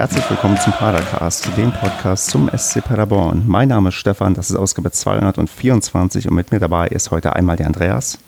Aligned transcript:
herzlich 0.00 0.30
willkommen 0.30 0.58
zum 0.58 0.72
Padercast, 0.72 1.50
dem 1.58 1.72
Podcast 1.72 2.30
zum 2.30 2.50
SC 2.56 2.82
Paderborn. 2.82 3.44
Mein 3.46 3.68
Name 3.68 3.90
ist 3.90 3.96
Stefan, 3.96 4.32
das 4.32 4.48
ist 4.48 4.56
Ausgabe 4.56 4.90
224 4.90 6.26
und 6.26 6.34
mit 6.34 6.50
mir 6.50 6.58
dabei 6.58 6.88
ist 6.88 7.10
heute 7.10 7.36
einmal 7.36 7.56
der 7.56 7.66
Andreas. 7.66 8.18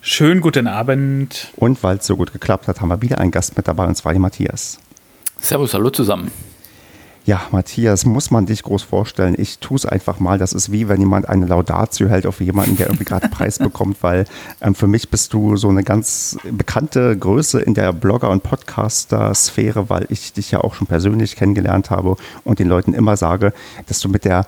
Schönen 0.00 0.40
guten 0.40 0.66
Abend. 0.66 1.52
Und 1.54 1.80
weil 1.84 1.98
es 1.98 2.06
so 2.08 2.16
gut 2.16 2.32
geklappt 2.32 2.66
hat, 2.66 2.80
haben 2.80 2.88
wir 2.88 3.00
wieder 3.00 3.18
einen 3.18 3.30
Gast 3.30 3.56
mit 3.56 3.68
dabei 3.68 3.86
und 3.86 3.94
zwar 3.94 4.12
die 4.12 4.18
Matthias. 4.18 4.80
Servus, 5.38 5.72
hallo 5.72 5.88
zusammen. 5.90 6.32
Ja, 7.30 7.42
Matthias, 7.52 8.06
muss 8.06 8.32
man 8.32 8.46
dich 8.46 8.64
groß 8.64 8.82
vorstellen. 8.82 9.36
Ich 9.38 9.60
tue 9.60 9.76
es 9.76 9.86
einfach 9.86 10.18
mal. 10.18 10.36
Das 10.36 10.52
ist 10.52 10.72
wie 10.72 10.88
wenn 10.88 10.98
jemand 10.98 11.28
eine 11.28 11.46
Laudatio 11.46 12.08
hält 12.08 12.26
auf 12.26 12.40
jemanden, 12.40 12.76
der 12.76 12.86
irgendwie 12.88 13.04
gerade 13.04 13.28
Preis 13.28 13.58
bekommt, 13.60 14.02
weil 14.02 14.24
ähm, 14.60 14.74
für 14.74 14.88
mich 14.88 15.10
bist 15.10 15.32
du 15.32 15.56
so 15.56 15.68
eine 15.68 15.84
ganz 15.84 16.36
bekannte 16.50 17.16
Größe 17.16 17.60
in 17.60 17.74
der 17.74 17.92
Blogger- 17.92 18.30
und 18.30 18.42
Podcaster-Sphäre, 18.42 19.88
weil 19.88 20.06
ich 20.08 20.32
dich 20.32 20.50
ja 20.50 20.62
auch 20.62 20.74
schon 20.74 20.88
persönlich 20.88 21.36
kennengelernt 21.36 21.90
habe 21.90 22.16
und 22.42 22.58
den 22.58 22.66
Leuten 22.66 22.94
immer 22.94 23.16
sage, 23.16 23.52
dass 23.86 24.00
du 24.00 24.08
mit 24.08 24.24
der 24.24 24.44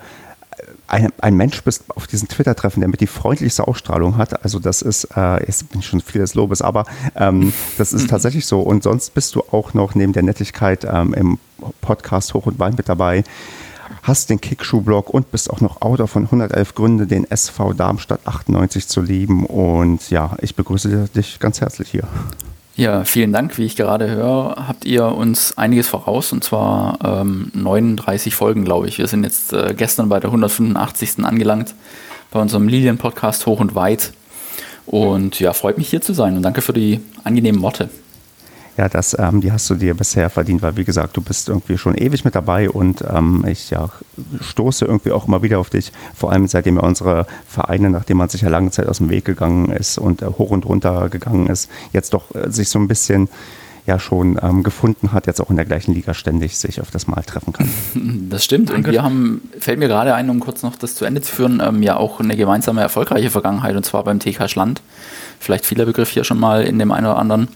ein, 0.87 1.11
ein 1.21 1.35
Mensch 1.35 1.63
bist 1.63 1.85
auf 1.95 2.07
diesen 2.07 2.27
Twitter-Treffen, 2.27 2.81
der 2.81 2.89
mit 2.89 2.99
die 2.99 3.07
freundlichste 3.07 3.65
Ausstrahlung 3.65 4.17
hat. 4.17 4.43
Also 4.43 4.59
das 4.59 4.81
ist, 4.81 5.07
äh, 5.15 5.45
jetzt 5.45 5.69
bin 5.71 5.79
ich 5.79 5.87
schon 5.87 6.01
viel 6.01 6.19
des 6.21 6.35
Lobes, 6.35 6.61
aber 6.61 6.85
ähm, 7.15 7.53
das 7.77 7.93
ist 7.93 8.09
tatsächlich 8.11 8.45
so. 8.45 8.59
Und 8.59 8.83
sonst 8.83 9.13
bist 9.13 9.35
du 9.35 9.41
auch 9.51 9.73
noch 9.73 9.95
neben 9.95 10.13
der 10.13 10.23
Nettigkeit 10.23 10.85
ähm, 10.85 11.13
im 11.13 11.39
Podcast 11.81 12.33
Hoch 12.33 12.45
und 12.45 12.59
Wein 12.59 12.75
mit 12.77 12.89
dabei, 12.89 13.23
hast 14.01 14.29
den 14.29 14.41
Kickschuh-Blog 14.41 15.09
und 15.09 15.31
bist 15.31 15.49
auch 15.49 15.61
noch 15.61 15.81
Autor 15.81 16.07
von 16.07 16.23
111 16.23 16.75
Gründe, 16.75 17.07
den 17.07 17.29
SV 17.29 17.73
Darmstadt 17.73 18.21
98 18.25 18.87
zu 18.87 19.01
lieben. 19.01 19.45
Und 19.45 20.09
ja, 20.09 20.35
ich 20.41 20.55
begrüße 20.55 21.09
dich 21.15 21.39
ganz 21.39 21.61
herzlich 21.61 21.89
hier. 21.89 22.03
Ja, 22.75 23.05
vielen 23.05 23.31
Dank. 23.31 23.57
Wie 23.57 23.65
ich 23.65 23.75
gerade 23.75 24.09
höre, 24.09 24.67
habt 24.67 24.85
ihr 24.85 25.05
uns 25.05 25.57
einiges 25.57 25.87
voraus 25.87 26.33
und 26.33 26.43
zwar 26.43 26.97
ähm, 27.03 27.51
39 27.53 28.33
Folgen, 28.33 28.65
glaube 28.65 28.87
ich. 28.87 28.97
Wir 28.97 29.07
sind 29.07 29.23
jetzt 29.23 29.53
äh, 29.53 29.75
gestern 29.77 30.09
bei 30.09 30.19
der 30.19 30.29
185. 30.29 31.23
angelangt 31.23 31.75
bei 32.31 32.41
unserem 32.41 32.67
Lilien-Podcast 32.67 33.45
Hoch 33.45 33.59
und 33.59 33.75
Weit. 33.75 34.11
Und 34.87 35.39
ja, 35.39 35.53
freut 35.53 35.77
mich 35.77 35.89
hier 35.89 36.01
zu 36.01 36.13
sein 36.13 36.35
und 36.35 36.41
danke 36.41 36.61
für 36.61 36.73
die 36.73 36.99
angenehmen 37.23 37.61
Worte. 37.61 37.89
Ja, 38.77 38.89
das, 38.89 39.15
ähm, 39.19 39.41
die 39.41 39.51
hast 39.51 39.69
du 39.69 39.75
dir 39.75 39.93
bisher 39.93 40.29
verdient, 40.29 40.63
weil 40.63 40.75
wie 40.77 40.83
gesagt, 40.83 41.15
du 41.15 41.21
bist 41.21 41.47
irgendwie 41.47 41.77
schon 41.77 41.95
ewig 41.95 42.25
mit 42.25 42.33
dabei 42.33 42.69
und 42.69 43.03
ähm, 43.07 43.45
ich 43.47 43.69
ja, 43.69 43.89
stoße 44.41 44.85
irgendwie 44.85 45.11
auch 45.11 45.27
immer 45.27 45.43
wieder 45.43 45.59
auf 45.59 45.69
dich, 45.69 45.91
vor 46.15 46.31
allem 46.31 46.47
seitdem 46.47 46.77
ja 46.77 46.81
unsere 46.81 47.27
Vereine, 47.47 47.91
nachdem 47.91 48.17
man 48.17 48.29
sich 48.29 48.41
ja 48.41 48.49
lange 48.49 48.71
Zeit 48.71 48.87
aus 48.87 48.97
dem 48.97 49.09
Weg 49.09 49.25
gegangen 49.25 49.71
ist 49.71 49.99
und 49.99 50.23
äh, 50.23 50.25
hoch 50.25 50.49
und 50.49 50.65
runter 50.65 51.09
gegangen 51.09 51.47
ist, 51.47 51.69
jetzt 51.91 52.13
doch 52.13 52.33
äh, 52.33 52.49
sich 52.51 52.69
so 52.69 52.79
ein 52.79 52.87
bisschen 52.87 53.29
ja 53.85 53.99
schon 53.99 54.39
ähm, 54.41 54.63
gefunden 54.63 55.11
hat, 55.11 55.27
jetzt 55.27 55.41
auch 55.41 55.49
in 55.49 55.57
der 55.57 55.65
gleichen 55.65 55.93
Liga 55.93 56.13
ständig 56.13 56.57
sich 56.57 56.81
auf 56.81 56.89
das 56.89 57.05
Mal 57.05 57.21
treffen 57.21 57.53
kann. 57.53 57.69
Das 58.29 58.43
stimmt. 58.43 58.71
Und 58.71 58.87
wir 58.87 59.03
haben, 59.03 59.41
fällt 59.59 59.77
mir 59.77 59.87
gerade 59.87 60.15
ein, 60.15 60.29
um 60.29 60.39
kurz 60.39 60.63
noch 60.63 60.75
das 60.75 60.95
zu 60.95 61.05
Ende 61.05 61.21
zu 61.21 61.31
führen, 61.31 61.61
ähm, 61.63 61.83
ja 61.83 61.97
auch 61.97 62.19
eine 62.19 62.35
gemeinsame 62.35 62.81
erfolgreiche 62.81 63.29
Vergangenheit 63.29 63.75
und 63.75 63.85
zwar 63.85 64.03
beim 64.03 64.19
TK 64.19 64.49
Schland. 64.49 64.81
Vielleicht 65.39 65.65
vieler 65.65 65.85
Begriff 65.85 66.09
hier 66.09 66.23
schon 66.23 66.39
mal 66.39 66.63
in 66.63 66.79
dem 66.79 66.91
einen 66.91 67.05
oder 67.05 67.17
anderen 67.17 67.49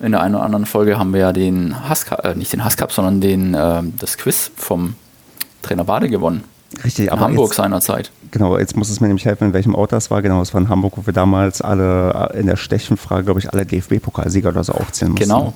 in 0.00 0.12
der 0.12 0.22
einen 0.22 0.34
oder 0.34 0.44
anderen 0.44 0.66
Folge 0.66 0.98
haben 0.98 1.12
wir 1.12 1.20
ja 1.20 1.32
den 1.32 1.88
Hasscup, 1.88 2.24
äh, 2.24 2.34
nicht 2.34 2.52
den 2.52 2.64
Hasscup, 2.64 2.92
sondern 2.92 3.20
den, 3.20 3.54
äh, 3.54 3.82
das 3.98 4.16
Quiz 4.16 4.50
vom 4.56 4.94
Trainer 5.62 5.84
Bade 5.84 6.08
gewonnen. 6.08 6.44
Richtig, 6.84 7.06
in 7.06 7.10
aber 7.10 7.22
Hamburg 7.22 7.50
jetzt, 7.50 7.56
seinerzeit. 7.56 8.10
Genau, 8.30 8.56
jetzt 8.58 8.76
muss 8.76 8.90
es 8.90 9.00
mir 9.00 9.08
nämlich 9.08 9.24
helfen, 9.24 9.48
in 9.48 9.52
welchem 9.52 9.74
Ort 9.74 9.92
das 9.92 10.10
war. 10.10 10.22
Genau, 10.22 10.40
es 10.40 10.54
war 10.54 10.60
in 10.60 10.68
Hamburg, 10.68 10.94
wo 10.96 11.06
wir 11.06 11.12
damals 11.12 11.60
alle 11.60 12.30
äh, 12.32 12.40
in 12.40 12.46
der 12.46 12.56
Stechenfrage, 12.56 13.24
glaube 13.24 13.40
ich, 13.40 13.52
alle 13.52 13.66
DFB-Pokalsieger 13.66 14.50
oder 14.50 14.64
so 14.64 14.72
aufzählen 14.72 15.12
mussten. 15.12 15.28
Genau. 15.28 15.52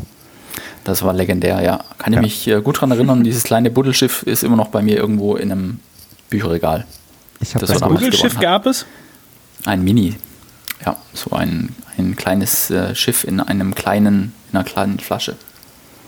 Das 0.83 1.03
war 1.03 1.15
legendär, 1.15 1.63
ja. 1.63 1.81
Kann 1.99 2.13
ich 2.13 2.17
ja. 2.17 2.23
mich 2.23 2.49
äh, 2.49 2.61
gut 2.61 2.77
daran 2.77 2.91
erinnern. 2.91 3.25
Dieses 3.25 3.45
kleine 3.45 3.71
Buddelschiff 3.71 4.23
ist 4.25 4.43
immer 4.43 4.57
noch 4.57 4.69
bei 4.69 4.83
mir 4.83 4.97
irgendwo 4.97 5.37
in 5.37 5.53
einem 5.53 5.81
Bücherregal. 6.29 6.85
Ich 7.41 7.53
das, 7.53 7.71
das 7.71 7.81
Buddelschiff 7.81 8.39
gab 8.39 8.67
es? 8.67 8.85
Ein 9.65 9.83
Mini. 9.85 10.17
Ja, 10.85 10.97
so 11.13 11.31
ein, 11.31 11.75
ein 11.97 12.17
kleines 12.17 12.71
äh, 12.71 12.95
Schiff 12.95 13.25
in 13.25 13.41
einem 13.41 13.75
kleinen, 13.75 14.33
in 14.51 14.59
einer 14.59 14.65
kleinen 14.65 14.99
Flasche. 14.99 15.37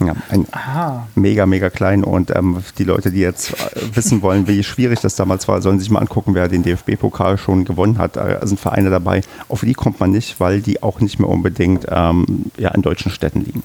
Ja, 0.01 0.15
ein 0.29 0.47
Aha. 0.51 1.09
mega, 1.15 1.47
mega 1.47 1.71
klein. 1.71 2.05
Und 2.05 2.35
ähm, 2.35 2.63
die 2.77 2.85
Leute, 2.85 3.11
die 3.11 3.21
jetzt 3.21 3.53
äh, 3.53 3.97
wissen 3.97 4.21
wollen, 4.21 4.47
wie 4.47 4.63
schwierig 4.63 5.01
das 5.01 5.17
damals 5.17 5.49
war, 5.49 5.63
sollen 5.63 5.79
sich 5.79 5.89
mal 5.89 6.01
angucken, 6.01 6.35
wer 6.35 6.49
den 6.49 6.63
DFB-Pokal 6.63 7.39
schon 7.39 7.65
gewonnen 7.65 7.97
hat. 7.97 8.17
Da 8.17 8.47
sind 8.47 8.61
Vereine 8.61 8.91
dabei. 8.91 9.23
Auf 9.49 9.61
die 9.61 9.73
kommt 9.73 9.99
man 9.99 10.11
nicht, 10.11 10.39
weil 10.39 10.61
die 10.61 10.83
auch 10.83 11.01
nicht 11.01 11.19
mehr 11.19 11.31
unbedingt 11.31 11.87
ähm, 11.89 12.51
ja, 12.59 12.71
in 12.71 12.83
deutschen 12.83 13.11
Städten 13.11 13.45
liegen. 13.45 13.63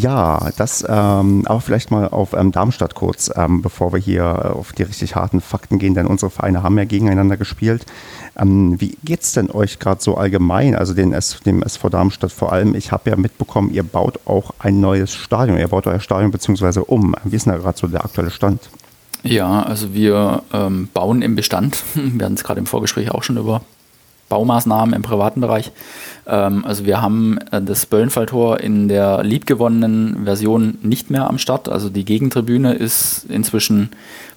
Ja, 0.00 0.50
das, 0.56 0.84
ähm, 0.88 1.42
aber 1.46 1.60
vielleicht 1.60 1.90
mal 1.90 2.08
auf 2.08 2.32
ähm, 2.32 2.52
Darmstadt 2.52 2.94
kurz, 2.94 3.32
ähm, 3.34 3.62
bevor 3.62 3.92
wir 3.92 3.98
hier 3.98 4.54
auf 4.54 4.72
die 4.72 4.84
richtig 4.84 5.16
harten 5.16 5.40
Fakten 5.40 5.80
gehen, 5.80 5.94
denn 5.94 6.06
unsere 6.06 6.30
Vereine 6.30 6.62
haben 6.62 6.78
ja 6.78 6.84
gegeneinander 6.84 7.36
gespielt. 7.36 7.84
Ähm, 8.38 8.80
wie 8.80 8.96
es 9.08 9.32
denn 9.32 9.50
euch 9.50 9.80
gerade 9.80 10.00
so 10.00 10.16
allgemein, 10.16 10.76
also 10.76 10.94
den 10.94 11.12
S, 11.12 11.40
dem 11.44 11.64
SV 11.64 11.88
Darmstadt 11.88 12.30
vor 12.30 12.52
allem? 12.52 12.76
Ich 12.76 12.92
habe 12.92 13.10
ja 13.10 13.16
mitbekommen, 13.16 13.70
ihr 13.72 13.82
baut 13.82 14.20
auch 14.24 14.54
ein 14.60 14.80
neues 14.80 15.14
Stadion, 15.14 15.58
ihr 15.58 15.68
baut 15.68 15.88
euer 15.88 16.00
Stadion 16.00 16.30
beziehungsweise 16.30 16.84
um. 16.84 17.16
Wie 17.24 17.34
ist 17.34 17.46
denn 17.46 17.54
da 17.54 17.58
gerade 17.58 17.78
so 17.78 17.88
der 17.88 18.04
aktuelle 18.04 18.30
Stand? 18.30 18.70
Ja, 19.24 19.62
also 19.62 19.94
wir 19.94 20.44
ähm, 20.52 20.88
bauen 20.94 21.22
im 21.22 21.34
Bestand. 21.34 21.82
Wir 21.94 22.24
hatten 22.24 22.34
es 22.34 22.44
gerade 22.44 22.60
im 22.60 22.66
Vorgespräch 22.66 23.10
auch 23.10 23.24
schon 23.24 23.36
über 23.36 23.62
Baumaßnahmen 24.28 24.94
im 24.94 25.02
privaten 25.02 25.40
Bereich. 25.40 25.72
Ähm, 26.26 26.64
also 26.64 26.84
wir 26.84 27.00
haben 27.00 27.38
äh, 27.50 27.60
das 27.62 27.86
Böllenfalltor 27.86 28.60
in 28.60 28.88
der 28.88 29.22
liebgewonnenen 29.22 30.24
Version 30.24 30.78
nicht 30.82 31.10
mehr 31.10 31.28
am 31.28 31.38
Start. 31.38 31.68
Also 31.68 31.88
die 31.88 32.04
Gegentribüne 32.04 32.74
ist 32.74 33.26
inzwischen 33.28 33.90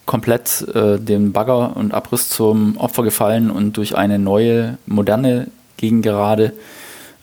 komplett 0.06 0.68
äh, 0.74 1.00
dem 1.00 1.31
Bagger 1.31 1.75
und 1.75 1.94
Abriss 1.94 2.29
zum 2.29 2.78
Opfer 2.78 3.03
gefallen 3.03 3.52
und 3.52 3.78
durch 3.78 3.96
eine 3.96 4.19
neue, 4.19 4.78
moderne 4.85 5.47
Gegengerade 5.78 6.53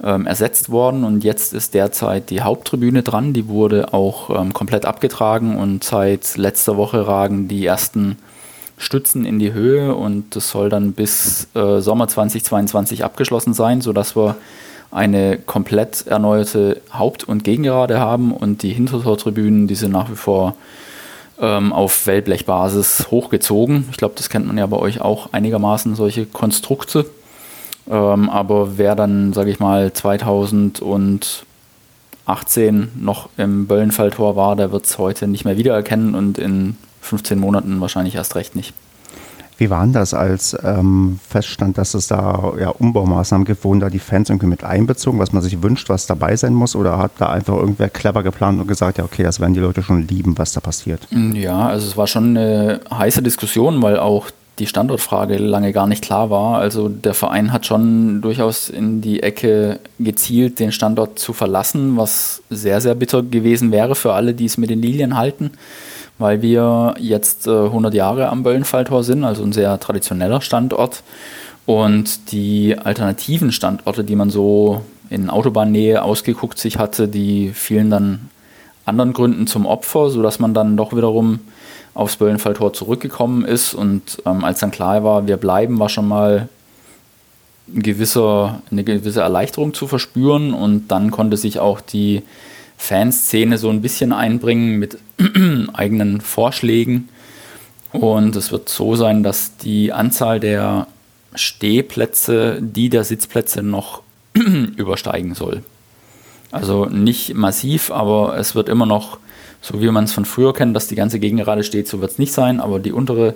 ähm, 0.03 0.27
ersetzt 0.27 0.71
worden. 0.71 1.05
Und 1.05 1.25
jetzt 1.25 1.53
ist 1.55 1.75
derzeit 1.75 2.31
die 2.31 2.43
Haupttribüne 2.43 3.03
dran. 3.03 3.33
Die 3.33 3.49
wurde 3.49 3.93
auch 3.93 4.31
ähm, 4.31 4.53
komplett 4.53 4.87
abgetragen 4.87 5.57
und 5.57 5.85
seit 5.85 6.37
letzter 6.37 6.77
Woche 6.77 7.07
ragen 7.07 7.49
die 7.49 7.67
ersten 7.67 8.17
Stützen 8.79 9.25
in 9.25 9.39
die 9.39 9.53
Höhe 9.53 9.95
und 9.95 10.37
das 10.37 10.51
soll 10.51 10.69
dann 10.69 10.93
bis 10.93 11.49
äh, 11.55 11.81
Sommer 11.81 12.09
2022 12.09 13.05
abgeschlossen 13.05 13.53
sein, 13.53 13.81
sodass 13.81 14.17
wir 14.17 14.37
eine 14.91 15.39
komplett 15.39 16.07
erneuerte 16.07 16.81
Haupt- 16.93 17.25
und 17.25 17.45
Gegengerade 17.45 18.01
haben 18.01 18.33
und 18.33 18.63
die 18.63 18.73
Hintertortribünen, 18.73 19.67
die 19.67 19.75
sind 19.75 19.93
nach 19.93 20.11
wie 20.11 20.17
vor 20.17 20.57
ähm, 21.41 21.73
auf 21.73 22.07
Wellblechbasis 22.07 23.09
hochgezogen. 23.11 23.87
Ich 23.91 23.99
glaube, 23.99 24.15
das 24.17 24.31
kennt 24.31 24.47
man 24.47 24.57
ja 24.57 24.67
bei 24.67 24.79
euch 24.79 25.01
auch 25.01 25.33
einigermaßen, 25.33 25.95
solche 25.95 26.27
Konstrukte. 26.27 27.07
Ähm, 27.91 28.31
aber 28.31 28.79
wer 28.79 28.95
dann, 28.95 29.33
sage 29.33 29.51
ich 29.51 29.61
mal, 29.61 29.93
2018 29.93 32.93
noch 32.99 33.29
im 33.37 33.67
Böllenfalltor 33.67 34.37
war, 34.37 34.57
der 34.57 34.73
wird 34.73 34.87
es 34.87 34.99
heute 34.99 35.27
nicht 35.27 35.45
mehr 35.45 35.59
wiedererkennen 35.59 36.15
und 36.15 36.39
in 36.39 36.77
15 37.01 37.39
Monaten 37.39 37.81
wahrscheinlich 37.81 38.15
erst 38.15 38.35
recht 38.35 38.57
nicht. 38.57 38.75
Wie 39.59 39.71
war 39.71 39.83
denn 39.83 39.93
das, 39.93 40.15
als 40.15 40.57
ähm, 40.63 41.19
feststand, 41.29 41.79
dass 41.79 41.95
es 41.95 42.07
da 42.07 42.53
ja, 42.61 42.69
Umbaumaßnahmen 42.69 43.45
gibt? 43.45 43.65
Wurden 43.65 43.81
da 43.81 43.91
die 43.91 43.99
Fans 43.99 44.31
irgendwie 44.31 44.47
mit 44.47 44.63
einbezogen, 44.63 45.19
was 45.19 45.33
man 45.33 45.43
sich 45.43 45.61
wünscht, 45.65 45.89
was 45.89 46.07
dabei 46.07 46.37
sein 46.37 46.55
muss? 46.55 46.77
Oder 46.77 46.99
hat 46.99 47.11
da 47.19 47.31
einfach 47.31 47.57
irgendwer 47.57 47.91
clever 47.91 48.23
geplant 48.23 48.61
und 48.61 48.69
gesagt, 48.69 48.99
ja, 48.99 49.05
okay, 49.05 49.25
das 49.25 49.41
werden 49.41 49.55
die 49.55 49.61
Leute 49.61 49.83
schon 49.83 50.07
lieben, 50.07 50.39
was 50.39 50.53
da 50.53 50.61
passiert? 50.61 51.09
Ja, 51.11 51.67
also 51.67 51.89
es 51.89 51.97
war 51.97 52.07
schon 52.07 52.37
eine 52.37 52.81
heiße 52.89 53.21
Diskussion, 53.21 53.83
weil 53.83 53.99
auch 53.99 54.31
die 54.61 54.69
Standortfrage 54.69 55.39
lange 55.39 55.73
gar 55.73 55.89
nicht 55.89 56.05
klar 56.05 56.31
war. 56.31 56.59
Also 56.59 56.89
der 56.89 57.15
Verein 57.15 57.53
hat 57.53 57.67
schon 57.67 58.21
durchaus 58.21 58.69
in 58.69 59.01
die 59.01 59.25
Ecke 59.25 59.81
gezielt, 59.99 60.61
den 60.61 60.71
Standort 60.71 61.19
zu 61.19 61.33
verlassen, 61.33 61.97
was 61.97 62.43
sehr, 62.49 62.81
sehr 62.81 62.95
bitter 62.95 63.25
gewesen 63.25 63.73
wäre 63.73 63.97
für 63.97 64.13
alle, 64.13 64.35
die 64.35 64.45
es 64.45 64.57
mit 64.57 64.71
den 64.71 64.83
Lilien 64.83 65.17
halten 65.17 65.51
weil 66.19 66.43
wir 66.43 66.95
jetzt 66.99 67.47
äh, 67.47 67.51
100 67.51 67.95
Jahre 67.95 68.29
am 68.29 68.43
Böllenfalltor 68.43 69.05
sind, 69.05 69.25
also 69.25 69.43
ein 69.43 69.53
sehr 69.53 69.79
traditioneller 69.79 70.41
Standort. 70.41 71.03
Und 71.67 72.33
die 72.33 72.77
alternativen 72.79 73.53
Standorte, 73.53 74.03
die 74.03 74.17
man 74.17 74.31
so 74.31 74.83
in 75.11 75.31
Autobahnnähe 75.31 76.03
ausgeguckt 76.03 76.59
sich 76.59 76.79
hatte, 76.79 77.09
die 77.09 77.51
fielen 77.51 77.91
dann 77.91 78.31
anderen 78.85 79.13
Gründen 79.13 79.47
zum 79.47 79.67
Opfer, 79.67 80.11
sodass 80.11 80.39
man 80.39 80.55
dann 80.55 80.77
doch 80.77 80.95
wiederum 80.97 81.41
aufs 81.95 82.17
Böllenfalltor 82.17 82.73
zurückgekommen 82.73 83.45
ist. 83.45 83.75
Und 83.75 84.23
ähm, 84.25 84.45
als 84.45 84.61
dann 84.61 84.71
klar 84.71 85.05
war, 85.05 85.27
wir 85.27 85.37
bleiben, 85.37 85.79
war 85.79 85.89
schon 85.89 86.09
mal 86.09 86.49
ein 87.69 87.83
gewisser, 87.83 88.63
eine 88.71 88.85
gewisse 88.85 89.21
Erleichterung 89.21 89.75
zu 89.75 89.87
verspüren. 89.87 90.55
Und 90.55 90.89
dann 90.89 91.11
konnte 91.11 91.37
sich 91.37 91.61
auch 91.61 91.81
die 91.81 92.23
Fanszene 92.79 93.59
so 93.59 93.69
ein 93.69 93.83
bisschen 93.83 94.13
einbringen 94.13 94.79
mit 94.79 94.99
eigenen 95.75 96.23
Vorschlägen. 96.23 97.11
Und 97.93 98.37
es 98.37 98.53
wird 98.53 98.69
so 98.69 98.97
sein, 98.97 99.23
dass 99.23 99.57
die 99.59 99.93
Anzahl 99.93 100.41
der 100.41 100.87
Stehplätze 101.35 102.59
die 102.63 102.89
der 102.89 103.05
Sitzplätze 103.05 103.63
noch 103.63 104.03
übersteigen 104.77 105.35
soll. 105.35 105.63
Also 106.51 106.87
nicht 106.87 107.35
massiv, 107.35 107.91
aber 107.91 108.39
es 108.39 108.55
wird 108.55 108.69
immer 108.69 108.87
noch, 108.87 109.19
so 109.61 109.83
wie 109.83 109.91
man 109.91 110.05
es 110.05 110.13
von 110.13 110.25
früher 110.25 110.55
kennt, 110.55 110.75
dass 110.75 110.87
die 110.87 110.95
ganze 110.95 111.19
Gegengerade 111.19 111.65
steht, 111.65 111.89
so 111.89 112.01
wird 112.01 112.13
es 112.13 112.19
nicht 112.19 112.33
sein, 112.33 112.61
aber 112.61 112.79
die 112.79 112.93
untere, 112.93 113.35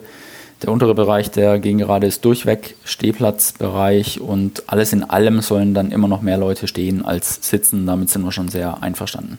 der 0.62 0.70
untere 0.70 0.94
Bereich 0.94 1.30
der 1.30 1.58
Gegengerade 1.58 2.06
ist 2.06 2.24
durchweg 2.24 2.76
Stehplatzbereich 2.84 4.20
und 4.20 4.64
alles 4.68 4.92
in 4.92 5.02
allem 5.02 5.40
sollen 5.40 5.74
dann 5.74 5.90
immer 5.90 6.08
noch 6.08 6.22
mehr 6.22 6.38
Leute 6.38 6.68
stehen 6.68 7.04
als 7.04 7.48
sitzen. 7.48 7.86
Damit 7.86 8.10
sind 8.10 8.22
wir 8.22 8.32
schon 8.32 8.48
sehr 8.48 8.82
einverstanden. 8.82 9.38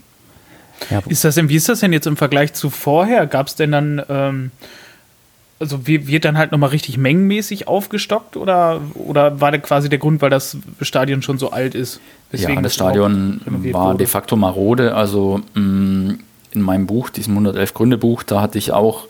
Ja. 0.90 1.02
Ist 1.08 1.24
das 1.24 1.36
denn, 1.36 1.50
wie 1.50 1.56
ist 1.56 1.70
das 1.70 1.80
denn 1.80 1.94
jetzt 1.94 2.08
im 2.08 2.18
Vergleich 2.18 2.54
zu 2.54 2.70
vorher? 2.70 3.26
Gab 3.26 3.48
es 3.48 3.56
denn 3.56 3.72
dann, 3.72 4.02
ähm, 4.10 4.52
also 5.60 5.88
wird 5.88 6.26
dann 6.26 6.38
halt 6.38 6.52
nochmal 6.52 6.70
richtig 6.70 6.98
mengenmäßig 6.98 7.68
aufgestockt 7.68 8.36
oder, 8.36 8.82
oder 8.96 9.40
war 9.40 9.52
der 9.52 9.62
quasi 9.62 9.88
der 9.88 10.00
Grund, 10.00 10.22
weil 10.22 10.30
das 10.30 10.58
Stadion 10.82 11.22
schon 11.22 11.38
so 11.38 11.52
alt 11.52 11.74
ist? 11.74 12.02
Ja, 12.34 12.60
das 12.60 12.74
Stadion 12.74 13.40
war 13.46 13.90
wurde? 13.90 14.00
de 14.00 14.08
facto 14.08 14.36
marode. 14.36 14.96
Also 14.96 15.40
mh, 15.54 15.62
mm, 15.62 16.20
in 16.52 16.62
meinem 16.62 16.86
Buch, 16.86 17.10
diesem 17.10 17.34
111 17.34 17.74
Gründe 17.74 17.98
Buch, 17.98 18.24
da 18.24 18.42
hatte 18.42 18.58
ich 18.58 18.72
auch 18.72 19.08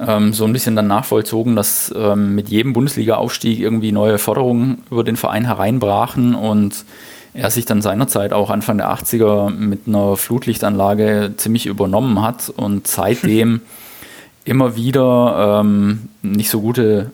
ähm, 0.00 0.32
so 0.32 0.44
ein 0.44 0.52
bisschen 0.52 0.76
dann 0.76 0.86
nachvollzogen, 0.86 1.56
dass 1.56 1.92
ähm, 1.96 2.34
mit 2.34 2.48
jedem 2.48 2.72
Bundesliga-Aufstieg 2.72 3.60
irgendwie 3.60 3.92
neue 3.92 4.18
Forderungen 4.18 4.82
über 4.90 5.04
den 5.04 5.16
Verein 5.16 5.44
hereinbrachen 5.44 6.34
und 6.34 6.84
er 7.32 7.50
sich 7.50 7.64
dann 7.64 7.82
seinerzeit 7.82 8.32
auch 8.32 8.50
Anfang 8.50 8.78
der 8.78 8.90
80er 8.90 9.50
mit 9.50 9.82
einer 9.86 10.16
Flutlichtanlage 10.16 11.34
ziemlich 11.36 11.66
übernommen 11.66 12.22
hat 12.22 12.48
und 12.48 12.86
seitdem 12.86 13.60
immer 14.44 14.76
wieder 14.76 15.60
ähm, 15.60 16.08
nicht 16.22 16.50
so 16.50 16.60
gute 16.60 17.10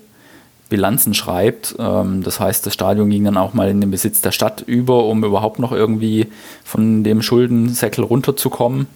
Bilanzen 0.68 1.14
schreibt. 1.14 1.74
Ähm, 1.78 2.22
das 2.22 2.40
heißt, 2.40 2.64
das 2.64 2.74
Stadion 2.74 3.10
ging 3.10 3.24
dann 3.24 3.36
auch 3.36 3.54
mal 3.54 3.68
in 3.68 3.80
den 3.80 3.90
Besitz 3.90 4.20
der 4.20 4.32
Stadt 4.32 4.62
über, 4.66 5.04
um 5.04 5.24
überhaupt 5.24 5.58
noch 5.58 5.72
irgendwie 5.72 6.28
von 6.64 7.04
dem 7.04 7.22
Schuldensäckel 7.22 8.04
runterzukommen. 8.04 8.86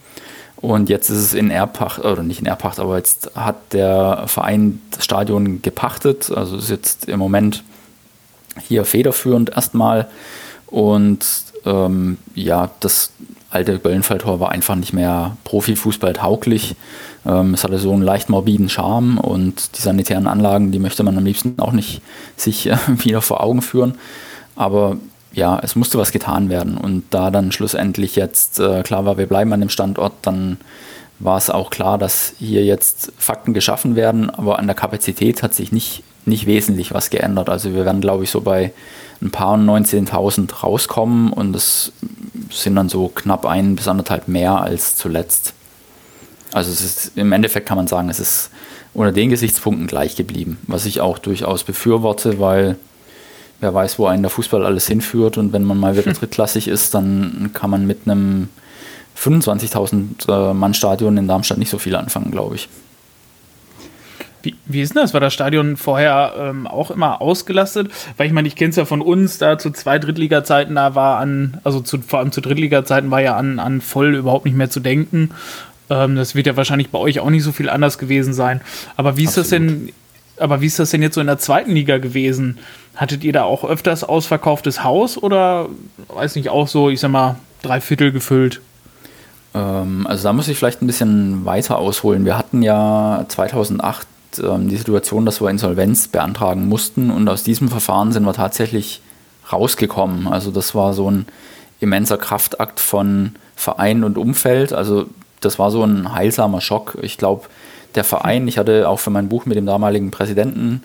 Und 0.65 0.89
jetzt 0.89 1.11
ist 1.11 1.19
es 1.19 1.35
in 1.35 1.51
Erbpacht, 1.51 2.03
oder 2.03 2.23
nicht 2.23 2.41
in 2.41 2.47
Erbpacht, 2.47 2.81
aber 2.81 2.97
jetzt 2.97 3.33
hat 3.35 3.75
der 3.75 4.25
Verein 4.29 4.81
das 4.93 5.05
Stadion 5.05 5.61
gepachtet. 5.61 6.33
Also 6.35 6.57
ist 6.57 6.71
jetzt 6.71 7.07
im 7.07 7.19
Moment 7.19 7.63
hier 8.67 8.87
federführend 8.87 9.51
erstmal 9.51 10.09
und 10.65 11.27
ähm, 11.67 12.17
ja, 12.35 12.71
das 12.81 13.13
alte 13.51 13.79
Böllenfalltor 13.79 14.41
war 14.41 14.53
einfach 14.53 14.75
nicht 14.75 14.95
mehr 14.95 15.37
Profifußball 15.45 16.15
tauglich. 16.15 16.77
Ähm, 17.27 17.53
es 17.53 17.63
hatte 17.63 17.79
so 17.79 17.93
einen 17.93 18.01
leicht 18.01 18.31
morbiden 18.31 18.71
Charme 18.71 19.19
und 19.19 19.77
die 19.77 19.83
sanitären 19.83 20.27
Anlagen, 20.27 20.73
die 20.73 20.79
möchte 20.79 21.03
man 21.03 21.19
am 21.19 21.27
liebsten 21.27 21.59
auch 21.59 21.73
nicht 21.73 22.01
sich 22.39 22.71
äh, 22.71 22.79
wieder 23.05 23.21
vor 23.21 23.43
Augen 23.43 23.61
führen. 23.61 23.97
Aber 24.57 24.97
ja, 25.35 25.59
es 25.63 25.77
musste 25.77 25.99
was 25.99 26.13
getan 26.13 26.49
werden. 26.49 26.77
Und 26.77 27.05
da 27.11 27.31
dann 27.31 27.53
schlussendlich 27.53 28.17
jetzt 28.17 28.61
äh, 28.61 28.83
klar 28.83 29.05
war, 29.05 29.19
wir 29.19 29.27
bleiben 29.27 29.53
an 29.53 29.61
dem 29.61 29.69
Standort, 29.69 30.13
dann 30.23 30.59
war 31.19 31.37
es 31.37 31.51
auch 31.51 31.71
klar, 31.71 31.99
dass 31.99 32.35
hier 32.39 32.65
jetzt 32.65 33.13
Fakten 33.19 33.55
geschaffen 33.55 33.97
werden, 33.97 34.31
aber 34.31 34.59
an 34.59 34.67
der 34.67 34.75
Kapazität 34.75 35.43
hat 35.43 35.55
sich 35.55 35.73
nicht, 35.73 36.03
nicht 36.25 36.47
wesentlich 36.47 36.93
was 36.93 37.11
geändert. 37.11 37.49
Also 37.49 37.73
wir 37.73 37.85
werden, 37.85 38.01
glaube 38.01 38.25
ich, 38.25 38.31
so 38.31 38.41
bei 38.41 38.73
ein 39.23 39.31
paar 39.31 39.57
19.000 39.57 40.53
rauskommen 40.63 41.33
und 41.33 41.55
es 41.55 41.93
sind 42.51 42.77
dann 42.77 42.89
so 42.89 43.09
knapp 43.09 43.47
ein 43.47 43.77
bis 43.77 43.89
anderthalb 43.89 44.29
mehr 44.29 44.61
als 44.61 44.97
zuletzt. 44.97 45.55
Also 46.53 46.71
ist, 46.71 47.13
im 47.17 47.33
Endeffekt 47.33 47.67
kann 47.67 47.77
man 47.77 47.87
sagen, 47.87 48.11
es 48.11 48.21
ist 48.21 48.51
unter 48.93 49.13
den 49.13 49.31
Gesichtspunkten 49.31 49.87
gleich 49.87 50.15
geblieben, 50.15 50.59
was 50.67 50.87
ich 50.87 51.01
auch 51.01 51.19
durchaus 51.19 51.65
befürworte, 51.65 52.39
weil 52.39 52.77
wer 53.65 53.75
weiß, 53.75 53.99
wo 53.99 54.07
einen 54.07 54.23
der 54.23 54.31
Fußball 54.31 54.65
alles 54.65 54.87
hinführt 54.87 55.39
und 55.39 55.53
wenn 55.53 55.65
man 55.65 55.81
mal 55.81 55.97
wieder 55.97 56.13
drittklassig 56.13 56.69
ist, 56.69 56.95
dann 56.95 57.51
kann 57.55 57.71
man 57.71 57.87
mit 57.87 58.01
einem 58.07 58.49
25.000 59.19 60.51
äh, 60.51 60.55
Mann 60.55 60.75
Stadion 60.75 61.17
in 61.17 61.27
Darmstadt 61.27 61.59
nicht 61.59 61.71
so 61.71 61.79
viel 61.79 61.97
anfangen, 61.97 62.31
glaube 62.31 62.57
ich. 62.57 62.69
Wie, 64.43 64.55
wie 64.67 64.83
ist 64.83 64.95
denn 64.95 65.01
das? 65.01 65.15
War 65.15 65.21
das 65.21 65.33
Stadion 65.33 65.79
vorher 65.79 66.35
ähm, 66.39 66.67
auch 66.67 66.91
immer 66.91 67.23
ausgelastet? 67.23 67.91
Weil 68.19 68.27
ich 68.27 68.33
meine, 68.35 68.47
ich 68.47 68.57
kenne 68.57 68.71
es 68.71 68.77
ja 68.77 68.85
von 68.85 69.01
uns, 69.01 69.39
da 69.39 69.57
zu 69.57 69.71
zwei 69.71 69.99
Drittliga-Zeiten, 69.99 70.75
da 70.75 70.95
war 70.95 71.19
an, 71.19 71.61
also 71.65 71.81
zu, 71.81 72.03
vor 72.03 72.19
allem 72.19 72.31
zu 72.31 72.43
Drittliga-Zeiten 72.43 73.11
war 73.11 73.23
ja 73.23 73.37
an, 73.37 73.59
an 73.59 73.81
voll 73.81 74.15
überhaupt 74.15 74.45
nicht 74.45 74.57
mehr 74.57 74.69
zu 74.69 74.81
denken. 74.81 75.31
Ähm, 75.89 76.17
das 76.17 76.35
wird 76.35 76.47
ja 76.47 76.59
wahrscheinlich 76.59 76.91
bei 76.91 76.99
euch 76.99 77.21
auch 77.21 77.31
nicht 77.31 77.43
so 77.43 77.53
viel 77.53 77.71
anders 77.71 77.97
gewesen 77.97 78.35
sein. 78.35 78.61
Aber 78.97 79.17
wie 79.17 79.25
ist 79.25 79.39
Absolut. 79.39 79.45
das 79.45 79.51
denn, 79.51 79.93
aber 80.37 80.61
wie 80.61 80.67
ist 80.67 80.79
das 80.79 80.91
denn 80.91 81.01
jetzt 81.01 81.15
so 81.15 81.23
in 81.23 81.27
der 81.27 81.39
zweiten 81.39 81.73
Liga 81.73 81.97
gewesen? 81.97 82.59
Hattet 82.96 83.25
ihr 83.25 83.32
da 83.32 83.44
auch 83.44 83.64
öfters 83.64 84.05
ausverkauftes 84.05 84.85
Haus 84.85 85.19
oder 85.19 85.69
weiß 86.08 86.37
nicht, 86.37 86.49
auch 86.49 86.69
so, 86.69 86.91
ich 86.91 87.00
sag 87.00 87.11
mal, 87.11 87.37
drei 87.62 87.81
Viertel 87.81 88.12
gefüllt? 88.12 88.61
Ähm, 89.55 90.06
also 90.06 90.25
da 90.25 90.32
muss 90.32 90.49
ich 90.49 90.56
vielleicht 90.56 90.82
ein 90.82 90.87
bisschen 90.87 91.44
weiter 91.44 91.79
ausholen. 91.79 92.25
Wir 92.25 92.38
hatten 92.38 92.62
ja 92.62 93.25
2008 93.29 94.06
ähm, 94.43 94.69
die 94.69 94.76
Situation, 94.76 95.26
dass 95.26 95.41
wir 95.41 95.50
Insolvenz 95.50 96.08
beantragen 96.08 96.69
mussten 96.69 97.11
und 97.11 97.29
aus 97.29 97.43
diesem 97.43 97.69
Verfahren 97.69 98.12
sind 98.12 98.25
wir 98.25 98.32
tatsächlich 98.32 99.00
rausgekommen. 99.52 100.29
Also 100.29 100.50
das 100.50 100.75
war 100.75 100.94
so 100.94 101.11
ein 101.11 101.26
immenser 101.81 102.17
Kraftakt 102.17 102.81
von 102.81 103.35
Verein 103.56 104.05
und 104.05 104.19
Umfeld. 104.19 104.73
Also 104.73 105.06
das 105.41 105.58
war 105.58 105.70
so 105.70 105.85
ein 105.85 106.12
heilsamer 106.14 106.61
Schock. 106.61 106.96
Ich 107.02 107.19
glaube, 107.19 107.46
der 107.94 108.05
Verein, 108.05 108.49
ich 108.49 108.58
hatte 108.58 108.88
auch 108.88 108.99
für 108.99 109.11
mein 109.11 109.29
Buch 109.29 109.46
mit 109.46 109.56
dem 109.56 109.67
damaligen 109.67 110.11
Präsidenten 110.11 110.82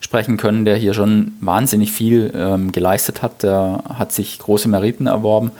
sprechen 0.00 0.36
können, 0.36 0.64
der 0.64 0.76
hier 0.76 0.94
schon 0.94 1.32
wahnsinnig 1.40 1.92
viel 1.92 2.32
ähm, 2.34 2.72
geleistet 2.72 3.22
hat. 3.22 3.42
Der 3.42 3.82
hat 3.88 4.12
sich 4.12 4.38
große 4.38 4.68
Meriten 4.68 5.06
erworben 5.06 5.50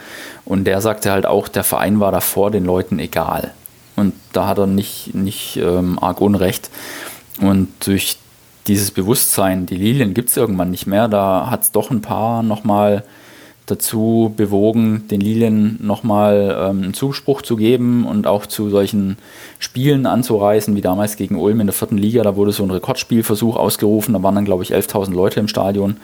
und 0.45 0.65
der 0.65 0.81
sagte 0.81 1.11
halt 1.11 1.25
auch, 1.25 1.47
der 1.47 1.63
Verein 1.63 1.99
war 1.99 2.11
davor 2.11 2.51
den 2.51 2.65
Leuten 2.65 2.99
egal. 2.99 3.51
Und 3.95 4.13
da 4.31 4.47
hat 4.47 4.57
er 4.57 4.67
nicht, 4.67 5.13
nicht 5.13 5.57
ähm, 5.57 5.99
arg 5.99 6.21
Unrecht. 6.21 6.69
Und 7.41 7.67
durch 7.85 8.17
dieses 8.67 8.91
Bewusstsein, 8.91 9.65
die 9.65 9.75
Lilien 9.75 10.13
gibt 10.13 10.29
es 10.29 10.37
irgendwann 10.37 10.71
nicht 10.71 10.87
mehr, 10.87 11.07
da 11.07 11.49
hat 11.49 11.63
es 11.63 11.71
doch 11.71 11.91
ein 11.91 12.01
paar 12.01 12.43
nochmal 12.43 13.03
dazu 13.69 14.33
bewogen, 14.35 15.07
den 15.09 15.21
Lilien 15.21 15.77
nochmal 15.81 16.55
ähm, 16.59 16.83
einen 16.83 16.93
Zuspruch 16.93 17.41
zu 17.41 17.55
geben 17.55 18.05
und 18.05 18.27
auch 18.27 18.45
zu 18.45 18.69
solchen 18.69 19.17
Spielen 19.59 20.05
anzureisen, 20.05 20.75
wie 20.75 20.81
damals 20.81 21.15
gegen 21.15 21.35
Ulm 21.35 21.59
in 21.59 21.67
der 21.67 21.73
vierten 21.73 21.97
Liga. 21.97 22.23
Da 22.23 22.35
wurde 22.35 22.51
so 22.51 22.63
ein 22.63 22.71
Rekordspielversuch 22.71 23.55
ausgerufen, 23.55 24.13
da 24.13 24.23
waren 24.23 24.35
dann, 24.35 24.45
glaube 24.45 24.63
ich, 24.63 24.73
11.000 24.73 25.11
Leute 25.11 25.39
im 25.39 25.47
Stadion. 25.47 25.97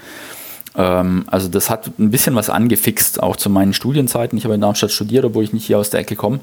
Ähm, 0.77 1.25
also 1.27 1.48
das 1.48 1.69
hat 1.69 2.00
ein 2.00 2.12
bisschen 2.12 2.36
was 2.36 2.50
angefixt, 2.50 3.22
auch 3.22 3.36
zu 3.36 3.50
meinen 3.50 3.74
Studienzeiten. 3.74 4.38
Ich 4.38 4.45
habe 4.45 4.55
in 4.55 4.62
Darmstadt 4.62 4.91
studiert, 4.91 5.25
obwohl 5.25 5.43
ich 5.43 5.53
nicht 5.53 5.65
hier 5.65 5.79
aus 5.79 5.89
der 5.89 6.01
Ecke 6.01 6.15
komme. 6.15 6.39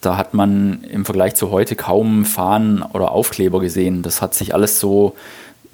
Da 0.00 0.18
hat 0.18 0.34
man 0.34 0.84
im 0.84 1.06
Vergleich 1.06 1.34
zu 1.34 1.50
heute 1.50 1.76
kaum 1.76 2.26
Fahnen 2.26 2.82
oder 2.82 3.12
Aufkleber 3.12 3.60
gesehen. 3.60 4.02
Das 4.02 4.20
hat 4.20 4.34
sich 4.34 4.54
alles 4.54 4.78
so, 4.78 5.14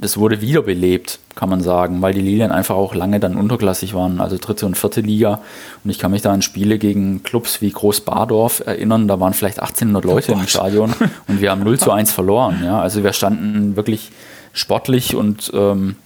das 0.01 0.17
wurde 0.17 0.41
wiederbelebt, 0.41 1.19
kann 1.35 1.51
man 1.51 1.61
sagen, 1.61 2.01
weil 2.01 2.15
die 2.15 2.23
Lilien 2.23 2.53
einfach 2.53 2.75
auch 2.75 2.95
lange 2.95 3.21
dann 3.21 3.37
unterklassig 3.37 3.93
waren, 3.93 4.19
also 4.19 4.39
dritte 4.41 4.65
und 4.65 4.79
vierte 4.79 5.03
Liga. 5.03 5.43
Und 5.85 5.91
ich 5.91 5.99
kann 5.99 6.11
mich 6.11 6.23
da 6.23 6.33
an 6.33 6.41
Spiele 6.41 6.79
gegen 6.79 7.23
Clubs 7.23 7.61
wie 7.61 7.71
Groß 7.71 8.01
Bardorf 8.01 8.63
erinnern, 8.65 9.09
da 9.09 9.21
waren 9.21 9.35
vielleicht 9.35 9.61
1800 9.61 10.05
Leute 10.05 10.33
oh 10.33 10.41
im 10.41 10.47
Stadion 10.47 10.95
und 11.29 11.43
wir 11.43 11.51
haben 11.51 11.63
0 11.63 11.79
zu 11.79 11.93
1 11.93 12.13
verloren. 12.13 12.63
Ja? 12.65 12.81
Also 12.81 13.05
wir 13.05 13.13
standen 13.13 13.77
wirklich 13.77 14.11
sportlich 14.55 15.15
und 15.15 15.51
ähm, 15.55 15.97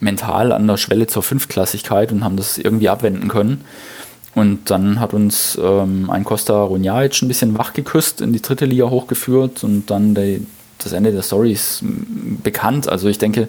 mental 0.00 0.50
an 0.50 0.66
der 0.66 0.76
Schwelle 0.76 1.06
zur 1.06 1.22
Fünftklassigkeit 1.22 2.10
und 2.10 2.24
haben 2.24 2.36
das 2.36 2.58
irgendwie 2.58 2.88
abwenden 2.88 3.28
können. 3.28 3.64
Und 4.34 4.70
dann 4.70 4.98
hat 4.98 5.14
uns 5.14 5.58
ähm, 5.62 6.10
ein 6.10 6.24
Costa 6.24 6.62
Runjaic 6.62 7.22
ein 7.22 7.28
bisschen 7.28 7.56
wach 7.56 7.72
geküsst, 7.72 8.20
in 8.20 8.32
die 8.32 8.42
dritte 8.42 8.66
Liga 8.66 8.90
hochgeführt 8.90 9.62
und 9.62 9.90
dann 9.90 10.14
der, 10.14 10.40
das 10.78 10.92
Ende 10.92 11.12
der 11.12 11.22
Story 11.22 11.52
ist 11.52 11.82
bekannt. 12.42 12.88
Also 12.88 13.08
ich 13.08 13.18
denke, 13.18 13.48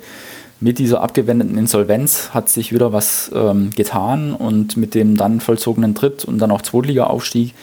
mit 0.59 0.79
dieser 0.79 1.01
abgewendeten 1.01 1.57
Insolvenz 1.57 2.29
hat 2.33 2.49
sich 2.49 2.73
wieder 2.73 2.91
was 2.91 3.31
ähm, 3.33 3.69
getan 3.71 4.33
und 4.33 4.75
mit 4.75 4.95
dem 4.95 5.15
dann 5.15 5.39
vollzogenen 5.39 5.93
Tritt 5.93 6.25
und 6.25 6.39
dann 6.39 6.51
auch 6.51 6.61
Zweitliga-Aufstieg, 6.61 7.53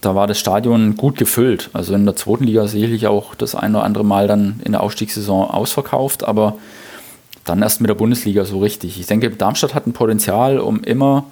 da 0.00 0.14
war 0.14 0.26
das 0.26 0.38
Stadion 0.38 0.96
gut 0.96 1.18
gefüllt. 1.18 1.68
Also 1.74 1.94
in 1.94 2.06
der 2.06 2.16
zweiten 2.16 2.44
Liga 2.44 2.66
sicherlich 2.66 3.06
auch 3.06 3.34
das 3.34 3.54
ein 3.54 3.74
oder 3.74 3.84
andere 3.84 4.04
Mal 4.04 4.26
dann 4.26 4.60
in 4.64 4.72
der 4.72 4.82
Aufstiegssaison 4.82 5.50
ausverkauft, 5.50 6.24
aber 6.24 6.56
dann 7.44 7.60
erst 7.62 7.82
mit 7.82 7.90
der 7.90 7.94
Bundesliga 7.94 8.44
so 8.44 8.60
richtig. 8.60 8.98
Ich 8.98 9.06
denke, 9.06 9.30
Darmstadt 9.30 9.74
hat 9.74 9.86
ein 9.86 9.92
Potenzial, 9.92 10.58
um 10.58 10.82
immer 10.82 11.26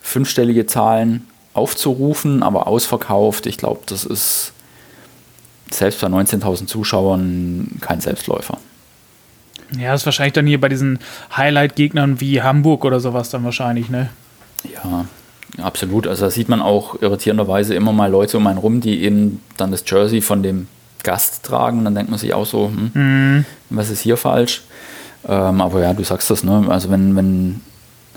fünfstellige 0.00 0.66
Zahlen 0.66 1.26
aufzurufen, 1.54 2.42
aber 2.42 2.66
ausverkauft, 2.66 3.46
ich 3.46 3.58
glaube, 3.58 3.80
das 3.86 4.04
ist 4.04 4.52
selbst 5.70 6.00
bei 6.00 6.08
19.000 6.08 6.66
Zuschauern 6.66 7.68
kein 7.80 8.00
Selbstläufer. 8.00 8.58
Ja, 9.76 9.92
das 9.92 10.02
ist 10.02 10.06
wahrscheinlich 10.06 10.32
dann 10.32 10.46
hier 10.46 10.60
bei 10.60 10.68
diesen 10.68 10.98
Highlight-Gegnern 11.36 12.20
wie 12.20 12.40
Hamburg 12.42 12.84
oder 12.84 13.00
sowas 13.00 13.28
dann 13.30 13.44
wahrscheinlich, 13.44 13.90
ne? 13.90 14.08
Ja, 14.64 15.04
absolut. 15.62 16.06
Also 16.06 16.24
da 16.24 16.30
sieht 16.30 16.48
man 16.48 16.62
auch 16.62 17.00
irritierenderweise 17.02 17.74
immer 17.74 17.92
mal 17.92 18.10
Leute 18.10 18.38
um 18.38 18.46
einen 18.46 18.58
rum, 18.58 18.80
die 18.80 19.02
eben 19.02 19.42
dann 19.56 19.70
das 19.70 19.84
Jersey 19.86 20.20
von 20.22 20.42
dem 20.42 20.68
Gast 21.02 21.44
tragen. 21.44 21.84
Dann 21.84 21.94
denkt 21.94 22.10
man 22.10 22.18
sich 22.18 22.32
auch 22.32 22.46
so, 22.46 22.68
hm, 22.68 22.90
mhm. 22.94 23.44
was 23.68 23.90
ist 23.90 24.00
hier 24.00 24.16
falsch? 24.16 24.62
Ähm, 25.26 25.60
aber 25.60 25.82
ja, 25.82 25.92
du 25.92 26.02
sagst 26.02 26.30
das, 26.30 26.44
ne? 26.44 26.64
Also 26.68 26.90
wenn, 26.90 27.14
wenn 27.14 27.60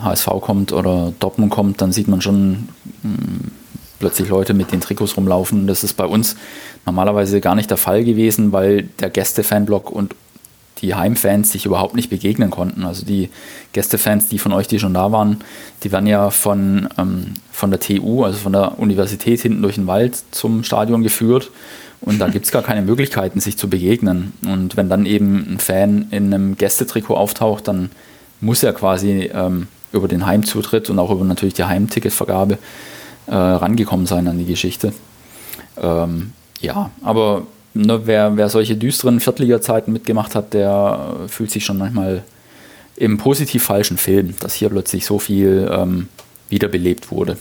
HSV 0.02 0.28
kommt 0.42 0.72
oder 0.72 1.14
Dortmund 1.20 1.52
kommt, 1.52 1.82
dann 1.82 1.92
sieht 1.92 2.08
man 2.08 2.22
schon, 2.22 2.70
hm, 3.02 3.52
plötzlich 4.02 4.28
Leute 4.28 4.54
mit 4.54 4.74
den 4.74 4.82
Trikots 4.82 5.16
rumlaufen. 5.16 5.68
Das 5.68 5.84
ist 5.86 5.94
bei 5.94 6.06
uns 6.06 6.36
normalerweise 6.86 7.40
gar 7.40 7.56
nicht 7.56 7.70
der 7.70 7.78
Fall 7.78 8.04
gewesen, 8.04 8.52
weil 8.52 8.90
der 9.00 9.10
Gäste-Fanblock 9.10 9.90
und 9.90 10.14
die 10.82 10.96
Heimfans 10.96 11.52
sich 11.52 11.66
überhaupt 11.66 11.96
nicht 11.96 12.10
begegnen 12.10 12.50
konnten. 12.50 12.84
Also 12.84 13.06
die 13.06 13.30
Gästefans, 13.72 14.28
die 14.28 14.40
von 14.40 14.52
euch, 14.52 14.68
die 14.68 14.80
schon 14.80 14.94
da 14.94 15.12
waren, 15.12 15.38
die 15.84 15.92
werden 15.92 16.08
ja 16.08 16.32
von, 16.32 16.90
ähm, 16.98 17.36
von 17.52 17.70
der 17.70 17.80
TU, 17.80 18.24
also 18.24 18.40
von 18.40 18.54
der 18.54 18.80
Universität 18.80 19.42
hinten 19.42 19.62
durch 19.62 19.76
den 19.76 19.88
Wald 19.88 20.18
zum 20.32 20.64
Stadion 20.64 21.04
geführt. 21.04 21.52
Und 22.02 22.20
da 22.20 22.30
gibt 22.30 22.46
es 22.46 22.52
gar 22.52 22.64
keine 22.64 22.82
Möglichkeiten, 22.82 23.40
sich 23.40 23.58
zu 23.58 23.70
begegnen. 23.70 24.34
Und 24.44 24.76
wenn 24.76 24.90
dann 24.90 25.06
eben 25.06 25.54
ein 25.54 25.60
Fan 25.60 26.08
in 26.10 26.34
einem 26.34 26.58
Gästetrikot 26.58 27.16
auftaucht, 27.16 27.68
dann 27.68 27.92
muss 28.40 28.64
er 28.64 28.74
quasi 28.74 29.30
ähm, 29.32 29.68
über 29.94 30.08
den 30.08 30.26
Heimzutritt 30.26 30.90
und 30.90 30.98
auch 30.98 31.12
über 31.12 31.24
natürlich 31.24 31.54
die 31.54 31.66
Heimticketvergabe 31.66 32.58
äh, 33.32 33.36
rangekommen 33.36 34.06
sein 34.06 34.28
an 34.28 34.38
die 34.38 34.46
Geschichte. 34.46 34.94
Ähm, 35.82 36.34
ja, 36.60 36.92
aber 37.02 37.48
ne, 37.74 38.02
wer, 38.06 38.38
wer 38.38 38.50
solche 38.50 38.76
düsteren 38.76 39.20
Viertliga-Zeiten 39.20 39.92
mitgemacht 39.92 40.36
hat, 40.36 40.54
der 40.54 41.16
äh, 41.26 41.28
fühlt 41.28 41.50
sich 41.50 41.66
schon 41.66 41.78
manchmal 41.78 42.24
im 42.98 43.18
positiv 43.18 43.64
falschen 43.64 43.98
Film, 43.98 44.36
dass 44.40 44.54
hier 44.54 44.70
plötzlich 44.70 45.06
so 45.06 45.18
viel 45.18 45.72
ähm, 45.74 46.08
wiederbelebt 46.50 47.10
wurde 47.10 47.38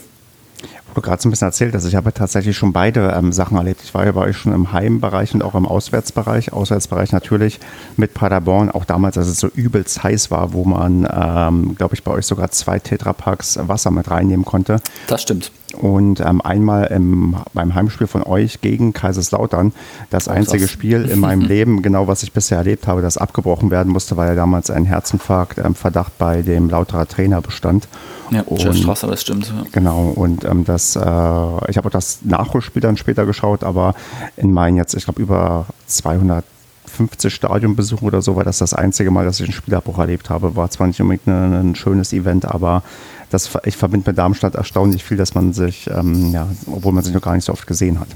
wo 0.90 0.94
du 0.94 1.02
gerade 1.02 1.22
so 1.22 1.28
ein 1.28 1.30
bisschen 1.30 1.46
erzählt 1.46 1.74
hast, 1.74 1.84
ich 1.84 1.94
habe 1.94 2.12
tatsächlich 2.12 2.56
schon 2.56 2.72
beide 2.72 3.14
ähm, 3.16 3.32
Sachen 3.32 3.56
erlebt. 3.56 3.80
Ich 3.84 3.94
war 3.94 4.04
ja 4.04 4.12
bei 4.12 4.22
euch 4.22 4.36
schon 4.36 4.52
im 4.52 4.72
Heimbereich 4.72 5.34
und 5.34 5.42
auch 5.42 5.54
im 5.54 5.66
Auswärtsbereich. 5.66 6.52
Auswärtsbereich 6.52 7.12
natürlich 7.12 7.60
mit 7.96 8.14
Paderborn, 8.14 8.70
auch 8.70 8.84
damals, 8.84 9.16
als 9.16 9.28
es 9.28 9.38
so 9.38 9.48
übelst 9.48 10.02
heiß 10.02 10.30
war, 10.30 10.52
wo 10.52 10.64
man, 10.64 11.08
ähm, 11.10 11.76
glaube 11.76 11.94
ich, 11.94 12.02
bei 12.02 12.10
euch 12.10 12.26
sogar 12.26 12.50
zwei 12.50 12.78
Tetrapacks 12.78 13.58
Wasser 13.62 13.90
mit 13.90 14.10
reinnehmen 14.10 14.44
konnte. 14.44 14.80
Das 15.06 15.22
stimmt. 15.22 15.52
Und 15.74 16.20
ähm, 16.20 16.40
einmal 16.40 16.86
im, 16.86 17.36
beim 17.54 17.74
Heimspiel 17.74 18.06
von 18.06 18.22
euch 18.22 18.60
gegen 18.60 18.92
Kaiserslautern, 18.92 19.72
das 20.10 20.28
oh, 20.28 20.32
einzige 20.32 20.64
krass. 20.64 20.70
Spiel 20.70 21.04
in 21.04 21.20
meinem 21.20 21.40
Leben, 21.48 21.82
genau 21.82 22.08
was 22.08 22.22
ich 22.22 22.32
bisher 22.32 22.58
erlebt 22.58 22.86
habe, 22.86 23.02
das 23.02 23.18
abgebrochen 23.18 23.70
werden 23.70 23.92
musste, 23.92 24.16
weil 24.16 24.28
ja 24.28 24.34
damals 24.34 24.70
ein 24.70 24.84
Herzinfarkt 24.84 25.58
ähm, 25.58 25.74
Verdacht 25.74 26.18
bei 26.18 26.42
dem 26.42 26.68
Lauterer 26.68 27.06
Trainer 27.06 27.40
bestand. 27.40 27.88
Ja, 28.30 28.42
und, 28.42 28.76
Strasser, 28.76 29.08
das 29.08 29.22
stimmt. 29.22 29.46
Ja. 29.48 29.64
Genau, 29.72 30.12
und 30.14 30.44
ähm, 30.44 30.64
das, 30.64 30.96
äh, 30.96 31.00
ich 31.00 31.76
habe 31.76 31.86
auch 31.86 31.90
das 31.90 32.20
Nachholspiel 32.22 32.82
dann 32.82 32.96
später 32.96 33.26
geschaut, 33.26 33.64
aber 33.64 33.94
in 34.36 34.52
meinen 34.52 34.76
jetzt, 34.76 34.94
ich 34.94 35.04
glaube, 35.04 35.20
über 35.20 35.66
250 35.86 37.32
Stadionbesuchen 37.32 38.06
oder 38.06 38.22
so 38.22 38.36
war 38.36 38.44
das 38.44 38.58
das 38.58 38.74
einzige 38.74 39.10
Mal, 39.10 39.24
dass 39.24 39.40
ich 39.40 39.46
einen 39.46 39.52
Spielabbruch 39.52 39.98
erlebt 39.98 40.30
habe. 40.30 40.56
War 40.56 40.70
zwar 40.70 40.86
nicht 40.86 41.00
unbedingt 41.00 41.26
ein, 41.26 41.70
ein 41.70 41.74
schönes 41.74 42.12
Event, 42.12 42.44
aber 42.44 42.82
das, 43.30 43.50
ich 43.64 43.76
verbinde 43.76 44.10
mit 44.10 44.18
Darmstadt 44.18 44.54
erstaunlich 44.54 45.04
viel, 45.04 45.16
dass 45.16 45.34
man 45.34 45.52
sich, 45.52 45.88
ähm, 45.88 46.32
ja, 46.32 46.48
obwohl 46.66 46.92
man 46.92 47.04
sich 47.04 47.14
noch 47.14 47.22
gar 47.22 47.34
nicht 47.34 47.44
so 47.44 47.52
oft 47.52 47.66
gesehen 47.66 48.00
hat. 48.00 48.08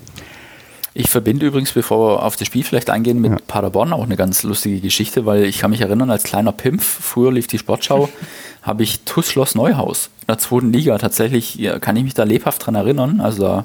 Ich 0.96 1.10
verbinde 1.10 1.46
übrigens, 1.46 1.72
bevor 1.72 2.08
wir 2.16 2.22
auf 2.22 2.36
das 2.36 2.46
Spiel 2.46 2.62
vielleicht 2.62 2.88
eingehen, 2.88 3.20
mit 3.20 3.32
ja. 3.32 3.38
Paderborn 3.48 3.92
auch 3.92 4.04
eine 4.04 4.16
ganz 4.16 4.44
lustige 4.44 4.80
Geschichte, 4.80 5.26
weil 5.26 5.44
ich 5.44 5.58
kann 5.58 5.72
mich 5.72 5.80
erinnern, 5.80 6.10
als 6.10 6.22
kleiner 6.22 6.52
Pimpf, 6.52 6.84
früher 6.84 7.32
lief 7.32 7.48
die 7.48 7.58
Sportschau, 7.58 8.08
habe 8.62 8.84
ich 8.84 9.00
TUS 9.00 9.28
Schloss 9.28 9.56
Neuhaus 9.56 10.10
in 10.20 10.26
der 10.28 10.38
zweiten 10.38 10.72
Liga. 10.72 10.96
Tatsächlich 10.98 11.68
kann 11.80 11.96
ich 11.96 12.04
mich 12.04 12.14
da 12.14 12.22
lebhaft 12.22 12.64
dran 12.64 12.76
erinnern. 12.76 13.20
Also 13.20 13.42
da 13.42 13.64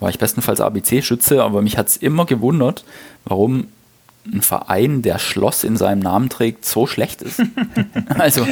war 0.00 0.10
ich 0.10 0.18
bestenfalls 0.18 0.60
ABC-Schütze, 0.60 1.42
aber 1.42 1.62
mich 1.62 1.78
hat 1.78 1.88
es 1.88 1.96
immer 1.96 2.26
gewundert, 2.26 2.84
warum 3.24 3.68
ein 4.26 4.42
Verein, 4.42 5.02
der 5.02 5.18
Schloss 5.18 5.64
in 5.64 5.76
seinem 5.76 6.00
Namen 6.00 6.28
trägt, 6.28 6.64
so 6.64 6.86
schlecht 6.86 7.22
ist. 7.22 7.42
also, 8.18 8.46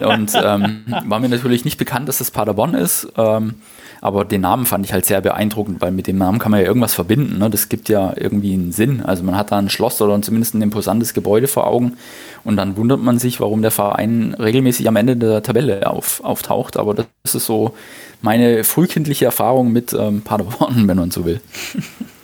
und 0.00 0.32
ähm, 0.34 0.84
war 1.06 1.20
mir 1.20 1.28
natürlich 1.28 1.64
nicht 1.64 1.78
bekannt, 1.78 2.08
dass 2.08 2.20
es 2.20 2.30
Paderborn 2.30 2.74
ist. 2.74 3.08
Ähm, 3.16 3.54
aber 4.00 4.24
den 4.24 4.42
Namen 4.42 4.64
fand 4.64 4.84
ich 4.84 4.92
halt 4.92 5.06
sehr 5.06 5.20
beeindruckend, 5.20 5.80
weil 5.80 5.90
mit 5.90 6.06
dem 6.06 6.18
Namen 6.18 6.38
kann 6.38 6.52
man 6.52 6.60
ja 6.60 6.66
irgendwas 6.66 6.94
verbinden. 6.94 7.38
Ne? 7.38 7.50
Das 7.50 7.68
gibt 7.68 7.88
ja 7.88 8.12
irgendwie 8.16 8.52
einen 8.52 8.72
Sinn. 8.72 9.02
Also 9.04 9.24
man 9.24 9.36
hat 9.36 9.50
da 9.50 9.58
ein 9.58 9.70
Schloss 9.70 10.00
oder 10.00 10.20
zumindest 10.22 10.54
ein 10.54 10.62
imposantes 10.62 11.14
Gebäude 11.14 11.48
vor 11.48 11.66
Augen 11.66 11.96
und 12.44 12.56
dann 12.56 12.76
wundert 12.76 13.00
man 13.00 13.18
sich, 13.18 13.40
warum 13.40 13.62
der 13.62 13.70
Verein 13.70 14.34
regelmäßig 14.38 14.86
am 14.88 14.96
Ende 14.96 15.16
der 15.16 15.42
Tabelle 15.42 15.90
auf, 15.90 16.22
auftaucht. 16.22 16.76
Aber 16.76 16.94
das 16.94 17.34
ist 17.34 17.46
so 17.46 17.74
meine 18.22 18.62
frühkindliche 18.64 19.24
Erfahrung 19.24 19.72
mit 19.72 19.92
ähm, 19.92 20.22
Paderborn, 20.22 20.86
wenn 20.86 20.96
man 20.96 21.10
so 21.10 21.24
will. 21.24 21.40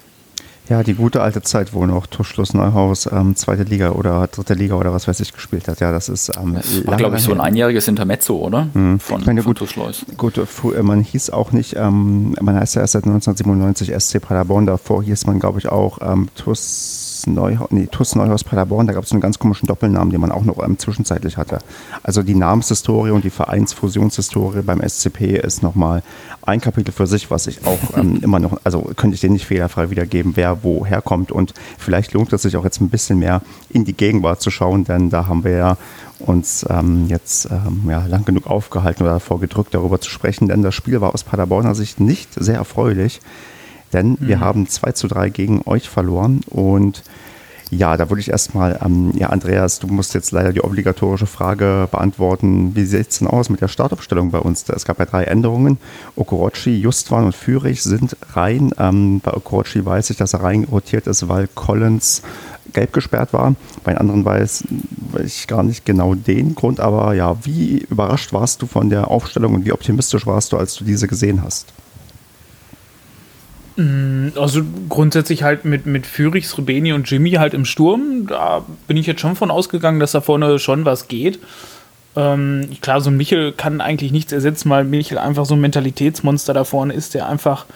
Ja, 0.68 0.82
die 0.82 0.94
gute 0.94 1.20
alte 1.20 1.42
Zeit, 1.42 1.74
wo 1.74 1.84
noch 1.84 2.06
Tuschschluss 2.06 2.54
Neuhaus 2.54 3.06
ähm, 3.12 3.36
zweite 3.36 3.64
Liga 3.64 3.90
oder 3.90 4.26
dritte 4.28 4.54
Liga 4.54 4.76
oder 4.76 4.94
was 4.94 5.06
weiß 5.06 5.20
ich 5.20 5.32
gespielt 5.34 5.68
hat. 5.68 5.80
Ja, 5.80 5.92
das 5.92 6.08
ist 6.08 6.30
ähm, 6.40 6.54
das 6.54 6.86
war, 6.86 6.96
glaube 6.96 7.16
ich, 7.16 7.22
so 7.22 7.32
ein 7.32 7.40
einjähriges 7.40 7.86
Intermezzo, 7.86 8.38
oder? 8.38 8.68
Mhm. 8.72 8.98
Von, 8.98 9.20
ich 9.20 9.26
meine, 9.26 9.42
von 9.42 9.54
gut, 9.54 9.76
gut, 10.16 10.38
äh, 10.38 10.82
man 10.82 11.02
hieß 11.02 11.30
auch 11.30 11.52
nicht, 11.52 11.76
ähm, 11.76 12.34
man 12.40 12.58
heißt 12.58 12.76
ja 12.76 12.80
erst 12.80 12.94
seit 12.94 13.04
1997 13.04 13.92
SC 13.98 14.20
Paderborn, 14.20 14.64
davor 14.64 15.02
hieß 15.02 15.26
man, 15.26 15.38
glaube 15.38 15.58
ich, 15.58 15.68
auch 15.68 15.98
ähm, 16.00 16.28
TUS 16.34 17.13
Neuhaus, 17.26 17.70
nee, 17.70 17.86
TUS 17.90 18.14
Neuhaus 18.14 18.44
Paderborn, 18.44 18.86
da 18.86 18.92
gab 18.92 19.04
es 19.04 19.12
einen 19.12 19.20
ganz 19.20 19.38
komischen 19.38 19.66
Doppelnamen, 19.66 20.10
den 20.10 20.20
man 20.20 20.32
auch 20.32 20.44
noch 20.44 20.62
ähm, 20.62 20.78
zwischenzeitlich 20.78 21.36
hatte. 21.36 21.58
Also 22.02 22.22
die 22.22 22.34
Namenshistorie 22.34 23.10
und 23.10 23.24
die 23.24 23.30
Vereinsfusionshistorie 23.30 24.62
beim 24.62 24.80
SCP 24.86 25.38
ist 25.38 25.62
nochmal 25.62 26.02
ein 26.42 26.60
Kapitel 26.60 26.92
für 26.92 27.06
sich, 27.06 27.30
was 27.30 27.46
ich 27.46 27.66
auch 27.66 27.96
ähm, 27.96 28.20
immer 28.22 28.38
noch, 28.38 28.58
also 28.64 28.90
könnte 28.96 29.14
ich 29.14 29.20
dir 29.20 29.30
nicht 29.30 29.46
fehlerfrei 29.46 29.90
wiedergeben, 29.90 30.32
wer 30.36 30.62
woher 30.62 31.02
kommt. 31.02 31.32
Und 31.32 31.54
vielleicht 31.78 32.12
lohnt 32.12 32.32
es 32.32 32.42
sich 32.42 32.56
auch 32.56 32.64
jetzt 32.64 32.80
ein 32.80 32.90
bisschen 32.90 33.18
mehr 33.18 33.42
in 33.70 33.84
die 33.84 33.94
Gegenwart 33.94 34.40
zu 34.40 34.50
schauen, 34.50 34.84
denn 34.84 35.10
da 35.10 35.26
haben 35.26 35.44
wir 35.44 35.52
ja 35.52 35.76
uns 36.20 36.64
ähm, 36.70 37.06
jetzt 37.08 37.46
ähm, 37.50 37.82
ja, 37.88 38.06
lang 38.06 38.24
genug 38.24 38.46
aufgehalten 38.46 39.02
oder 39.02 39.14
davor 39.14 39.40
gedrückt, 39.40 39.74
darüber 39.74 40.00
zu 40.00 40.10
sprechen, 40.10 40.48
denn 40.48 40.62
das 40.62 40.74
Spiel 40.74 41.00
war 41.00 41.12
aus 41.12 41.24
Paderborner 41.24 41.74
Sicht 41.74 42.00
nicht 42.00 42.30
sehr 42.34 42.56
erfreulich 42.56 43.20
denn 43.94 44.10
mhm. 44.10 44.18
wir 44.20 44.40
haben 44.40 44.68
2 44.68 44.92
zu 44.92 45.08
3 45.08 45.30
gegen 45.30 45.62
euch 45.64 45.88
verloren 45.88 46.40
und 46.50 47.02
ja, 47.70 47.96
da 47.96 48.08
würde 48.10 48.20
ich 48.20 48.30
erstmal, 48.30 48.78
ähm, 48.84 49.12
ja, 49.16 49.30
Andreas, 49.30 49.80
du 49.80 49.88
musst 49.88 50.14
jetzt 50.14 50.30
leider 50.30 50.52
die 50.52 50.62
obligatorische 50.62 51.26
Frage 51.26 51.88
beantworten. 51.90 52.76
Wie 52.76 52.84
sieht 52.84 53.10
es 53.10 53.18
denn 53.18 53.28
aus 53.28 53.48
mit 53.48 53.60
der 53.60 53.68
Startaufstellung 53.68 54.30
bei 54.30 54.38
uns? 54.38 54.68
Es 54.68 54.84
gab 54.84 54.98
ja 54.98 55.06
drei 55.06 55.24
Änderungen. 55.24 55.78
Okorochi, 56.14 56.78
Justwan 56.78 57.24
und 57.24 57.34
Fürich 57.34 57.82
sind 57.82 58.16
rein. 58.34 58.70
Ähm, 58.78 59.20
bei 59.20 59.32
Okorochi 59.32 59.84
weiß 59.84 60.10
ich, 60.10 60.16
dass 60.16 60.34
er 60.34 60.42
rein 60.42 60.64
rotiert 60.64 61.06
ist, 61.06 61.28
weil 61.28 61.48
Collins 61.54 62.22
gelb 62.72 62.92
gesperrt 62.92 63.32
war. 63.32 63.54
Bei 63.82 63.92
den 63.92 63.98
anderen 63.98 64.24
weiß, 64.24 64.64
weiß 65.12 65.26
ich 65.26 65.46
gar 65.46 65.62
nicht 65.62 65.84
genau 65.84 66.14
den 66.14 66.54
Grund. 66.54 66.80
Aber 66.80 67.14
ja, 67.14 67.36
wie 67.44 67.78
überrascht 67.78 68.32
warst 68.32 68.62
du 68.62 68.66
von 68.66 68.90
der 68.90 69.10
Aufstellung 69.10 69.54
und 69.54 69.64
wie 69.64 69.72
optimistisch 69.72 70.26
warst 70.26 70.52
du, 70.52 70.58
als 70.58 70.74
du 70.74 70.84
diese 70.84 71.08
gesehen 71.08 71.42
hast? 71.42 71.72
Mm, 73.76 74.28
also 74.36 74.62
grundsätzlich 74.88 75.42
halt 75.42 75.64
mit, 75.64 75.86
mit 75.86 76.06
Fürichs, 76.06 76.56
Rubeni 76.56 76.92
und 76.92 77.10
Jimmy 77.10 77.32
halt 77.32 77.54
im 77.54 77.64
Sturm. 77.64 78.26
Da 78.28 78.64
bin 78.86 78.96
ich 78.96 79.06
jetzt 79.06 79.20
schon 79.20 79.36
von 79.36 79.50
ausgegangen, 79.50 80.00
dass 80.00 80.12
da 80.12 80.20
vorne 80.20 80.58
schon 80.58 80.84
was 80.84 81.08
geht. 81.08 81.40
Ähm, 82.16 82.68
klar, 82.80 83.00
so 83.00 83.10
ein 83.10 83.16
Michel 83.16 83.52
kann 83.52 83.80
eigentlich 83.80 84.12
nichts 84.12 84.32
ersetzen, 84.32 84.70
weil 84.70 84.84
Michel 84.84 85.18
einfach 85.18 85.44
so 85.46 85.54
ein 85.54 85.60
Mentalitätsmonster 85.60 86.54
da 86.54 86.62
vorne 86.62 86.94
ist, 86.94 87.14
der 87.14 87.28
einfach, 87.28 87.66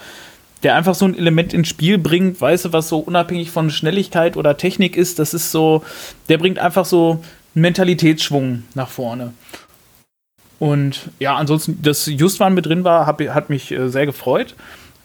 der 0.63 0.77
einfach 0.77 0.95
so 0.95 1.07
ein 1.07 1.19
Element 1.19 1.53
ins 1.53 1.67
Spiel 1.67 1.99
bringt, 1.99 2.41
weißt 2.41 2.67
du, 2.67 2.73
was 2.73 2.89
so 2.89 3.01
unabhängig 3.01 3.51
von 3.51 3.71
Schnelligkeit 3.71 4.37
oder 4.37 4.57
Technik 4.57 4.97
ist, 4.97 5.19
das 5.19 5.35
ist 5.35 5.51
so, 5.51 5.83
der 6.29 6.39
bringt 6.39 6.61
einfach 6.61 6.85
so 6.85 7.25
einen 7.57 7.63
Mentalitätsschwung 7.63 8.63
nach 8.75 8.89
vorne. 8.89 9.33
Und 10.61 11.11
ja, 11.19 11.35
ansonsten, 11.35 11.83
dass 11.83 12.07
Justwan 12.07 12.55
mit 12.55 12.67
drin 12.67 12.85
war, 12.85 13.07
hab, 13.07 13.21
hat 13.21 13.51
mich 13.51 13.73
äh, 13.73 13.89
sehr 13.89 14.07
gefreut 14.07 14.55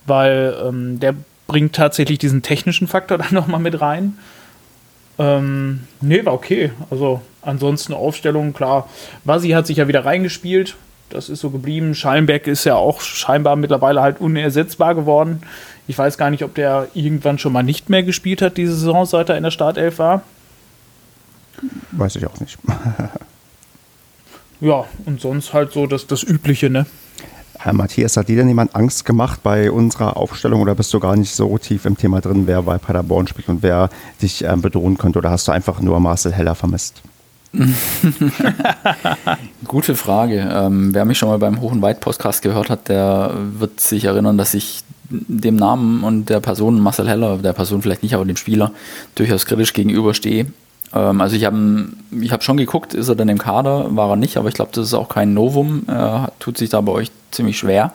weil 0.05 0.55
ähm, 0.63 0.99
der 0.99 1.15
bringt 1.47 1.75
tatsächlich 1.75 2.19
diesen 2.19 2.41
technischen 2.41 2.87
Faktor 2.87 3.17
dann 3.19 3.33
nochmal 3.33 3.59
mit 3.59 3.79
rein. 3.81 4.17
Ähm, 5.19 5.81
nee, 6.01 6.25
war 6.25 6.33
okay. 6.33 6.71
Also 6.89 7.21
ansonsten 7.41 7.93
Aufstellung, 7.93 8.53
klar. 8.53 8.89
Basi 9.23 9.49
hat 9.49 9.67
sich 9.67 9.77
ja 9.77 9.87
wieder 9.87 10.05
reingespielt. 10.05 10.75
Das 11.09 11.29
ist 11.29 11.41
so 11.41 11.51
geblieben. 11.51 11.93
Schallenberg 11.93 12.47
ist 12.47 12.63
ja 12.63 12.75
auch 12.75 13.01
scheinbar 13.01 13.55
mittlerweile 13.55 14.01
halt 14.01 14.19
unersetzbar 14.19 14.95
geworden. 14.95 15.43
Ich 15.87 15.97
weiß 15.97 16.17
gar 16.17 16.29
nicht, 16.31 16.43
ob 16.43 16.55
der 16.55 16.87
irgendwann 16.95 17.37
schon 17.37 17.53
mal 17.53 17.61
nicht 17.61 17.89
mehr 17.89 18.01
gespielt 18.01 18.41
hat, 18.41 18.57
diese 18.57 18.73
Saison, 18.73 19.05
seit 19.05 19.29
er 19.29 19.37
in 19.37 19.43
der 19.43 19.51
Startelf 19.51 19.99
war. 19.99 20.23
Weiß 21.91 22.15
ich 22.15 22.25
auch 22.25 22.39
nicht. 22.39 22.57
ja, 24.61 24.85
und 25.05 25.21
sonst 25.21 25.53
halt 25.53 25.71
so 25.73 25.85
das, 25.85 26.07
das 26.07 26.23
Übliche, 26.23 26.69
ne? 26.69 26.87
Herr 27.59 27.73
Matthias, 27.73 28.17
hat 28.17 28.27
dir 28.27 28.35
denn 28.35 28.47
jemand 28.47 28.75
Angst 28.75 29.05
gemacht 29.05 29.41
bei 29.43 29.71
unserer 29.71 30.17
Aufstellung 30.17 30.61
oder 30.61 30.75
bist 30.75 30.93
du 30.93 30.99
gar 30.99 31.15
nicht 31.15 31.33
so 31.33 31.57
tief 31.57 31.85
im 31.85 31.97
Thema 31.97 32.19
drin, 32.19 32.47
wer 32.47 32.61
bei 32.63 32.77
Paderborn 32.77 33.27
spielt 33.27 33.47
und 33.47 33.63
wer 33.63 33.89
dich 34.21 34.43
ähm, 34.43 34.61
bedrohen 34.61 34.97
könnte? 34.97 35.19
Oder 35.19 35.31
hast 35.31 35.47
du 35.47 35.51
einfach 35.51 35.79
nur 35.79 35.99
Marcel 35.99 36.33
Heller 36.33 36.55
vermisst? 36.55 37.01
Gute 39.67 39.95
Frage. 39.95 40.49
Ähm, 40.51 40.93
wer 40.93 41.05
mich 41.05 41.19
schon 41.19 41.29
mal 41.29 41.37
beim 41.37 41.61
Hoch- 41.61 41.71
und 41.71 41.81
Weit-Podcast 41.81 42.41
gehört 42.41 42.69
hat, 42.69 42.89
der 42.89 43.31
wird 43.57 43.79
sich 43.79 44.05
erinnern, 44.05 44.37
dass 44.37 44.53
ich 44.55 44.83
dem 45.09 45.55
Namen 45.55 46.03
und 46.03 46.29
der 46.29 46.39
Person 46.39 46.79
Marcel 46.79 47.07
Heller, 47.07 47.37
der 47.37 47.53
Person 47.53 47.83
vielleicht 47.83 48.01
nicht, 48.01 48.15
aber 48.15 48.25
dem 48.25 48.37
Spieler, 48.37 48.71
durchaus 49.13 49.45
kritisch 49.45 49.73
gegenüberstehe. 49.73 50.47
Ähm, 50.93 51.21
also 51.21 51.35
ich 51.35 51.45
habe 51.45 51.89
ich 52.19 52.31
hab 52.31 52.43
schon 52.43 52.57
geguckt, 52.57 52.95
ist 52.95 53.09
er 53.09 53.15
denn 53.15 53.29
im 53.29 53.37
Kader? 53.37 53.95
War 53.95 54.09
er 54.09 54.15
nicht, 54.15 54.37
aber 54.37 54.49
ich 54.49 54.55
glaube, 54.55 54.71
das 54.73 54.87
ist 54.87 54.93
auch 54.95 55.09
kein 55.09 55.33
Novum. 55.35 55.83
Er 55.87 56.31
tut 56.39 56.57
sich 56.57 56.69
da 56.69 56.81
bei 56.81 56.91
euch 56.91 57.11
ziemlich 57.33 57.57
schwer. 57.57 57.93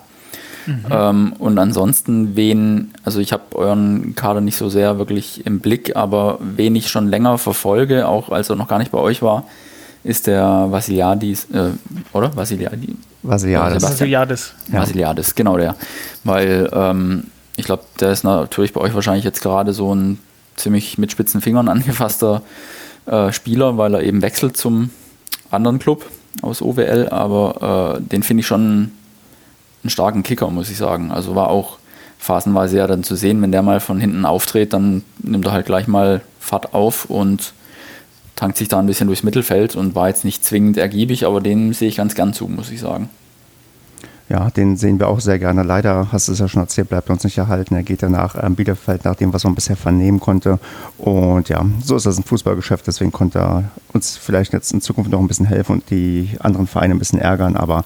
Mhm. 0.66 0.85
Ähm, 0.90 1.33
und 1.38 1.59
ansonsten, 1.59 2.37
wen, 2.37 2.92
also 3.02 3.21
ich 3.21 3.33
habe 3.33 3.57
euren 3.57 4.14
Kader 4.14 4.40
nicht 4.40 4.57
so 4.57 4.68
sehr 4.68 4.99
wirklich 4.99 5.47
im 5.47 5.61
Blick, 5.61 5.97
aber 5.97 6.38
wen 6.40 6.76
ich 6.76 6.88
schon 6.88 7.09
länger 7.09 7.38
verfolge, 7.38 8.07
auch 8.07 8.30
als 8.30 8.50
er 8.50 8.57
noch 8.57 8.68
gar 8.68 8.78
nicht 8.78 8.92
bei 8.92 8.99
euch 8.99 9.23
war, 9.23 9.45
ist 10.04 10.26
der 10.26 10.66
Vasiliadis, 10.68 11.47
äh, 11.52 11.71
oder? 12.12 12.35
Vasiliadis? 12.37 12.90
Vasiliadis. 13.23 13.83
Vasiliadis. 13.83 14.54
Ja. 14.73 14.80
Vasiliadis, 14.80 15.35
genau 15.35 15.57
der. 15.57 15.75
Weil 16.25 16.68
ähm, 16.73 17.25
ich 17.57 17.64
glaube, 17.64 17.83
der 17.99 18.12
ist 18.12 18.25
natürlich 18.25 18.73
bei 18.73 18.80
euch 18.80 18.95
wahrscheinlich 18.95 19.25
jetzt 19.25 19.42
gerade 19.42 19.73
so 19.73 19.95
ein 19.95 20.18
ziemlich 20.57 20.99
mit 20.99 21.11
spitzen 21.12 21.40
Fingern 21.40 21.68
angefasster 21.68 22.42
äh, 23.07 23.33
Spieler, 23.33 23.78
weil 23.78 23.95
er 23.95 24.02
eben 24.02 24.23
wechselt 24.23 24.57
zum 24.57 24.90
anderen 25.50 25.78
Club 25.78 26.04
aus 26.42 26.62
OWL, 26.62 27.09
aber 27.11 27.97
äh, 27.99 28.02
den 28.02 28.23
finde 28.23 28.42
ich 28.42 28.47
schon 28.47 28.92
einen 29.82 29.90
starken 29.90 30.23
Kicker, 30.23 30.50
muss 30.50 30.70
ich 30.70 30.76
sagen. 30.76 31.11
Also 31.11 31.35
war 31.35 31.50
auch 31.50 31.78
phasenweise 32.18 32.78
ja 32.78 32.87
dann 32.87 33.04
zu 33.04 33.14
sehen, 33.14 33.40
wenn 33.42 33.52
der 33.52 33.62
mal 33.62 33.80
von 33.80 34.00
hinten 34.00 34.25
auftritt, 34.25 34.73
dann 34.73 35.04
nimmt 35.23 35.47
er 35.47 35.52
halt 35.52 35.66
gleich 35.66 35.87
mal 35.87 36.20
Fahrt 36.40 36.75
auf 36.75 37.06
und 37.06 37.52
tankt 38.37 38.56
sich 38.56 38.68
da 38.68 38.78
ein 38.78 38.87
bisschen 38.87 39.06
durchs 39.06 39.23
Mittelfeld 39.23 39.76
und 39.76 39.94
war 39.94 40.08
jetzt 40.08 40.25
nicht 40.25 40.44
zwingend 40.44 40.76
ergiebig, 40.76 41.26
aber 41.26 41.40
den 41.40 41.73
sehe 41.73 41.88
ich 41.88 41.97
ganz 41.97 42.14
gern 42.14 42.32
zu, 42.32 42.49
muss 42.49 42.70
ich 42.70 42.80
sagen. 42.80 43.08
Ja, 44.28 44.50
den 44.50 44.76
sehen 44.76 44.99
wir 44.99 45.08
auch 45.08 45.20
sehr 45.20 45.38
gerne. 45.38 45.62
Leider, 45.62 46.12
hast 46.12 46.28
du 46.28 46.32
es 46.32 46.38
ja 46.38 46.49
schon 46.49 46.61
erzählt, 46.61 46.90
bleibt 46.90 47.08
uns 47.08 47.25
nicht 47.25 47.38
erhalten. 47.38 47.75
Er 47.75 47.82
geht 47.82 48.02
ja 48.02 48.11
nach 48.11 48.37
ähm, 48.40 48.56
Bielefeld, 48.56 49.06
nach 49.06 49.14
dem, 49.14 49.32
was 49.32 49.44
man 49.44 49.54
bisher 49.54 49.76
vernehmen 49.76 50.20
konnte. 50.20 50.58
Und 50.99 51.49
ja, 51.49 51.64
so 51.82 51.97
ist 51.97 52.04
das 52.04 52.18
ein 52.18 52.25
Fußballgeschäft. 52.25 52.87
Deswegen 52.87 53.11
konnte 53.11 53.38
er 53.38 53.64
uns 53.94 54.18
vielleicht 54.18 54.52
jetzt 54.52 54.70
in 54.73 54.82
Zukunft 54.82 55.11
noch 55.11 55.20
ein 55.20 55.28
bisschen 55.28 55.47
helfen 55.47 55.73
und 55.73 55.90
die 55.90 56.28
anderen 56.40 56.66
Vereine 56.66 56.94
ein 56.94 56.99
bisschen 56.99 57.18
ärgern. 57.18 57.56
Aber 57.56 57.85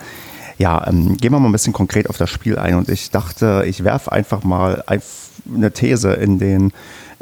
ja, 0.59 0.87
ähm, 0.87 1.17
gehen 1.17 1.33
wir 1.33 1.41
mal 1.41 1.49
ein 1.49 1.53
bisschen 1.53 1.73
konkret 1.73 2.09
auf 2.09 2.19
das 2.19 2.31
Spiel 2.31 2.59
ein. 2.59 2.75
Und 2.75 2.89
ich 2.89 3.11
dachte, 3.11 3.65
ich 3.67 3.85
werfe 3.85 4.13
einfach 4.13 4.45
mal 4.45 4.85
eine 4.87 5.73
These 5.73 6.13
in 6.13 6.39
den 6.39 6.73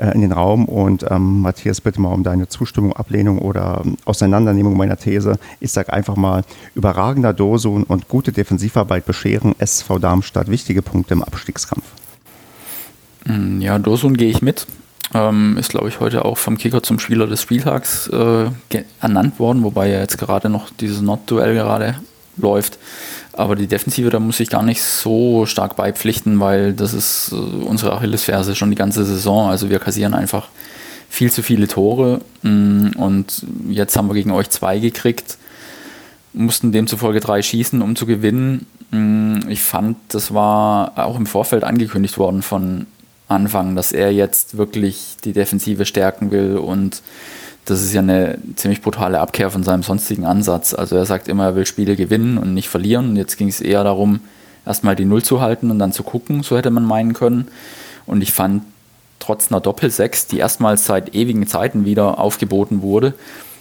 äh, 0.00 0.12
in 0.14 0.22
den 0.22 0.32
Raum. 0.32 0.64
Und 0.64 1.04
ähm, 1.10 1.42
Matthias, 1.42 1.80
bitte 1.80 2.00
mal 2.00 2.12
um 2.12 2.22
deine 2.22 2.48
Zustimmung, 2.48 2.94
Ablehnung 2.94 3.38
oder 3.38 3.82
ähm, 3.84 3.96
Auseinandernehmung 4.06 4.76
meiner 4.76 4.96
These. 4.96 5.38
Ich 5.60 5.72
sage 5.72 5.92
einfach 5.92 6.16
mal, 6.16 6.42
überragender 6.74 7.32
Dosun 7.32 7.84
und 7.84 8.08
gute 8.08 8.32
Defensivarbeit 8.32 9.04
bescheren 9.04 9.54
SV 9.58 9.98
Darmstadt 9.98 10.50
wichtige 10.50 10.82
Punkte 10.82 11.14
im 11.14 11.22
Abstiegskampf. 11.22 11.84
Mm, 13.26 13.60
ja, 13.60 13.78
Dosun 13.78 14.16
gehe 14.16 14.30
ich 14.30 14.40
mit. 14.40 14.66
Ähm, 15.12 15.58
ist, 15.58 15.70
glaube 15.70 15.88
ich, 15.88 16.00
heute 16.00 16.24
auch 16.24 16.38
vom 16.38 16.56
Kicker 16.56 16.82
zum 16.82 16.98
Spieler 16.98 17.26
des 17.26 17.42
Spieltags 17.42 18.08
äh, 18.08 18.50
ernannt 19.00 19.38
worden, 19.38 19.64
wobei 19.64 19.90
ja 19.90 19.98
jetzt 19.98 20.18
gerade 20.18 20.48
noch 20.48 20.70
dieses 20.70 21.02
Not-Duell 21.02 21.54
gerade 21.54 21.96
läuft. 22.36 22.78
Aber 23.40 23.56
die 23.56 23.66
Defensive, 23.66 24.10
da 24.10 24.20
muss 24.20 24.38
ich 24.38 24.50
gar 24.50 24.62
nicht 24.62 24.82
so 24.82 25.46
stark 25.46 25.74
beipflichten, 25.74 26.40
weil 26.40 26.74
das 26.74 26.92
ist 26.92 27.32
äh, 27.32 27.36
unsere 27.36 27.94
Achillesferse 27.94 28.54
schon 28.54 28.68
die 28.68 28.76
ganze 28.76 29.02
Saison. 29.06 29.48
Also 29.48 29.70
wir 29.70 29.78
kassieren 29.78 30.12
einfach 30.12 30.48
viel 31.08 31.32
zu 31.32 31.42
viele 31.42 31.66
Tore. 31.66 32.20
Mm, 32.42 32.88
und 32.98 33.46
jetzt 33.70 33.96
haben 33.96 34.08
wir 34.08 34.14
gegen 34.14 34.30
euch 34.30 34.50
zwei 34.50 34.78
gekriegt, 34.78 35.38
mussten 36.34 36.70
demzufolge 36.70 37.20
drei 37.20 37.40
schießen, 37.40 37.80
um 37.80 37.96
zu 37.96 38.04
gewinnen. 38.04 38.66
Mm, 38.90 39.48
ich 39.48 39.62
fand, 39.62 39.96
das 40.08 40.34
war 40.34 40.92
auch 40.96 41.16
im 41.16 41.24
Vorfeld 41.24 41.64
angekündigt 41.64 42.18
worden 42.18 42.42
von 42.42 42.86
Anfang, 43.26 43.74
dass 43.74 43.92
er 43.92 44.12
jetzt 44.12 44.58
wirklich 44.58 45.16
die 45.24 45.32
Defensive 45.32 45.86
stärken 45.86 46.30
will 46.30 46.58
und 46.58 47.00
das 47.70 47.82
ist 47.82 47.92
ja 47.92 48.00
eine 48.00 48.38
ziemlich 48.56 48.82
brutale 48.82 49.20
Abkehr 49.20 49.50
von 49.50 49.62
seinem 49.62 49.82
sonstigen 49.82 50.26
Ansatz. 50.26 50.74
Also 50.74 50.96
er 50.96 51.06
sagt 51.06 51.28
immer, 51.28 51.44
er 51.44 51.56
will 51.56 51.66
Spiele 51.66 51.96
gewinnen 51.96 52.36
und 52.38 52.52
nicht 52.54 52.68
verlieren. 52.68 53.10
Und 53.10 53.16
jetzt 53.16 53.36
ging 53.36 53.48
es 53.48 53.60
eher 53.60 53.84
darum, 53.84 54.20
erstmal 54.66 54.96
die 54.96 55.04
Null 55.04 55.22
zu 55.22 55.40
halten 55.40 55.70
und 55.70 55.78
dann 55.78 55.92
zu 55.92 56.02
gucken, 56.02 56.42
so 56.42 56.56
hätte 56.56 56.70
man 56.70 56.84
meinen 56.84 57.12
können. 57.12 57.48
Und 58.06 58.22
ich 58.22 58.32
fand 58.32 58.64
trotz 59.20 59.52
einer 59.52 59.60
Doppel-Sechs, 59.60 60.26
die 60.26 60.38
erstmals 60.38 60.86
seit 60.86 61.14
ewigen 61.14 61.46
Zeiten 61.46 61.84
wieder 61.84 62.18
aufgeboten 62.18 62.82
wurde, 62.82 63.14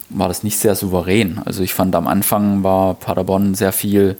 war 0.09 0.27
das 0.27 0.43
nicht 0.43 0.57
sehr 0.57 0.75
souverän. 0.75 1.39
Also 1.45 1.61
ich 1.61 1.73
fand 1.73 1.95
am 1.95 2.07
Anfang 2.07 2.63
war 2.63 2.95
Paderborn 2.95 3.53
sehr 3.53 3.71
viel 3.71 4.17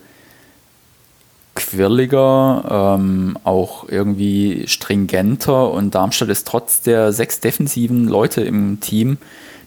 quirliger, 1.55 2.97
ähm, 2.99 3.37
auch 3.43 3.89
irgendwie 3.89 4.65
stringenter 4.67 5.71
und 5.71 5.95
Darmstadt 5.95 6.29
ist 6.29 6.47
trotz 6.47 6.81
der 6.81 7.11
sechs 7.11 7.39
defensiven 7.39 8.07
Leute 8.07 8.41
im 8.41 8.79
Team 8.79 9.17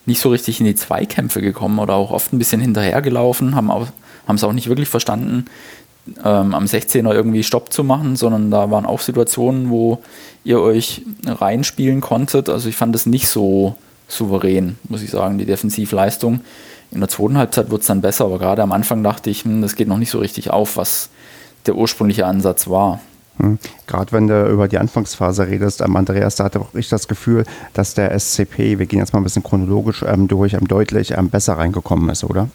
nicht 0.05 0.21
so 0.21 0.29
richtig 0.29 0.59
in 0.59 0.65
die 0.65 0.75
Zweikämpfe 0.75 1.41
gekommen 1.41 1.79
oder 1.79 1.95
auch 1.95 2.11
oft 2.11 2.33
ein 2.33 2.39
bisschen 2.39 2.61
hinterhergelaufen, 2.61 3.55
haben 3.55 3.69
es 4.27 4.43
auch 4.43 4.53
nicht 4.53 4.67
wirklich 4.67 4.89
verstanden, 4.89 5.45
ähm, 6.23 6.53
am 6.53 6.65
16er 6.65 7.13
irgendwie 7.13 7.43
Stopp 7.43 7.71
zu 7.71 7.83
machen, 7.83 8.15
sondern 8.15 8.51
da 8.51 8.69
waren 8.69 8.85
auch 8.85 8.99
Situationen, 8.99 9.69
wo 9.69 9.99
ihr 10.43 10.59
euch 10.59 11.03
reinspielen 11.25 12.01
konntet. 12.01 12.49
Also 12.49 12.67
ich 12.67 12.75
fand 12.75 12.95
es 12.95 13.05
nicht 13.05 13.27
so 13.27 13.75
souverän, 14.07 14.77
muss 14.89 15.01
ich 15.01 15.11
sagen, 15.11 15.37
die 15.37 15.45
Defensivleistung. 15.45 16.41
In 16.91 16.99
der 16.99 17.09
zweiten 17.09 17.37
Halbzeit 17.37 17.71
wird 17.71 17.81
es 17.81 17.87
dann 17.87 18.01
besser, 18.01 18.25
aber 18.25 18.37
gerade 18.37 18.61
am 18.61 18.71
Anfang 18.71 19.01
dachte 19.01 19.29
ich, 19.29 19.45
hm, 19.45 19.61
das 19.61 19.75
geht 19.75 19.87
noch 19.87 19.97
nicht 19.97 20.11
so 20.11 20.19
richtig 20.19 20.51
auf, 20.51 20.77
was 20.77 21.09
der 21.65 21.75
ursprüngliche 21.75 22.25
Ansatz 22.25 22.67
war. 22.67 22.99
Hm. 23.39 23.57
Gerade 23.87 24.11
wenn 24.11 24.27
du 24.27 24.47
über 24.49 24.67
die 24.67 24.77
Anfangsphase 24.77 25.47
redest, 25.47 25.81
ähm, 25.81 25.95
Andreas, 25.95 26.35
da 26.35 26.45
hatte 26.45 26.59
auch 26.59 26.73
ich 26.73 26.89
das 26.89 27.07
Gefühl, 27.07 27.45
dass 27.73 27.93
der 27.93 28.17
SCP, 28.17 28.77
wir 28.79 28.85
gehen 28.85 28.99
jetzt 28.99 29.13
mal 29.13 29.19
ein 29.19 29.23
bisschen 29.23 29.43
chronologisch 29.43 30.03
ähm, 30.07 30.27
durch, 30.27 30.53
ähm, 30.53 30.67
deutlich 30.67 31.11
ähm, 31.11 31.29
besser 31.29 31.53
reingekommen 31.57 32.09
ist, 32.09 32.23
oder? 32.23 32.49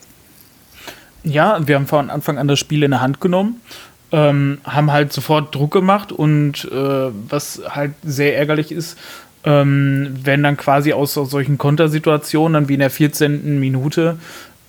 Ja, 1.24 1.66
wir 1.66 1.74
haben 1.74 1.86
von 1.86 2.10
Anfang 2.10 2.38
an 2.38 2.46
das 2.46 2.58
Spiel 2.58 2.84
in 2.84 2.92
der 2.92 3.00
Hand 3.00 3.20
genommen, 3.20 3.60
ähm, 4.12 4.58
haben 4.64 4.92
halt 4.92 5.12
sofort 5.12 5.54
Druck 5.54 5.72
gemacht 5.72 6.12
und 6.12 6.64
äh, 6.70 7.10
was 7.28 7.60
halt 7.68 7.92
sehr 8.04 8.36
ärgerlich 8.36 8.70
ist, 8.70 8.96
ähm, 9.44 10.14
wenn 10.22 10.42
dann 10.42 10.56
quasi 10.56 10.92
aus, 10.92 11.18
aus 11.18 11.30
solchen 11.30 11.58
Kontersituationen, 11.58 12.54
dann 12.54 12.68
wie 12.68 12.74
in 12.74 12.80
der 12.80 12.90
14. 12.90 13.58
Minute, 13.58 14.16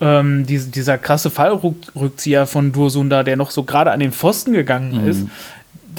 ähm, 0.02 0.46
die, 0.46 0.60
dieser 0.60 0.98
krasse 0.98 1.30
Fallrückzieher 1.30 2.48
von 2.48 2.72
Dursunda, 2.72 3.24
der 3.24 3.36
noch 3.36 3.52
so 3.52 3.64
gerade 3.64 3.92
an 3.92 4.00
den 4.00 4.12
Pfosten 4.12 4.54
gegangen 4.54 5.02
mhm. 5.02 5.30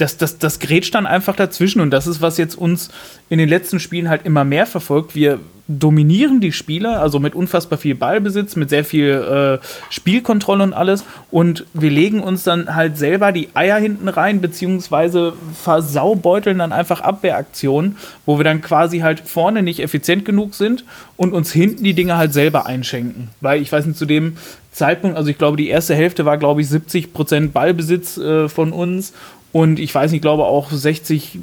Das, 0.01 0.17
das, 0.17 0.39
das 0.39 0.59
grätscht 0.59 0.95
dann 0.95 1.05
einfach 1.05 1.35
dazwischen 1.35 1.79
und 1.79 1.91
das 1.91 2.07
ist, 2.07 2.21
was 2.21 2.37
jetzt 2.37 2.55
uns 2.55 2.89
in 3.29 3.37
den 3.37 3.47
letzten 3.47 3.79
Spielen 3.79 4.09
halt 4.09 4.25
immer 4.25 4.43
mehr 4.43 4.65
verfolgt. 4.65 5.15
Wir 5.15 5.39
dominieren 5.67 6.41
die 6.41 6.51
Spieler, 6.51 7.01
also 7.01 7.19
mit 7.19 7.35
unfassbar 7.35 7.77
viel 7.77 7.95
Ballbesitz, 7.95 8.55
mit 8.55 8.69
sehr 8.69 8.83
viel 8.83 9.59
äh, 9.61 9.65
Spielkontrolle 9.89 10.63
und 10.63 10.73
alles 10.73 11.05
und 11.29 11.65
wir 11.73 11.91
legen 11.91 12.21
uns 12.21 12.43
dann 12.43 12.75
halt 12.75 12.97
selber 12.97 13.31
die 13.31 13.49
Eier 13.53 13.77
hinten 13.77 14.09
rein, 14.09 14.41
beziehungsweise 14.41 15.33
versaubeuteln 15.53 16.57
dann 16.57 16.73
einfach 16.73 17.01
Abwehraktionen, 17.01 17.97
wo 18.25 18.37
wir 18.37 18.43
dann 18.43 18.61
quasi 18.61 18.99
halt 18.99 19.21
vorne 19.21 19.61
nicht 19.61 19.79
effizient 19.79 20.25
genug 20.25 20.55
sind 20.55 20.83
und 21.15 21.33
uns 21.33 21.51
hinten 21.51 21.83
die 21.83 21.93
Dinge 21.93 22.17
halt 22.17 22.33
selber 22.33 22.65
einschenken. 22.65 23.29
Weil 23.39 23.61
ich 23.61 23.71
weiß 23.71 23.85
nicht, 23.85 23.97
zu 23.97 24.05
dem 24.05 24.37
Zeitpunkt, 24.71 25.17
also 25.17 25.29
ich 25.29 25.37
glaube, 25.37 25.57
die 25.57 25.69
erste 25.69 25.95
Hälfte 25.95 26.25
war, 26.25 26.37
glaube 26.37 26.61
ich, 26.61 26.67
70% 26.67 27.51
Ballbesitz 27.51 28.17
äh, 28.17 28.49
von 28.49 28.73
uns 28.73 29.13
und 29.51 29.79
ich 29.79 29.93
weiß 29.93 30.11
nicht, 30.11 30.21
glaube 30.21 30.45
auch 30.45 30.71
60 30.71 31.39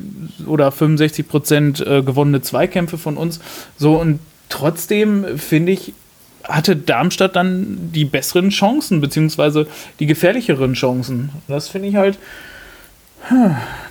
oder 0.46 0.72
65 0.72 1.28
Prozent 1.28 1.86
äh, 1.86 2.02
gewonnene 2.02 2.40
Zweikämpfe 2.40 2.98
von 2.98 3.16
uns. 3.16 3.40
So 3.76 4.00
und 4.00 4.20
trotzdem 4.48 5.38
finde 5.38 5.72
ich, 5.72 5.92
hatte 6.44 6.76
Darmstadt 6.76 7.36
dann 7.36 7.90
die 7.92 8.06
besseren 8.06 8.48
Chancen, 8.50 9.00
beziehungsweise 9.00 9.66
die 10.00 10.06
gefährlicheren 10.06 10.72
Chancen. 10.72 11.30
Das 11.46 11.68
finde 11.68 11.88
ich 11.88 11.96
halt, 11.96 12.18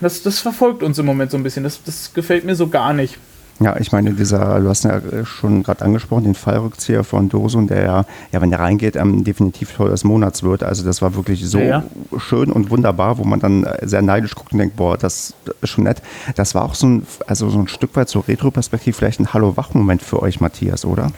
das, 0.01 0.23
das 0.23 0.39
verfolgt 0.39 0.81
uns 0.81 0.97
im 0.97 1.05
Moment 1.05 1.31
so 1.31 1.37
ein 1.37 1.43
bisschen. 1.43 1.63
Das, 1.63 1.83
das 1.83 2.13
gefällt 2.13 2.45
mir 2.45 2.55
so 2.55 2.67
gar 2.67 2.93
nicht. 2.93 3.17
Ja, 3.59 3.75
ich 3.79 3.91
meine, 3.91 4.13
dieser, 4.13 4.59
du 4.59 4.69
hast 4.69 4.83
ja 4.83 5.01
schon 5.25 5.63
gerade 5.63 5.83
angesprochen, 5.83 6.25
den 6.25 6.35
Fallrückzieher 6.35 7.03
von 7.03 7.27
Dosun, 7.27 7.67
der 7.67 7.83
ja, 7.83 8.05
ja 8.31 8.41
wenn 8.41 8.51
der 8.51 8.59
reingeht, 8.59 8.95
ähm, 8.95 9.23
definitiv 9.23 9.73
Tor 9.73 9.89
des 9.89 10.03
Monats 10.03 10.43
wird. 10.43 10.61
Also 10.61 10.83
das 10.83 11.01
war 11.01 11.15
wirklich 11.15 11.47
so 11.47 11.57
ja, 11.57 11.83
ja. 12.11 12.19
schön 12.19 12.51
und 12.51 12.69
wunderbar, 12.69 13.17
wo 13.17 13.23
man 13.23 13.39
dann 13.39 13.63
äh, 13.63 13.87
sehr 13.87 14.03
neidisch 14.03 14.35
guckt 14.35 14.51
und 14.53 14.59
denkt, 14.59 14.75
boah, 14.75 14.95
das 14.95 15.33
ist 15.61 15.69
schon 15.69 15.85
nett. 15.85 16.03
Das 16.35 16.53
war 16.53 16.65
auch 16.65 16.75
so 16.75 16.87
ein, 16.87 17.07
also 17.25 17.49
so 17.49 17.57
ein 17.57 17.67
Stück 17.67 17.95
weit 17.95 18.09
so 18.09 18.19
Retro-Perspektiv, 18.19 18.95
vielleicht 18.95 19.19
ein 19.19 19.33
Hallo-Wach-Moment 19.33 20.03
für 20.03 20.21
euch, 20.21 20.39
Matthias, 20.39 20.85
oder? 20.85 21.11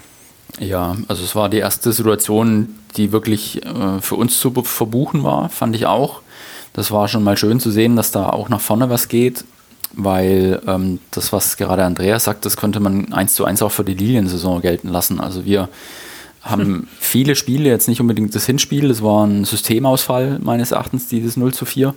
Ja, 0.58 0.96
also 1.08 1.22
es 1.22 1.36
war 1.36 1.50
die 1.50 1.58
erste 1.58 1.92
Situation, 1.92 2.74
die 2.96 3.12
wirklich 3.12 3.64
äh, 3.66 4.00
für 4.00 4.14
uns 4.14 4.40
zu 4.40 4.50
verbuchen 4.62 5.24
war, 5.24 5.50
fand 5.50 5.76
ich 5.76 5.86
auch. 5.86 6.22
Das 6.72 6.90
war 6.90 7.06
schon 7.08 7.22
mal 7.22 7.36
schön 7.36 7.60
zu 7.60 7.70
sehen, 7.70 7.96
dass 7.96 8.12
da 8.12 8.30
auch 8.30 8.48
nach 8.48 8.60
vorne 8.60 8.88
was 8.88 9.08
geht 9.08 9.44
weil 9.92 10.60
ähm, 10.66 11.00
das, 11.10 11.32
was 11.32 11.56
gerade 11.56 11.84
Andreas 11.84 12.24
sagt, 12.24 12.44
das 12.44 12.56
könnte 12.56 12.80
man 12.80 13.12
eins 13.12 13.34
zu 13.34 13.44
eins 13.44 13.62
auch 13.62 13.72
für 13.72 13.84
die 13.84 13.94
Liliensaison 13.94 14.60
gelten 14.60 14.88
lassen. 14.88 15.20
Also 15.20 15.44
wir 15.44 15.68
haben 16.42 16.62
hm. 16.62 16.88
viele 17.00 17.36
Spiele, 17.36 17.68
jetzt 17.68 17.88
nicht 17.88 18.00
unbedingt 18.00 18.34
das 18.34 18.46
Hinspiel, 18.46 18.88
das 18.88 19.02
war 19.02 19.26
ein 19.26 19.44
Systemausfall 19.44 20.38
meines 20.40 20.72
Erachtens, 20.72 21.08
dieses 21.08 21.36
0 21.36 21.52
zu 21.54 21.64
4 21.64 21.94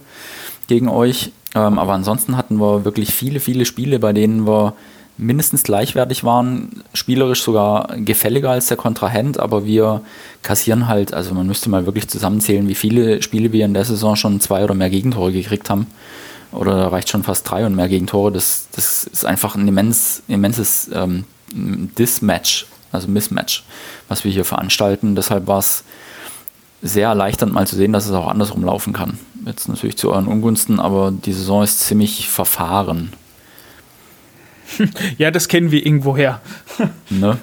gegen 0.68 0.90
euch. 0.90 1.32
Ähm, 1.56 1.78
aber 1.78 1.94
ansonsten 1.94 2.36
hatten 2.36 2.58
wir 2.58 2.86
wirklich 2.86 3.14
viele, 3.14 3.40
viele 3.40 3.66
Spiele, 3.66 4.00
bei 4.00 4.14
denen 4.14 4.48
wir 4.48 4.74
mindestens 5.18 5.64
gleichwertig 5.64 6.24
waren, 6.24 6.84
spielerisch 6.94 7.44
sogar 7.44 7.96
gefälliger 7.98 8.50
als 8.50 8.68
der 8.68 8.78
Kontrahent, 8.78 9.40
aber 9.40 9.66
wir 9.66 10.02
kassieren 10.42 10.88
halt, 10.88 11.14
also 11.14 11.36
man 11.36 11.46
müsste 11.46 11.70
mal 11.70 11.86
wirklich 11.86 12.08
zusammenzählen, 12.08 12.68
wie 12.68 12.76
viele 12.76 13.22
Spiele 13.22 13.54
wir 13.54 13.66
in 13.66 13.76
der 13.76 13.86
Saison 13.86 14.16
schon 14.16 14.40
zwei 14.40 14.64
oder 14.64 14.74
mehr 14.74 14.90
Gegentore 14.90 15.32
gekriegt 15.32 15.70
haben. 15.70 15.88
Oder 16.54 16.76
da 16.76 16.88
reicht 16.90 17.10
schon 17.10 17.24
fast 17.24 17.50
drei 17.50 17.66
und 17.66 17.76
mehr 17.76 17.90
Gegentore. 17.90 18.32
Das, 18.32 18.68
das 18.74 19.06
ist 19.06 19.26
einfach 19.26 19.56
ein 19.56 19.68
immens, 19.68 20.22
immenses 20.28 20.90
ähm, 20.94 21.26
Dismatch, 21.52 22.68
also 22.92 23.08
Mismatch, 23.08 23.64
was 24.08 24.24
wir 24.24 24.32
hier 24.32 24.46
veranstalten. 24.46 25.16
Deshalb 25.16 25.48
war 25.48 25.60
es 25.60 25.84
sehr 26.82 27.08
erleichternd 27.08 27.54
mal 27.54 27.66
zu 27.66 27.76
sehen, 27.76 27.94
dass 27.94 28.06
es 28.06 28.12
auch 28.12 28.28
andersrum 28.28 28.64
laufen 28.64 28.94
kann. 28.94 29.18
Jetzt 29.46 29.68
natürlich 29.68 29.98
zu 29.98 30.12
euren 30.12 30.28
Ungunsten, 30.28 30.80
aber 30.80 31.12
die 31.12 31.34
Saison 31.34 31.64
ist 31.64 31.80
ziemlich 31.82 32.30
verfahren. 32.30 33.14
Ja, 35.20 35.30
das 35.30 35.50
kennen 35.50 35.70
wir 35.70 35.86
irgendwoher. 35.86 36.42
ne? 37.12 37.38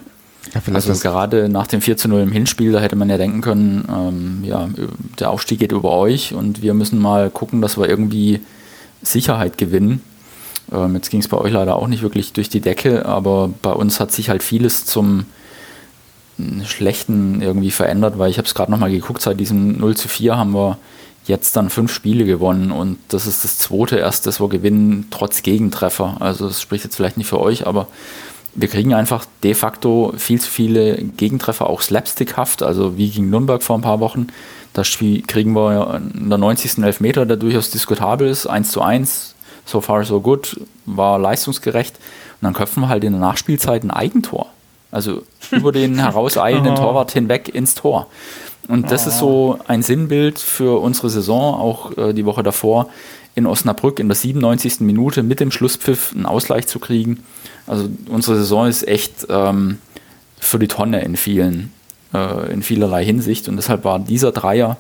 Ja, 0.53 0.75
also 0.75 0.93
gerade 0.95 1.49
nach 1.49 1.69
dem 1.69 1.81
4 1.81 1.97
zu 1.97 2.09
0 2.09 2.23
im 2.23 2.33
Hinspiel, 2.33 2.73
da 2.73 2.81
hätte 2.81 2.97
man 2.97 3.09
ja 3.09 3.19
denken 3.19 3.41
können, 3.41 3.87
ähm, 3.89 4.43
ja, 4.43 4.69
der 5.21 5.31
Aufstieg 5.31 5.61
geht 5.61 5.71
über 5.71 5.93
euch 5.93 6.35
und 6.35 6.63
wir 6.63 6.75
müssen 6.75 6.99
mal 6.99 7.31
gucken, 7.31 7.63
dass 7.63 7.79
wir 7.79 7.89
irgendwie 7.89 8.41
Sicherheit 9.03 9.59
gewinnen. 9.59 10.03
Ähm, 10.73 10.95
jetzt 10.95 11.11
ging 11.11 11.21
es 11.21 11.29
bei 11.29 11.39
euch 11.39 11.53
leider 11.53 11.77
auch 11.77 11.89
nicht 11.89 12.03
wirklich 12.03 12.33
durch 12.33 12.49
die 12.49 12.61
Decke, 12.61 13.07
aber 13.07 13.51
bei 13.63 13.73
uns 13.73 14.01
hat 14.01 14.13
sich 14.13 14.29
halt 14.29 14.43
vieles 14.43 14.85
zum 14.85 15.27
Schlechten 16.65 17.43
irgendwie 17.43 17.71
verändert, 17.71 18.19
weil 18.19 18.31
ich 18.31 18.39
habe 18.39 18.47
es 18.47 18.55
gerade 18.55 18.71
nochmal 18.71 18.91
geguckt, 18.91 19.21
seit 19.21 19.39
diesem 19.39 19.79
0 19.79 19.97
zu 19.97 20.09
4 20.09 20.37
haben 20.37 20.53
wir 20.53 20.79
jetzt 21.27 21.55
dann 21.57 21.71
fünf 21.71 21.93
Spiele 21.93 22.25
gewonnen 22.25 22.73
und 22.73 22.99
das 23.09 23.27
ist 23.27 23.45
das 23.45 23.59
zweite 23.59 23.97
erst, 23.97 24.27
das 24.27 24.41
wir 24.41 24.49
gewinnen, 24.49 25.09
trotz 25.11 25.43
Gegentreffer. 25.43 26.17
Also 26.21 26.49
das 26.49 26.63
spricht 26.63 26.85
jetzt 26.85 26.97
vielleicht 26.97 27.19
nicht 27.19 27.29
für 27.29 27.41
euch, 27.41 27.67
aber 27.67 27.89
wir 28.55 28.69
kriegen 28.69 28.95
einfach 28.95 29.27
de 29.43 29.55
facto 29.55 30.13
viel 30.17 30.41
zu 30.41 30.51
viele 30.51 30.97
Gegentreffer, 30.97 31.69
auch 31.69 31.83
slapstickhaft, 31.83 32.63
also 32.63 32.97
wie 32.97 33.11
gegen 33.11 33.31
Nürnberg 33.31 33.63
vor 33.63 33.79
ein 33.79 33.83
paar 33.83 34.01
Wochen. 34.01 34.29
Da 34.73 34.83
kriegen 34.83 35.53
wir 35.55 36.01
in 36.15 36.29
der 36.29 36.39
90. 36.39 36.79
Elfmeter, 36.79 37.27
der 37.27 37.37
durchaus 37.37 37.71
diskutabel 37.71 38.29
ist, 38.29 38.47
1 38.47 38.71
zu 38.71 38.83
1, 38.83 39.35
so 39.65 39.81
far 39.81 40.05
so 40.05 40.21
good, 40.21 40.61
war 40.87 41.19
leistungsgerecht. 41.19 41.97
Und 41.97 42.47
dann 42.47 42.55
köpfen 42.55 42.83
wir 42.83 42.89
halt 42.89 43.05
in 43.05 43.13
der 43.13 43.21
Nachspielzeit 43.21 43.83
ein 43.85 43.91
Eigentor. 43.91 44.47
Also 44.91 45.23
über 45.51 45.73
den 45.73 45.99
herauseilenden 45.99 46.75
oh. 46.75 46.77
Torwart 46.77 47.13
hinweg 47.13 47.53
ins 47.53 47.75
Tor. 47.75 48.07
Und 48.69 48.91
das 48.93 49.07
oh. 49.07 49.09
ist 49.09 49.19
so 49.19 49.59
ein 49.67 49.83
Sinnbild 49.83 50.39
für 50.39 50.81
unsere 50.81 51.11
Saison, 51.11 51.55
auch 51.55 51.97
äh, 51.99 52.13
die 52.13 52.25
Woche 52.25 52.43
davor 52.43 52.89
in 53.35 53.47
Osnabrück 53.47 53.99
in 53.99 54.09
der 54.09 54.17
97. 54.17 54.81
Minute 54.81 55.23
mit 55.23 55.41
dem 55.41 55.51
Schlusspfiff 55.51 56.13
einen 56.15 56.27
Ausgleich 56.27 56.67
zu 56.67 56.79
kriegen. 56.79 57.23
Also 57.67 57.89
unsere 58.09 58.37
Saison 58.37 58.67
ist 58.67 58.87
echt 58.87 59.27
ähm, 59.29 59.79
für 60.39 60.59
die 60.59 60.69
Tonne 60.69 61.03
in 61.03 61.17
vielen, 61.17 61.73
äh, 62.15 62.53
in 62.53 62.63
vielerlei 62.63 63.05
Hinsicht. 63.05 63.49
Und 63.49 63.57
deshalb 63.57 63.85
war 63.85 63.99
dieser 63.99 64.33
Dreier 64.33 64.77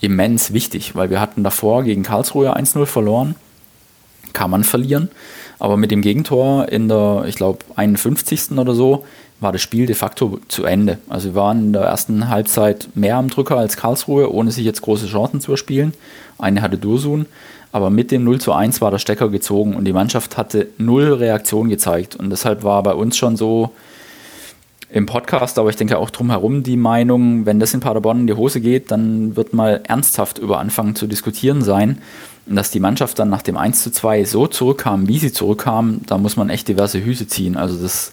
immens 0.00 0.52
wichtig, 0.52 0.94
weil 0.94 1.10
wir 1.10 1.20
hatten 1.20 1.44
davor 1.44 1.82
gegen 1.82 2.02
Karlsruhe 2.02 2.56
1-0 2.56 2.86
verloren. 2.86 3.34
Kann 4.32 4.50
man 4.50 4.64
verlieren. 4.64 5.08
Aber 5.58 5.76
mit 5.76 5.90
dem 5.90 6.02
Gegentor 6.02 6.68
in 6.68 6.88
der, 6.88 7.24
ich 7.26 7.34
glaube, 7.34 7.58
51. 7.74 8.52
oder 8.52 8.74
so, 8.74 9.04
war 9.40 9.52
das 9.52 9.62
Spiel 9.62 9.86
de 9.86 9.94
facto 9.94 10.38
zu 10.48 10.64
Ende. 10.64 10.98
Also 11.08 11.28
wir 11.28 11.34
waren 11.36 11.66
in 11.66 11.72
der 11.72 11.82
ersten 11.82 12.28
Halbzeit 12.28 12.88
mehr 12.94 13.16
am 13.16 13.28
Drücker 13.28 13.56
als 13.56 13.76
Karlsruhe, 13.76 14.32
ohne 14.32 14.50
sich 14.50 14.64
jetzt 14.64 14.82
große 14.82 15.06
Chancen 15.06 15.40
zu 15.40 15.52
erspielen. 15.52 15.94
Eine 16.38 16.62
hatte 16.62 16.78
Dursun, 16.78 17.26
aber 17.70 17.90
mit 17.90 18.10
dem 18.10 18.24
0 18.24 18.40
zu 18.40 18.52
1 18.52 18.80
war 18.80 18.90
der 18.90 18.98
Stecker 18.98 19.28
gezogen 19.28 19.76
und 19.76 19.84
die 19.84 19.92
Mannschaft 19.92 20.36
hatte 20.36 20.68
null 20.78 21.12
Reaktion 21.12 21.68
gezeigt. 21.68 22.16
Und 22.16 22.30
deshalb 22.30 22.64
war 22.64 22.82
bei 22.82 22.94
uns 22.94 23.16
schon 23.16 23.36
so 23.36 23.70
im 24.90 25.06
Podcast, 25.06 25.58
aber 25.58 25.68
ich 25.68 25.76
denke 25.76 25.98
auch 25.98 26.10
drumherum 26.10 26.62
die 26.62 26.76
Meinung, 26.76 27.44
wenn 27.44 27.60
das 27.60 27.74
in 27.74 27.80
Paderborn 27.80 28.20
in 28.20 28.26
die 28.26 28.34
Hose 28.34 28.60
geht, 28.60 28.90
dann 28.90 29.36
wird 29.36 29.52
mal 29.52 29.82
ernsthaft 29.86 30.38
über 30.38 30.58
anfangen 30.58 30.94
zu 30.94 31.06
diskutieren 31.06 31.62
sein. 31.62 31.98
Und 32.46 32.56
dass 32.56 32.70
die 32.70 32.80
Mannschaft 32.80 33.18
dann 33.18 33.28
nach 33.28 33.42
dem 33.42 33.58
1 33.58 33.82
zu 33.82 33.92
2 33.92 34.24
so 34.24 34.46
zurückkam, 34.46 35.06
wie 35.06 35.18
sie 35.18 35.32
zurückkam, 35.32 36.00
da 36.06 36.16
muss 36.16 36.36
man 36.36 36.48
echt 36.48 36.68
diverse 36.68 37.04
Hüse 37.04 37.26
ziehen. 37.26 37.56
Also 37.56 37.76
das 37.76 38.12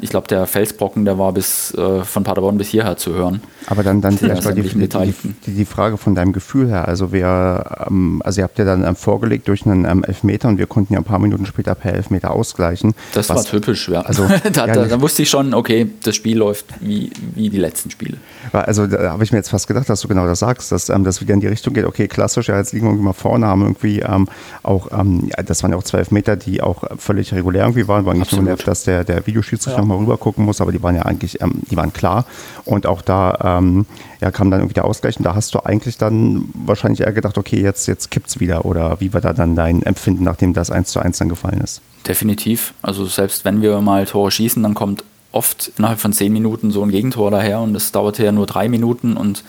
ich 0.00 0.10
glaube, 0.10 0.26
der 0.26 0.46
Felsbrocken, 0.46 1.04
der 1.04 1.18
war 1.18 1.32
bis 1.32 1.72
äh, 1.74 2.02
von 2.02 2.24
Paderborn 2.24 2.58
bis 2.58 2.68
hierher 2.68 2.96
zu 2.96 3.14
hören. 3.14 3.40
Aber 3.66 3.82
dann, 3.82 4.00
dann 4.00 4.18
vielleicht 4.18 4.44
mal 4.44 4.54
die, 4.54 4.62
die, 4.62 5.52
die, 5.52 5.64
Frage 5.64 5.96
von 5.96 6.14
deinem 6.14 6.32
Gefühl 6.32 6.68
her. 6.68 6.88
Also 6.88 7.12
wir, 7.12 7.86
ähm, 7.86 8.20
also 8.24 8.40
ihr 8.40 8.44
habt 8.44 8.58
ja 8.58 8.64
dann 8.64 8.84
ähm, 8.84 8.96
vorgelegt 8.96 9.48
durch 9.48 9.64
einen 9.64 9.84
ähm, 9.84 10.02
Elfmeter 10.04 10.48
und 10.48 10.58
wir 10.58 10.66
konnten 10.66 10.94
ja 10.94 11.00
ein 11.00 11.04
paar 11.04 11.18
Minuten 11.18 11.46
später 11.46 11.74
per 11.74 11.94
Elfmeter 11.94 12.32
ausgleichen. 12.32 12.94
Das 13.14 13.28
was, 13.28 13.36
war 13.36 13.44
typisch, 13.44 13.88
ja. 13.88 14.00
Also, 14.02 14.26
da, 14.52 14.66
ja, 14.66 14.74
da, 14.74 14.84
da, 14.86 15.00
wusste 15.00 15.22
ich 15.22 15.30
schon, 15.30 15.54
okay, 15.54 15.88
das 16.02 16.16
Spiel 16.16 16.38
läuft 16.38 16.66
wie, 16.80 17.10
wie 17.34 17.48
die 17.48 17.58
letzten 17.58 17.90
Spiele. 17.90 18.16
Also 18.52 18.86
da 18.86 19.12
habe 19.12 19.22
ich 19.22 19.32
mir 19.32 19.38
jetzt 19.38 19.50
fast 19.50 19.68
gedacht, 19.68 19.88
dass 19.88 20.00
du 20.00 20.08
genau 20.08 20.26
das 20.26 20.40
sagst, 20.40 20.72
dass 20.72 20.88
ähm, 20.88 21.04
das 21.04 21.20
wieder 21.20 21.34
in 21.34 21.40
die 21.40 21.46
Richtung 21.46 21.74
geht, 21.74 21.84
okay, 21.84 22.08
klassisch, 22.08 22.48
ja, 22.48 22.58
jetzt 22.58 22.72
liegen 22.72 22.86
wir 22.86 22.90
irgendwie 22.90 23.06
mal 23.06 23.12
vorne, 23.12 23.46
haben 23.46 23.62
irgendwie 23.62 24.00
ähm, 24.00 24.28
auch, 24.62 24.90
ähm, 24.92 25.30
das 25.46 25.62
waren 25.62 25.70
ja 25.70 25.76
auch 25.76 25.84
zwei 25.84 25.98
Elfmeter, 25.98 26.36
die 26.36 26.60
auch 26.60 26.84
völlig 26.98 27.32
regulär 27.32 27.62
irgendwie 27.62 27.86
waren, 27.86 28.04
war 28.04 28.14
nicht 28.14 28.32
nur 28.32 28.42
nervt, 28.42 28.66
dass 28.66 28.84
der, 28.84 29.04
der 29.04 29.26
Videoschiedsrichter 29.26 29.80
ja. 29.80 29.81
Nochmal 29.82 29.98
rüber 29.98 30.16
gucken 30.16 30.44
muss, 30.44 30.60
aber 30.60 30.72
die 30.72 30.82
waren 30.82 30.96
ja 30.96 31.02
eigentlich, 31.02 31.40
ähm, 31.40 31.62
die 31.70 31.76
waren 31.76 31.92
klar. 31.92 32.24
Und 32.64 32.86
auch 32.86 33.02
da 33.02 33.58
ähm, 33.58 33.86
ja, 34.20 34.30
kam 34.30 34.50
dann 34.50 34.60
irgendwie 34.60 34.74
der 34.74 34.84
Ausgleich 34.84 35.16
und 35.16 35.24
da 35.24 35.34
hast 35.34 35.54
du 35.54 35.60
eigentlich 35.60 35.98
dann 35.98 36.48
wahrscheinlich 36.54 37.00
eher 37.00 37.12
gedacht, 37.12 37.38
okay, 37.38 37.60
jetzt, 37.60 37.86
jetzt 37.88 38.16
es 38.26 38.40
wieder 38.40 38.64
oder 38.64 39.00
wie 39.00 39.12
war 39.12 39.20
da 39.20 39.32
dann 39.32 39.56
dein 39.56 39.82
Empfinden, 39.82 40.24
nachdem 40.24 40.52
das 40.52 40.70
1 40.70 40.90
zu 40.90 41.00
1 41.00 41.18
dann 41.18 41.28
gefallen 41.28 41.60
ist? 41.60 41.82
Definitiv. 42.06 42.74
Also 42.82 43.04
selbst 43.06 43.44
wenn 43.44 43.62
wir 43.62 43.80
mal 43.80 44.06
Tore 44.06 44.30
schießen, 44.30 44.62
dann 44.62 44.74
kommt 44.74 45.04
oft 45.32 45.72
innerhalb 45.78 45.98
von 45.98 46.12
zehn 46.12 46.32
Minuten 46.32 46.70
so 46.70 46.82
ein 46.82 46.90
Gegentor 46.90 47.30
daher 47.30 47.60
und 47.60 47.74
das 47.74 47.92
dauerte 47.92 48.24
ja 48.24 48.32
nur 48.32 48.46
drei 48.46 48.68
Minuten 48.68 49.16
und 49.16 49.44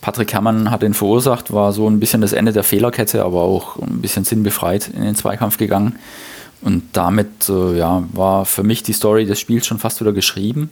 Patrick 0.00 0.32
Herrmann 0.32 0.70
hat 0.70 0.82
den 0.82 0.94
verursacht, 0.94 1.52
war 1.52 1.72
so 1.72 1.88
ein 1.88 2.00
bisschen 2.00 2.20
das 2.20 2.32
Ende 2.32 2.52
der 2.52 2.64
Fehlerkette, 2.64 3.24
aber 3.24 3.42
auch 3.42 3.76
ein 3.76 4.00
bisschen 4.00 4.24
sinnbefreit 4.24 4.88
in 4.88 5.02
den 5.02 5.14
Zweikampf 5.14 5.58
gegangen. 5.58 5.96
Und 6.62 6.84
damit 6.92 7.48
äh, 7.48 7.76
ja, 7.76 8.04
war 8.12 8.44
für 8.44 8.62
mich 8.62 8.82
die 8.82 8.92
Story 8.92 9.26
des 9.26 9.40
Spiels 9.40 9.66
schon 9.66 9.78
fast 9.78 10.00
wieder 10.00 10.12
geschrieben. 10.12 10.70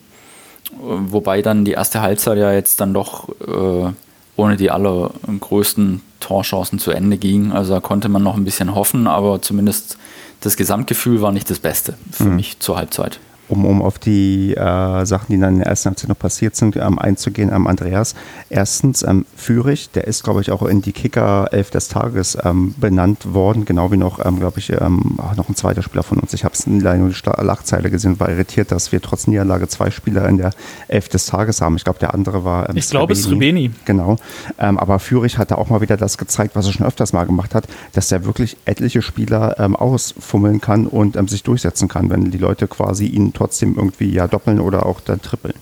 Äh, 0.72 0.76
wobei 0.78 1.42
dann 1.42 1.64
die 1.64 1.72
erste 1.72 2.00
Halbzeit 2.00 2.38
ja 2.38 2.52
jetzt 2.52 2.80
dann 2.80 2.94
doch 2.94 3.28
äh, 3.40 3.92
ohne 4.36 4.56
die 4.56 4.70
allergrößten 4.70 6.00
Torchancen 6.20 6.78
zu 6.78 6.92
Ende 6.92 7.18
ging. 7.18 7.52
Also 7.52 7.74
da 7.74 7.80
konnte 7.80 8.08
man 8.08 8.22
noch 8.22 8.36
ein 8.36 8.44
bisschen 8.44 8.74
hoffen, 8.74 9.06
aber 9.06 9.42
zumindest 9.42 9.98
das 10.40 10.56
Gesamtgefühl 10.56 11.20
war 11.20 11.32
nicht 11.32 11.50
das 11.50 11.58
Beste 11.58 11.94
für 12.12 12.24
mhm. 12.24 12.36
mich 12.36 12.60
zur 12.60 12.76
Halbzeit 12.76 13.20
um, 13.50 13.64
um 13.64 13.82
auf 13.82 13.98
die 13.98 14.54
äh, 14.54 15.04
Sachen, 15.04 15.26
die 15.28 15.38
dann 15.38 15.54
in 15.54 15.58
der 15.60 15.68
ersten 15.68 15.90
Halbzeit 15.90 16.08
noch 16.08 16.18
passiert 16.18 16.56
sind, 16.56 16.76
ähm, 16.76 16.98
einzugehen, 16.98 17.50
ähm, 17.52 17.66
Andreas. 17.66 18.14
Erstens, 18.48 19.02
ähm, 19.02 19.26
Fürich, 19.36 19.90
der 19.90 20.06
ist, 20.06 20.22
glaube 20.22 20.40
ich, 20.40 20.50
auch 20.50 20.62
in 20.62 20.82
die 20.82 20.92
Kicker-Elf 20.92 21.70
des 21.70 21.88
Tages 21.88 22.38
ähm, 22.44 22.74
benannt 22.78 23.34
worden, 23.34 23.64
genau 23.64 23.90
wie 23.90 23.96
noch, 23.96 24.24
ähm, 24.24 24.38
glaube 24.38 24.60
ich, 24.60 24.70
ähm, 24.72 25.18
noch 25.36 25.48
ein 25.48 25.56
zweiter 25.56 25.82
Spieler 25.82 26.02
von 26.02 26.18
uns. 26.18 26.32
Ich 26.32 26.44
habe 26.44 26.54
es 26.54 26.66
nur 26.66 26.80
die 26.80 27.44
Lachzeile 27.44 27.90
gesehen, 27.90 28.20
war 28.20 28.30
irritiert, 28.30 28.70
dass 28.70 28.92
wir 28.92 29.00
trotz 29.00 29.26
Niederlage 29.26 29.68
zwei 29.68 29.90
Spieler 29.90 30.28
in 30.28 30.38
der 30.38 30.50
Elf 30.88 31.08
des 31.08 31.26
Tages 31.26 31.60
haben. 31.60 31.76
Ich 31.76 31.84
glaube, 31.84 31.98
der 31.98 32.14
andere 32.14 32.44
war. 32.44 32.74
ich 32.74 32.88
glaube, 32.88 33.12
es 33.12 33.20
ist 33.20 33.30
Rubeni. 33.30 33.70
Genau. 33.84 34.16
aber 34.56 34.98
Fürich 34.98 35.38
hatte 35.38 35.58
auch 35.58 35.68
mal 35.68 35.80
wieder 35.80 35.96
das 35.96 36.18
gezeigt, 36.18 36.54
was 36.54 36.66
er 36.66 36.72
schon 36.72 36.86
öfters 36.86 37.12
mal 37.12 37.24
gemacht 37.24 37.54
hat, 37.54 37.66
dass 37.92 38.10
er 38.12 38.24
wirklich 38.24 38.56
etliche 38.64 39.02
Spieler 39.02 39.56
ausfummeln 39.80 40.60
kann 40.60 40.86
und 40.86 41.30
sich 41.30 41.42
durchsetzen 41.42 41.88
kann, 41.88 42.10
wenn 42.10 42.30
die 42.30 42.38
Leute 42.38 42.68
quasi 42.68 43.06
ihn 43.06 43.32
trotzdem 43.40 43.74
irgendwie 43.76 44.12
ja 44.12 44.28
doppeln 44.28 44.60
oder 44.60 44.84
auch 44.84 45.00
dann 45.00 45.22
trippeln. 45.22 45.54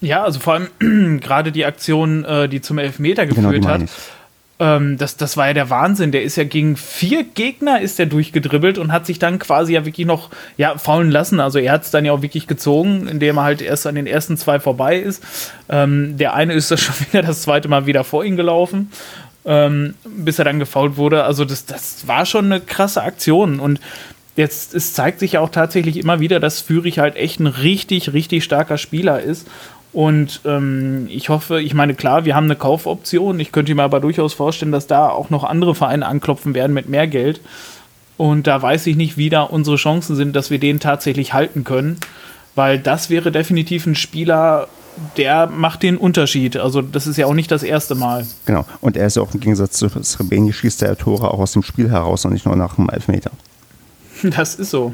Ja, 0.00 0.22
also 0.22 0.38
vor 0.38 0.54
allem 0.54 1.20
gerade 1.20 1.52
die 1.52 1.64
Aktion, 1.64 2.24
äh, 2.24 2.48
die 2.48 2.60
zum 2.60 2.78
Elfmeter 2.78 3.26
genau, 3.26 3.48
geführt 3.48 3.62
genau, 3.62 3.74
hat. 3.74 3.90
Ähm, 4.60 4.96
das, 4.96 5.16
das 5.16 5.36
war 5.36 5.48
ja 5.48 5.54
der 5.54 5.70
Wahnsinn. 5.70 6.12
Der 6.12 6.22
ist 6.22 6.36
ja 6.36 6.44
gegen 6.44 6.76
vier 6.76 7.24
Gegner 7.24 7.80
ist 7.80 7.98
der 7.98 8.06
durchgedribbelt 8.06 8.78
und 8.78 8.92
hat 8.92 9.06
sich 9.06 9.18
dann 9.18 9.38
quasi 9.38 9.72
ja 9.72 9.84
wirklich 9.84 10.06
noch 10.06 10.30
ja, 10.56 10.78
faulen 10.78 11.10
lassen. 11.10 11.40
Also 11.40 11.58
er 11.58 11.72
hat 11.72 11.84
es 11.84 11.90
dann 11.90 12.04
ja 12.04 12.12
auch 12.12 12.22
wirklich 12.22 12.46
gezogen, 12.46 13.08
indem 13.08 13.38
er 13.38 13.42
halt 13.42 13.62
erst 13.62 13.86
an 13.86 13.96
den 13.96 14.06
ersten 14.06 14.36
zwei 14.36 14.60
vorbei 14.60 14.98
ist. 14.98 15.24
Ähm, 15.68 16.16
der 16.16 16.34
eine 16.34 16.52
ist 16.52 16.70
das 16.70 16.80
schon 16.82 16.94
wieder 17.06 17.22
das 17.22 17.42
zweite 17.42 17.68
Mal 17.68 17.86
wieder 17.86 18.04
vor 18.04 18.24
ihn 18.24 18.36
gelaufen. 18.36 18.92
Ähm, 19.46 19.94
bis 20.04 20.38
er 20.38 20.44
dann 20.44 20.58
gefault 20.58 20.98
wurde. 20.98 21.24
Also 21.24 21.46
das, 21.46 21.64
das 21.64 22.06
war 22.06 22.26
schon 22.26 22.44
eine 22.44 22.60
krasse 22.60 23.02
Aktion 23.02 23.58
und 23.58 23.80
jetzt, 24.36 24.74
es 24.74 24.94
zeigt 24.94 25.20
sich 25.20 25.32
ja 25.32 25.40
auch 25.40 25.50
tatsächlich 25.50 25.96
immer 25.96 26.20
wieder, 26.20 26.40
dass 26.40 26.60
Fürich 26.60 26.98
halt 26.98 27.16
echt 27.16 27.40
ein 27.40 27.46
richtig, 27.46 28.12
richtig 28.12 28.44
starker 28.44 28.78
Spieler 28.78 29.20
ist. 29.20 29.46
Und 29.92 30.40
ähm, 30.44 31.08
ich 31.10 31.28
hoffe, 31.28 31.60
ich 31.60 31.74
meine, 31.74 31.94
klar, 31.94 32.24
wir 32.24 32.36
haben 32.36 32.44
eine 32.44 32.56
Kaufoption. 32.56 33.40
Ich 33.40 33.50
könnte 33.50 33.74
mir 33.74 33.82
aber 33.82 34.00
durchaus 34.00 34.34
vorstellen, 34.34 34.72
dass 34.72 34.86
da 34.86 35.08
auch 35.08 35.30
noch 35.30 35.42
andere 35.42 35.74
Vereine 35.74 36.06
anklopfen 36.06 36.54
werden 36.54 36.72
mit 36.72 36.88
mehr 36.88 37.08
Geld. 37.08 37.40
Und 38.16 38.46
da 38.46 38.60
weiß 38.60 38.86
ich 38.86 38.96
nicht, 38.96 39.16
wie 39.16 39.30
da 39.30 39.42
unsere 39.42 39.76
Chancen 39.76 40.14
sind, 40.14 40.36
dass 40.36 40.50
wir 40.50 40.58
den 40.58 40.78
tatsächlich 40.78 41.32
halten 41.32 41.64
können. 41.64 41.98
Weil 42.54 42.78
das 42.78 43.10
wäre 43.10 43.32
definitiv 43.32 43.86
ein 43.86 43.94
Spieler, 43.94 44.68
der 45.16 45.46
macht 45.46 45.82
den 45.82 45.96
Unterschied. 45.96 46.56
Also 46.56 46.82
das 46.82 47.06
ist 47.06 47.16
ja 47.16 47.26
auch 47.26 47.34
nicht 47.34 47.50
das 47.50 47.62
erste 47.62 47.94
Mal. 47.94 48.26
Genau. 48.44 48.66
Und 48.80 48.96
er 48.96 49.06
ist 49.06 49.18
auch 49.18 49.32
im 49.34 49.40
Gegensatz 49.40 49.72
zu 49.72 49.88
Srebeni 49.88 50.52
schießt 50.52 50.82
er 50.82 50.96
Tore 50.96 51.32
auch 51.32 51.38
aus 51.38 51.52
dem 51.52 51.62
Spiel 51.62 51.90
heraus 51.90 52.24
und 52.24 52.32
nicht 52.32 52.46
nur 52.46 52.56
nach 52.56 52.76
dem 52.76 52.88
Elfmeter. 52.90 53.30
Das 54.36 54.54
ist 54.54 54.70
so. 54.70 54.92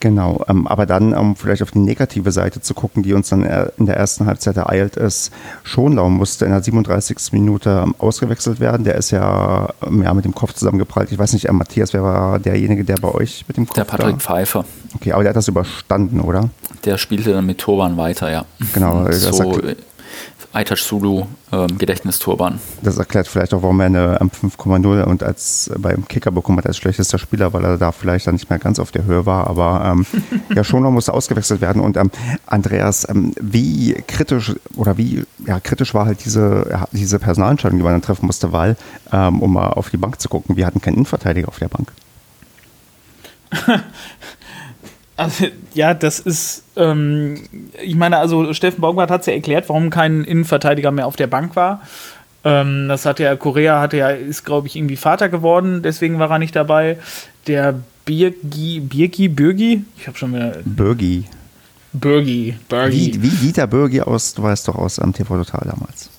Genau, 0.00 0.44
ähm, 0.48 0.68
aber 0.68 0.86
dann, 0.86 1.12
um 1.12 1.34
vielleicht 1.34 1.62
auf 1.62 1.72
die 1.72 1.80
negative 1.80 2.30
Seite 2.30 2.60
zu 2.60 2.72
gucken, 2.72 3.02
die 3.02 3.14
uns 3.14 3.30
dann 3.30 3.42
in 3.78 3.86
der 3.86 3.96
ersten 3.96 4.26
Halbzeit 4.26 4.56
ereilt 4.56 4.96
ist, 4.96 5.32
Schonlau 5.64 6.08
musste 6.08 6.44
in 6.44 6.52
der 6.52 6.62
37. 6.62 7.32
Minute 7.32 7.82
ähm, 7.84 7.94
ausgewechselt 7.98 8.60
werden. 8.60 8.84
Der 8.84 8.94
ist 8.94 9.10
ja, 9.10 9.68
ähm, 9.84 10.04
ja 10.04 10.14
mit 10.14 10.24
dem 10.24 10.34
Kopf 10.34 10.52
zusammengeprallt. 10.52 11.10
Ich 11.10 11.18
weiß 11.18 11.32
nicht, 11.32 11.46
äh, 11.46 11.52
Matthias, 11.52 11.92
wer 11.94 12.04
war 12.04 12.38
derjenige, 12.38 12.84
der 12.84 12.96
bei 12.96 13.12
euch 13.12 13.44
mit 13.48 13.56
dem 13.56 13.66
Kopf 13.66 13.74
Der 13.74 13.84
Patrick 13.84 14.14
da? 14.14 14.20
Pfeiffer. 14.20 14.64
Okay, 14.94 15.12
aber 15.12 15.24
der 15.24 15.30
hat 15.30 15.36
das 15.36 15.48
überstanden, 15.48 16.20
oder? 16.20 16.48
Der 16.84 16.96
spielte 16.96 17.32
dann 17.32 17.46
mit 17.46 17.58
Turban 17.58 17.96
weiter, 17.96 18.30
ja. 18.30 18.44
Genau, 18.72 19.04
das 19.06 19.22
so 19.22 19.60
iTouch 20.54 20.82
Zulu 20.82 21.26
ähm, 21.52 21.78
Gedächtnisturban. 21.78 22.58
Das 22.82 22.98
erklärt 22.98 23.28
vielleicht 23.28 23.52
auch, 23.54 23.62
warum 23.62 23.80
er 23.80 23.86
eine 23.86 24.18
ähm, 24.20 24.30
5,0 24.30 25.02
und 25.02 25.22
als 25.22 25.68
äh, 25.68 25.78
beim 25.78 26.08
Kicker 26.08 26.30
bekommen 26.30 26.58
hat 26.58 26.66
als 26.66 26.76
schlechtester 26.78 27.18
Spieler, 27.18 27.52
weil 27.52 27.64
er 27.64 27.78
da 27.78 27.92
vielleicht 27.92 28.26
dann 28.26 28.34
nicht 28.34 28.48
mehr 28.48 28.58
ganz 28.58 28.78
auf 28.78 28.90
der 28.90 29.04
Höhe 29.04 29.26
war. 29.26 29.46
Aber 29.46 29.82
ähm, 29.84 30.06
ja, 30.54 30.64
schon 30.64 30.82
noch 30.82 30.90
musste 30.90 31.12
ausgewechselt 31.12 31.60
werden. 31.60 31.82
Und 31.82 31.96
ähm, 31.96 32.10
Andreas, 32.46 33.08
ähm, 33.08 33.34
wie 33.40 33.94
kritisch 34.06 34.54
oder 34.76 34.96
wie 34.96 35.24
ja, 35.46 35.60
kritisch 35.60 35.94
war 35.94 36.06
halt 36.06 36.24
diese, 36.24 36.86
diese 36.92 37.18
Personalentscheidung, 37.18 37.78
die 37.78 37.84
man 37.84 37.92
dann 37.92 38.02
treffen 38.02 38.26
musste, 38.26 38.52
weil, 38.52 38.76
ähm, 39.12 39.40
um 39.40 39.52
mal 39.52 39.68
auf 39.68 39.90
die 39.90 39.96
Bank 39.96 40.20
zu 40.20 40.28
gucken, 40.28 40.56
wir 40.56 40.66
hatten 40.66 40.80
keinen 40.80 40.94
Innenverteidiger 40.94 41.48
auf 41.48 41.58
der 41.58 41.68
Bank. 41.68 41.92
Also, 45.18 45.46
ja, 45.74 45.94
das 45.94 46.20
ist, 46.20 46.62
ähm, 46.76 47.42
ich 47.82 47.96
meine, 47.96 48.18
also 48.18 48.54
Steffen 48.54 48.80
Baumgart 48.80 49.10
hat 49.10 49.22
es 49.22 49.26
ja 49.26 49.32
erklärt, 49.32 49.68
warum 49.68 49.90
kein 49.90 50.22
Innenverteidiger 50.22 50.92
mehr 50.92 51.08
auf 51.08 51.16
der 51.16 51.26
Bank 51.26 51.56
war. 51.56 51.82
Ähm, 52.44 52.86
das 52.86 53.04
hat 53.04 53.18
ja, 53.18 53.34
Korea 53.34 53.80
hatte 53.80 53.96
ja, 53.96 54.10
ist 54.10 54.44
glaube 54.44 54.68
ich 54.68 54.76
irgendwie 54.76 54.94
Vater 54.94 55.28
geworden, 55.28 55.82
deswegen 55.82 56.20
war 56.20 56.30
er 56.30 56.38
nicht 56.38 56.54
dabei. 56.54 56.98
Der 57.48 57.74
Birgi, 58.04 58.78
Birgi, 58.78 59.28
Birgi, 59.28 59.82
ich 59.96 60.06
habe 60.06 60.16
schon 60.16 60.34
wieder. 60.34 60.52
Birgi. 60.64 61.24
Birgi, 61.92 62.54
Birgi. 62.68 63.14
Wie, 63.14 63.22
wie 63.22 63.28
Dieter 63.28 63.66
Birgi 63.66 64.02
aus, 64.02 64.34
du 64.34 64.44
weißt 64.44 64.68
doch 64.68 64.76
aus 64.76 65.00
am 65.00 65.12
TV 65.12 65.36
Total 65.36 65.68
damals. 65.68 66.10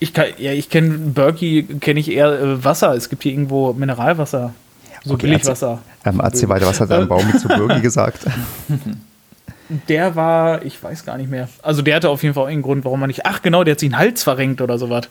Ich 0.00 0.12
kann, 0.12 0.26
ja, 0.36 0.52
ich 0.52 0.68
kenne 0.68 0.98
Birgi, 0.98 1.62
kenne 1.80 2.00
ich 2.00 2.10
eher 2.10 2.32
äh, 2.32 2.64
Wasser. 2.64 2.92
Es 2.96 3.08
gibt 3.08 3.22
hier 3.22 3.30
irgendwo 3.30 3.72
Mineralwasser. 3.72 4.52
So 5.04 5.14
okay, 5.14 5.26
Billigwasser. 5.26 5.78
Ähm, 6.04 6.20
erzähl 6.20 6.48
weiter, 6.48 6.66
was 6.66 6.80
hat 6.80 6.90
dein 6.90 7.08
Baum 7.08 7.36
zu 7.38 7.48
Birgi 7.48 7.80
gesagt? 7.80 8.26
Der 9.88 10.16
war, 10.16 10.64
ich 10.64 10.82
weiß 10.82 11.04
gar 11.04 11.18
nicht 11.18 11.30
mehr. 11.30 11.48
Also 11.62 11.82
der 11.82 11.96
hatte 11.96 12.08
auf 12.08 12.22
jeden 12.22 12.34
Fall 12.34 12.46
einen 12.46 12.62
Grund, 12.62 12.84
warum 12.84 13.00
man 13.00 13.08
nicht. 13.08 13.26
Ach 13.26 13.42
genau, 13.42 13.64
der 13.64 13.72
hat 13.72 13.80
sich 13.80 13.90
den 13.90 13.98
Hals 13.98 14.22
verrenkt 14.22 14.60
oder 14.60 14.78
sowas. 14.78 15.08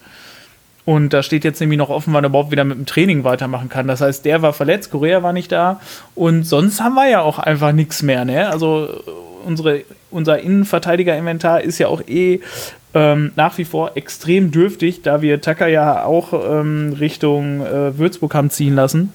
Und 0.84 1.12
da 1.12 1.22
steht 1.22 1.44
jetzt 1.44 1.60
nämlich 1.60 1.78
noch 1.78 1.90
offen, 1.90 2.14
wann 2.14 2.24
er 2.24 2.30
überhaupt 2.30 2.50
wieder 2.50 2.64
mit 2.64 2.78
dem 2.78 2.86
Training 2.86 3.26
weitermachen 3.26 3.68
kann. 3.68 3.88
Das 3.88 4.00
heißt, 4.00 4.24
der 4.24 4.42
war 4.42 4.54
verletzt, 4.54 4.90
Korea 4.90 5.22
war 5.22 5.34
nicht 5.34 5.52
da. 5.52 5.82
Und 6.16 6.44
sonst 6.44 6.82
haben 6.82 6.96
wir 6.96 7.10
ja 7.10 7.22
auch 7.22 7.40
einfach 7.40 7.74
nichts 7.74 8.02
mehr. 8.04 8.24
Ne? 8.24 8.50
Also 8.50 8.88
unsere, 9.46 9.82
unser 10.12 10.40
Innenverteidiger-Inventar 10.40 11.62
ist 11.62 11.78
ja 11.78 11.90
auch 11.90 12.02
eh 12.08 12.40
ähm, 12.94 13.34
nach 13.36 13.58
wie 13.58 13.66
vor 13.66 13.98
extrem 13.98 14.50
dürftig, 14.52 15.02
da 15.02 15.22
wir 15.22 15.42
Tucker 15.42 15.68
ja 15.68 16.06
auch 16.06 16.32
ähm, 16.32 16.96
Richtung 16.98 17.66
äh, 17.66 17.98
Würzburg 17.98 18.34
haben 18.34 18.50
ziehen 18.50 18.74
lassen. 18.74 19.12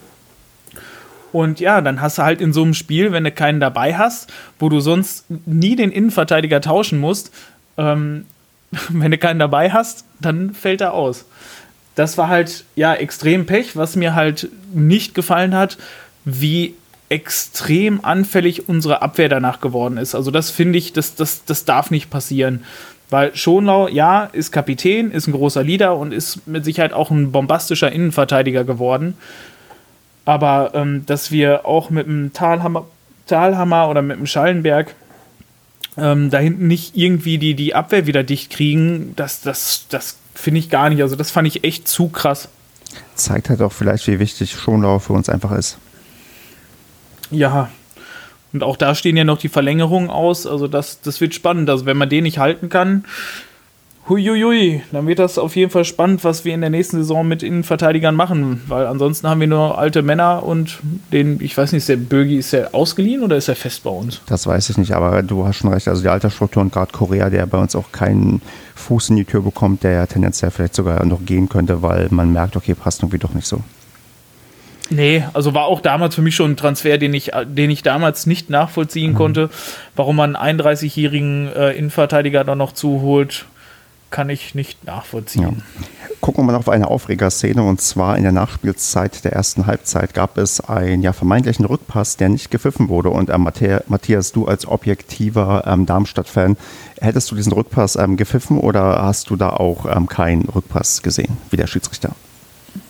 Und 1.33 1.61
ja, 1.61 1.81
dann 1.81 2.01
hast 2.01 2.19
du 2.19 2.23
halt 2.23 2.41
in 2.41 2.53
so 2.53 2.63
einem 2.63 2.75
Spiel, 2.75 3.13
wenn 3.13 3.25
du 3.25 3.33
keinen 3.33 3.59
dabei 3.59 3.97
hast, 3.97 4.33
wo 4.59 4.69
du 4.69 4.81
sonst 4.81 5.25
nie 5.47 5.77
den 5.77 5.91
Innenverteidiger 5.91 6.61
tauschen 6.61 7.01
musst, 7.01 7.33
ähm, 7.79 8.27
wenn 8.89 9.11
du 9.11 9.19
keinen 9.19 9.39
dabei 9.39 9.71
hast, 9.71 10.05
dann 10.21 10.55
fällt 10.55 10.81
er 10.81 10.95
aus. 10.95 11.25
Das 11.95 12.17
war 12.17 12.29
halt, 12.29 12.65
ja, 12.75 12.95
extrem 12.95 13.45
Pech, 13.47 13.77
was 13.77 13.97
mir 13.97 14.15
halt 14.15 14.49
nicht 14.73 15.15
gefallen 15.15 15.55
hat, 15.55 15.77
wie 16.25 16.75
extrem 17.11 18.03
anfällig 18.03 18.71
unsere 18.71 19.03
Abwehr 19.03 19.29
danach 19.29 19.61
geworden 19.61 19.99
ist. 19.99 20.15
Also 20.15 20.31
das 20.31 20.51
finde 20.51 20.79
ich, 20.79 20.95
das, 20.95 21.15
das, 21.15 21.45
das 21.45 21.67
darf 21.67 21.91
nicht 21.91 22.09
passieren. 22.09 22.65
Weil 23.11 23.37
Schonlau, 23.37 23.89
ja, 23.89 24.25
ist 24.25 24.53
Kapitän, 24.53 25.11
ist 25.11 25.27
ein 25.27 25.33
großer 25.33 25.63
Leader 25.63 25.99
und 25.99 26.13
ist 26.13 26.47
mit 26.47 26.65
Sicherheit 26.65 26.95
auch 26.95 27.11
ein 27.11 27.31
bombastischer 27.31 27.93
Innenverteidiger 27.93 28.65
geworden. 28.65 29.19
Aber 30.25 30.73
ähm, 30.75 31.05
dass 31.07 31.31
wir 31.31 31.67
auch 31.67 31.91
mit 31.91 32.07
dem 32.07 32.33
Talhammer, 32.33 32.87
Talhammer 33.27 33.89
oder 33.89 34.03
mit 34.03 34.19
dem 34.19 34.27
Schallenberg 34.27 34.95
ähm, 35.97 36.31
da 36.31 36.39
hinten 36.39 36.69
nicht 36.69 36.97
irgendwie 36.97 37.39
die, 37.39 37.55
die 37.55 37.75
Abwehr 37.75 38.07
wieder 38.07 38.23
dicht 38.23 38.51
kriegen, 38.51 39.15
das, 39.17 39.41
das, 39.41 39.87
das 39.89 40.19
finde 40.35 40.61
ich 40.61 40.71
gar 40.71 40.89
nicht. 40.89 41.03
Also 41.03 41.17
das 41.17 41.31
fand 41.31 41.49
ich 41.49 41.65
echt 41.65 41.89
zu 41.89 42.09
krass. 42.09 42.49
Zeigt 43.15 43.51
halt 43.51 43.63
auch 43.63 43.73
vielleicht, 43.73 44.07
wie 44.07 44.19
wichtig 44.19 44.53
Schonlau 44.53 44.99
für 44.99 45.13
uns 45.13 45.29
einfach 45.29 45.53
ist. 45.53 45.79
Ja. 47.31 47.71
Und 48.53 48.63
auch 48.63 48.77
da 48.77 48.95
stehen 48.95 49.17
ja 49.17 49.25
noch 49.25 49.39
die 49.39 49.49
Verlängerungen 49.49 50.11
aus. 50.11 50.47
Also 50.47 50.69
das, 50.69 51.01
das 51.01 51.21
wird 51.21 51.35
spannend. 51.35 51.71
Also 51.71 51.87
wenn 51.87 51.97
man 51.97 52.09
den 52.09 52.25
nicht 52.25 52.39
halten 52.39 52.69
kann, 52.69 53.05
Huiuiui, 54.09 54.83
dann 54.91 55.07
wird 55.07 55.21
das 55.21 55.39
auf 55.39 55.55
jeden 55.55 55.71
Fall 55.71 55.85
spannend, 55.85 56.25
was 56.25 56.45
wir 56.45 56.53
in 56.53 56.61
der 56.61 56.71
nächsten 56.71 56.97
Saison 56.97 57.27
mit 57.27 57.45
Innenverteidigern 57.45 58.17
machen, 58.17 58.61
weil 58.67 58.87
ansonsten 58.87 59.29
haben 59.29 59.41
wir 59.41 59.47
nur 59.47 59.79
alte 59.79 60.03
Männer 60.03 60.43
und 60.43 60.81
den, 61.13 61.41
ich 61.41 61.57
weiß 61.57 61.71
nicht, 61.71 61.83
ist 61.83 61.89
der 61.89 61.99
Bögi, 61.99 62.37
ist 62.37 62.53
der 62.53 62.75
ausgeliehen 62.75 63.23
oder 63.23 63.37
ist 63.37 63.47
er 63.47 63.55
fest 63.55 63.85
bei 63.85 63.91
uns? 63.91 64.21
Das 64.27 64.45
weiß 64.45 64.71
ich 64.71 64.79
nicht, 64.79 64.93
aber 64.93 65.23
du 65.23 65.47
hast 65.47 65.59
schon 65.59 65.73
recht, 65.73 65.87
also 65.87 66.03
die 66.03 66.09
Altersstruktur 66.09 66.63
und 66.63 66.73
gerade 66.73 66.91
Korea, 66.91 67.31
der 67.31 67.47
bei 67.47 67.59
uns 67.59 67.77
auch 67.77 67.93
keinen 67.93 68.43
Fuß 68.75 69.11
in 69.11 69.17
die 69.17 69.25
Tür 69.25 69.43
bekommt, 69.43 69.85
der 69.85 69.93
ja 69.93 70.07
tendenziell 70.07 70.51
vielleicht 70.51 70.75
sogar 70.75 71.05
noch 71.07 71.25
gehen 71.25 71.49
könnte, 71.49 71.83
weil 71.83 72.09
man 72.11 72.33
merkt, 72.33 72.57
okay, 72.57 72.75
passt 72.75 73.03
irgendwie 73.03 73.19
doch 73.19 73.35
nicht 73.35 73.47
so. 73.47 73.61
Nee, 74.91 75.25
also 75.33 75.55
war 75.55 75.67
auch 75.67 75.81
damals 75.81 76.17
für 76.17 76.23
mich 76.23 76.35
schon 76.35 76.51
ein 76.51 76.57
Transfer, 76.57 76.99
den 76.99 77.15
ich, 77.15 77.31
den 77.47 77.71
ich 77.71 77.85
damals 77.85 78.27
nicht 78.27 78.51
nachvollziehen 78.51 79.13
mhm. 79.13 79.17
konnte, 79.17 79.51
warum 79.95 80.17
man 80.17 80.35
einen 80.35 80.61
31-jährigen 80.61 81.49
äh, 81.55 81.71
Innenverteidiger 81.71 82.43
dann 82.43 82.59
noch 82.59 82.73
zuholt 82.73 83.47
kann 84.13 84.31
ich 84.31 84.55
nicht 84.55 84.85
nachvollziehen. 84.85 85.43
Ja. 85.43 85.85
Gucken 86.21 86.45
wir 86.45 86.53
mal 86.53 86.59
auf 86.59 86.69
eine 86.69 86.87
Aufregerszene 86.87 87.65
und 87.65 87.81
zwar 87.81 88.17
in 88.17 88.23
der 88.23 88.31
Nachspielzeit 88.31 89.25
der 89.25 89.33
ersten 89.33 89.67
Halbzeit 89.67 90.15
gab 90.15 90.39
es 90.39 90.61
einen 90.61 91.03
ja, 91.03 91.13
vermeintlichen 91.13 91.65
Rückpass, 91.65 92.17
der 92.17 92.29
nicht 92.29 92.53
gepfiffen 92.53 92.89
wurde. 92.89 93.11
Und 93.11 93.31
äh, 93.31 93.39
Matthias, 93.39 94.31
du 94.31 94.47
als 94.47 94.69
objektiver 94.69 95.65
ähm, 95.67 95.87
Darmstadt-Fan, 95.87 96.57
hättest 97.01 97.31
du 97.33 97.35
diesen 97.35 97.53
Rückpass 97.53 97.97
ähm, 97.97 98.17
gepfiffen 98.17 98.59
oder 98.59 99.03
hast 99.03 99.31
du 99.31 99.37
da 99.37 99.51
auch 99.51 99.87
ähm, 99.87 100.07
keinen 100.07 100.43
Rückpass 100.43 101.03
gesehen, 101.03 101.39
wie 101.51 101.57
der 101.57 101.67
Schiedsrichter? 101.67 102.13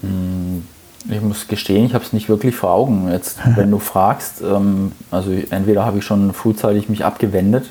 Hm, 0.03 0.67
ich 1.09 1.21
muss 1.23 1.49
gestehen, 1.49 1.87
ich 1.87 1.95
habe 1.95 2.05
es 2.05 2.13
nicht 2.13 2.29
wirklich 2.29 2.55
vor 2.55 2.73
Augen. 2.73 3.11
Jetzt, 3.11 3.39
wenn 3.57 3.71
du 3.71 3.79
fragst, 3.79 4.43
ähm, 4.43 4.93
also 5.11 5.31
entweder 5.51 5.87
habe 5.87 5.99
ich 5.99 6.05
schon 6.05 6.35
frühzeitig 6.35 6.91
mich 6.91 7.05
abgewendet 7.05 7.71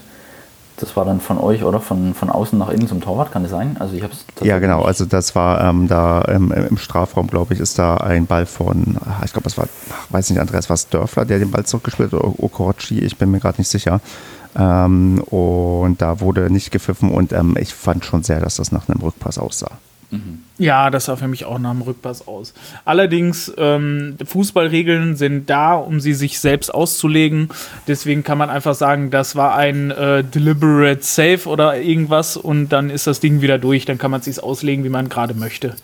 das 0.81 0.95
war 0.95 1.05
dann 1.05 1.21
von 1.21 1.37
euch, 1.37 1.63
oder? 1.63 1.79
Von, 1.79 2.13
von 2.13 2.29
außen 2.29 2.57
nach 2.57 2.69
innen 2.69 2.87
zum 2.87 3.01
Torwart, 3.01 3.31
kann 3.31 3.43
das 3.43 3.51
sein? 3.51 3.77
Also 3.79 3.95
ich 3.95 4.03
Ja, 4.41 4.59
genau. 4.59 4.81
Also 4.81 5.05
das 5.05 5.35
war 5.35 5.61
ähm, 5.61 5.87
da 5.87 6.25
ähm, 6.27 6.51
im 6.51 6.77
Strafraum, 6.77 7.27
glaube 7.27 7.53
ich, 7.53 7.59
ist 7.59 7.77
da 7.77 7.97
ein 7.97 8.25
Ball 8.25 8.45
von, 8.45 8.97
ah, 9.05 9.21
ich 9.23 9.31
glaube, 9.31 9.47
es 9.47 9.57
war, 9.57 9.67
weiß 10.09 10.29
nicht, 10.29 10.39
Andreas, 10.39 10.69
war 10.69 10.75
es 10.75 10.89
Dörfler, 10.89 11.25
der 11.25 11.39
den 11.39 11.51
Ball 11.51 11.65
zurückgespielt 11.65 12.13
hat, 12.13 12.19
oder 12.19 12.33
Okorochi, 12.43 12.99
ich 12.99 13.17
bin 13.17 13.31
mir 13.31 13.39
gerade 13.39 13.59
nicht 13.59 13.69
sicher. 13.69 14.01
Ähm, 14.55 15.19
und 15.29 16.01
da 16.01 16.19
wurde 16.19 16.49
nicht 16.49 16.71
gepfiffen 16.71 17.11
und 17.11 17.31
ähm, 17.31 17.55
ich 17.59 17.73
fand 17.73 18.03
schon 18.03 18.23
sehr, 18.23 18.39
dass 18.39 18.55
das 18.55 18.71
nach 18.71 18.89
einem 18.89 19.01
Rückpass 19.01 19.37
aussah. 19.37 19.71
Ja, 20.57 20.89
das 20.89 21.05
sah 21.05 21.15
für 21.15 21.27
mich 21.27 21.45
auch 21.45 21.57
nach 21.57 21.71
einem 21.71 21.81
Rückpass 21.81 22.27
aus. 22.27 22.53
Allerdings, 22.83 23.51
ähm, 23.57 24.17
Fußballregeln 24.23 25.15
sind 25.15 25.49
da, 25.49 25.75
um 25.75 25.99
sie 25.99 26.13
sich 26.13 26.39
selbst 26.39 26.73
auszulegen. 26.73 27.49
Deswegen 27.87 28.23
kann 28.23 28.37
man 28.37 28.49
einfach 28.49 28.75
sagen, 28.75 29.09
das 29.09 29.35
war 29.35 29.55
ein 29.55 29.91
äh, 29.91 30.23
deliberate 30.23 31.01
Save 31.01 31.47
oder 31.47 31.79
irgendwas 31.79 32.35
und 32.35 32.69
dann 32.69 32.89
ist 32.89 33.07
das 33.07 33.21
Ding 33.21 33.41
wieder 33.41 33.57
durch. 33.57 33.85
Dann 33.85 33.97
kann 33.97 34.11
man 34.11 34.19
es 34.19 34.25
sich 34.25 34.43
auslegen, 34.43 34.83
wie 34.83 34.89
man 34.89 35.07
gerade 35.07 35.33
möchte. 35.33 35.75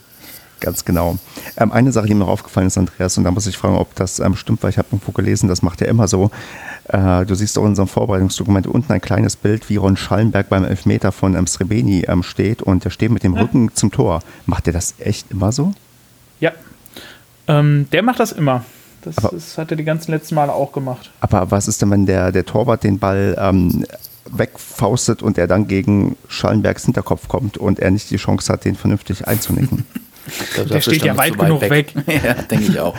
Ganz 0.60 0.84
genau. 0.84 1.18
Ähm, 1.56 1.72
eine 1.72 1.92
Sache, 1.92 2.06
die 2.06 2.14
mir 2.14 2.20
noch 2.20 2.28
aufgefallen 2.28 2.66
ist, 2.66 2.76
Andreas, 2.76 3.16
und 3.16 3.24
da 3.24 3.30
muss 3.30 3.46
ich 3.46 3.56
fragen, 3.56 3.76
ob 3.76 3.94
das 3.94 4.18
ähm, 4.18 4.36
stimmt, 4.36 4.62
weil 4.62 4.70
ich 4.70 4.78
habe 4.78 4.88
irgendwo 4.90 5.12
gelesen, 5.12 5.48
das 5.48 5.62
macht 5.62 5.80
er 5.80 5.88
immer 5.88 6.08
so. 6.08 6.30
Äh, 6.88 7.26
du 7.26 7.34
siehst 7.34 7.58
auch 7.58 7.62
in 7.62 7.70
unserem 7.70 7.88
Vorbereitungsdokument 7.88 8.66
unten 8.66 8.92
ein 8.92 9.00
kleines 9.00 9.36
Bild, 9.36 9.68
wie 9.68 9.76
Ron 9.76 9.96
Schallenberg 9.96 10.48
beim 10.48 10.64
Elfmeter 10.64 11.12
von 11.12 11.34
ähm, 11.34 11.46
Srebeni 11.46 12.04
ähm, 12.08 12.22
steht 12.22 12.62
und 12.62 12.84
der 12.84 12.90
steht 12.90 13.10
mit 13.10 13.22
dem 13.22 13.34
ja. 13.34 13.42
Rücken 13.42 13.74
zum 13.74 13.92
Tor. 13.92 14.22
Macht 14.46 14.66
der 14.66 14.72
das 14.72 14.94
echt 14.98 15.30
immer 15.30 15.52
so? 15.52 15.72
Ja. 16.40 16.52
Ähm, 17.46 17.88
der 17.92 18.02
macht 18.02 18.20
das 18.20 18.32
immer. 18.32 18.64
Das, 19.02 19.18
aber, 19.18 19.30
das, 19.32 19.58
hat 19.58 19.70
er 19.70 19.76
die 19.76 19.84
ganzen 19.84 20.12
letzten 20.12 20.34
Male 20.34 20.52
auch 20.52 20.72
gemacht. 20.72 21.10
Aber 21.20 21.50
was 21.50 21.68
ist 21.68 21.82
denn, 21.82 21.90
wenn 21.90 22.06
der, 22.06 22.32
der 22.32 22.46
Torwart 22.46 22.84
den 22.84 22.98
Ball 22.98 23.36
ähm, 23.38 23.84
wegfaustet 24.30 25.22
und 25.22 25.36
er 25.36 25.46
dann 25.46 25.68
gegen 25.68 26.16
Schallenbergs 26.28 26.86
Hinterkopf 26.86 27.28
kommt 27.28 27.58
und 27.58 27.78
er 27.78 27.90
nicht 27.90 28.10
die 28.10 28.16
Chance 28.16 28.52
hat, 28.52 28.64
den 28.64 28.76
vernünftig 28.76 29.28
einzunicken? 29.28 29.84
Glaub, 30.54 30.68
der 30.68 30.80
steht 30.80 31.04
ja 31.04 31.16
weit, 31.18 31.38
weit 31.38 31.46
genug 31.46 31.60
weg. 31.62 31.94
weg. 32.06 32.22
ja, 32.24 32.34
denke 32.34 32.64
ich 32.64 32.80
auch. 32.80 32.96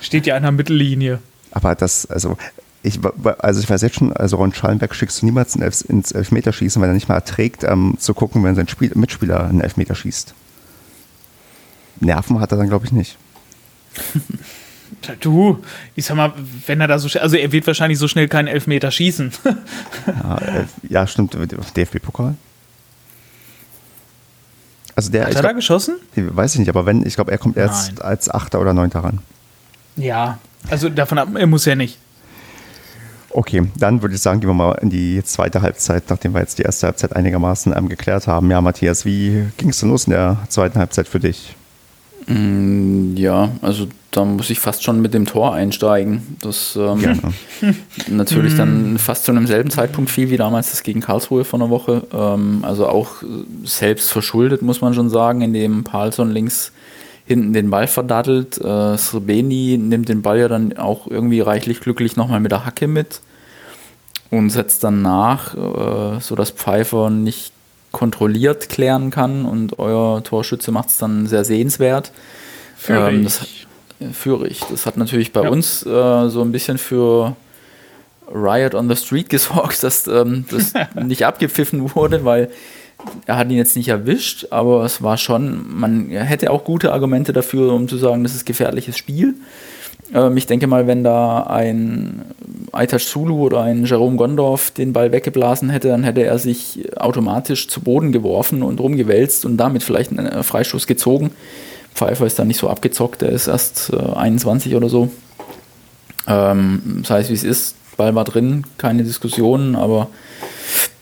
Steht 0.00 0.26
ja 0.26 0.36
an 0.36 0.42
der 0.42 0.52
Mittellinie. 0.52 1.18
Aber 1.52 1.74
das, 1.74 2.06
also 2.06 2.36
ich, 2.82 2.98
also 3.38 3.60
ich 3.60 3.68
weiß 3.68 3.82
jetzt 3.82 3.96
schon, 3.96 4.12
also 4.12 4.36
Ron 4.36 4.54
Schallenberg 4.54 4.94
schickst 4.94 5.20
du 5.20 5.26
niemals 5.26 5.54
ins 5.56 6.12
Elfmeterschießen, 6.12 6.80
wenn 6.80 6.90
er 6.90 6.94
nicht 6.94 7.08
mal 7.08 7.16
erträgt, 7.16 7.64
ähm, 7.64 7.96
zu 7.98 8.14
gucken, 8.14 8.42
wenn 8.42 8.54
sein 8.54 8.68
Spiel, 8.68 8.92
Mitspieler 8.94 9.44
einen 9.44 9.60
Elfmeter 9.60 9.94
schießt. 9.94 10.34
Nerven 12.00 12.40
hat 12.40 12.52
er 12.52 12.58
dann, 12.58 12.68
glaube 12.68 12.86
ich, 12.86 12.92
nicht. 12.92 13.18
Du, 15.20 15.62
ich 15.94 16.04
sag 16.04 16.16
mal, 16.16 16.32
wenn 16.66 16.80
er 16.80 16.88
da 16.88 16.98
so 16.98 17.08
schnell, 17.08 17.22
also 17.22 17.36
er 17.36 17.52
wird 17.52 17.64
wahrscheinlich 17.66 17.98
so 17.98 18.08
schnell 18.08 18.26
keinen 18.26 18.48
Elfmeter 18.48 18.90
schießen. 18.90 19.32
ja, 20.06 20.38
äh, 20.38 20.64
ja, 20.88 21.06
stimmt, 21.06 21.36
DFB-Pokal. 21.76 22.34
Also 24.96 25.12
der, 25.12 25.22
Hat 25.22 25.28
er 25.28 25.32
glaub, 25.34 25.44
da 25.44 25.52
geschossen? 25.52 25.96
Weiß 26.16 26.54
ich 26.54 26.58
nicht, 26.58 26.68
aber 26.68 26.86
wenn, 26.86 27.06
ich 27.06 27.14
glaube, 27.14 27.30
er 27.30 27.38
kommt 27.38 27.56
erst 27.56 27.94
Nein. 27.94 28.02
als 28.02 28.28
Achter 28.28 28.60
oder 28.60 28.74
Neunter 28.74 29.04
ran. 29.04 29.20
Ja, 29.96 30.38
also 30.68 30.88
davon 30.88 31.18
ab, 31.18 31.28
er 31.34 31.46
muss 31.46 31.64
ja 31.64 31.76
nicht. 31.76 31.96
Okay, 33.40 33.62
dann 33.78 34.02
würde 34.02 34.14
ich 34.14 34.20
sagen, 34.20 34.40
gehen 34.40 34.50
wir 34.50 34.54
mal 34.54 34.72
in 34.82 34.90
die 34.90 35.24
zweite 35.24 35.62
Halbzeit, 35.62 36.10
nachdem 36.10 36.34
wir 36.34 36.40
jetzt 36.40 36.58
die 36.58 36.62
erste 36.62 36.88
Halbzeit 36.88 37.16
einigermaßen 37.16 37.74
ähm, 37.74 37.88
geklärt 37.88 38.26
haben. 38.26 38.50
Ja, 38.50 38.60
Matthias, 38.60 39.06
wie 39.06 39.46
ging 39.56 39.70
es 39.70 39.80
denn 39.80 39.88
los 39.88 40.04
in 40.04 40.10
der 40.10 40.36
zweiten 40.50 40.78
Halbzeit 40.78 41.08
für 41.08 41.20
dich? 41.20 41.56
Mm, 42.26 43.16
ja, 43.16 43.48
also 43.62 43.86
da 44.10 44.26
muss 44.26 44.50
ich 44.50 44.60
fast 44.60 44.84
schon 44.84 45.00
mit 45.00 45.14
dem 45.14 45.24
Tor 45.24 45.54
einsteigen. 45.54 46.36
Das 46.42 46.78
ähm, 46.78 47.32
natürlich 48.08 48.58
dann 48.58 48.98
fast 48.98 49.24
zu 49.24 49.30
einem 49.30 49.46
selben 49.46 49.70
Zeitpunkt 49.70 50.10
fiel 50.10 50.28
wie 50.28 50.36
damals 50.36 50.72
das 50.72 50.82
gegen 50.82 51.00
Karlsruhe 51.00 51.46
vor 51.46 51.60
einer 51.60 51.70
Woche. 51.70 52.02
Ähm, 52.12 52.58
also 52.60 52.88
auch 52.88 53.22
selbst 53.64 54.12
verschuldet, 54.12 54.60
muss 54.60 54.82
man 54.82 54.92
schon 54.92 55.08
sagen, 55.08 55.40
indem 55.40 55.82
Palsson 55.82 56.30
links 56.30 56.72
hinten 57.24 57.54
den 57.54 57.70
Ball 57.70 57.86
verdattelt. 57.86 58.58
Äh, 58.58 58.98
Srebeni 58.98 59.78
nimmt 59.78 60.10
den 60.10 60.20
Ball 60.20 60.40
ja 60.40 60.48
dann 60.48 60.76
auch 60.76 61.06
irgendwie 61.06 61.40
reichlich 61.40 61.80
glücklich 61.80 62.16
nochmal 62.16 62.40
mit 62.40 62.52
der 62.52 62.66
Hacke 62.66 62.86
mit 62.86 63.22
und 64.30 64.50
setzt 64.50 64.84
dann 64.84 65.02
nach, 65.02 65.54
äh, 65.54 66.20
sodass 66.20 66.50
Pfeiffer 66.50 67.10
nicht 67.10 67.52
kontrolliert 67.92 68.68
klären 68.68 69.10
kann 69.10 69.44
und 69.44 69.78
euer 69.78 70.22
Torschütze 70.22 70.70
macht 70.70 70.90
es 70.90 70.98
dann 70.98 71.26
sehr 71.26 71.44
sehenswert. 71.44 72.12
Führig. 72.76 73.14
Ähm, 73.14 73.24
das, 73.24 73.46
Führig. 74.12 74.62
Das 74.70 74.86
hat 74.86 74.96
natürlich 74.96 75.32
bei 75.32 75.42
ja. 75.42 75.50
uns 75.50 75.84
äh, 75.84 76.28
so 76.28 76.40
ein 76.40 76.52
bisschen 76.52 76.78
für 76.78 77.36
Riot 78.32 78.74
on 78.74 78.88
the 78.88 78.96
Street 78.96 79.28
gesorgt, 79.28 79.82
dass 79.82 80.06
ähm, 80.06 80.46
das 80.50 80.72
nicht 80.94 81.26
abgepfiffen 81.26 81.94
wurde, 81.94 82.24
weil 82.24 82.50
er 83.26 83.36
hat 83.36 83.48
ihn 83.50 83.56
jetzt 83.56 83.76
nicht 83.76 83.88
erwischt, 83.88 84.48
aber 84.50 84.84
es 84.84 85.02
war 85.02 85.16
schon, 85.16 85.74
man 85.74 86.10
hätte 86.10 86.50
auch 86.50 86.64
gute 86.64 86.92
Argumente 86.92 87.32
dafür, 87.32 87.72
um 87.72 87.88
zu 87.88 87.96
sagen, 87.96 88.22
das 88.22 88.34
ist 88.34 88.44
gefährliches 88.44 88.98
Spiel. 88.98 89.34
Ähm, 90.14 90.36
ich 90.36 90.46
denke 90.46 90.66
mal, 90.66 90.86
wenn 90.86 91.04
da 91.04 91.44
ein 91.44 92.22
Aitash 92.72 93.06
Zulu 93.06 93.42
oder 93.42 93.62
ein 93.62 93.84
Jerome 93.84 94.16
Gondorf 94.16 94.70
den 94.70 94.92
Ball 94.92 95.12
weggeblasen 95.12 95.70
hätte, 95.70 95.88
dann 95.88 96.04
hätte 96.04 96.22
er 96.22 96.38
sich 96.38 96.88
automatisch 96.96 97.68
zu 97.68 97.80
Boden 97.80 98.12
geworfen 98.12 98.62
und 98.62 98.80
rumgewälzt 98.80 99.44
und 99.44 99.56
damit 99.56 99.82
vielleicht 99.82 100.16
einen 100.16 100.42
Freistoß 100.42 100.86
gezogen. 100.86 101.30
Pfeiffer 101.94 102.26
ist 102.26 102.38
da 102.38 102.44
nicht 102.44 102.58
so 102.58 102.68
abgezockt, 102.68 103.22
er 103.22 103.30
ist 103.30 103.48
erst 103.48 103.92
äh, 103.92 103.96
21 103.96 104.74
oder 104.74 104.88
so. 104.88 105.10
Ähm, 106.26 107.00
das 107.02 107.10
heißt, 107.10 107.30
wie 107.30 107.34
es 107.34 107.44
ist, 107.44 107.76
Ball 107.96 108.14
war 108.14 108.24
drin, 108.24 108.64
keine 108.78 109.02
Diskussionen, 109.02 109.74
aber 109.76 110.08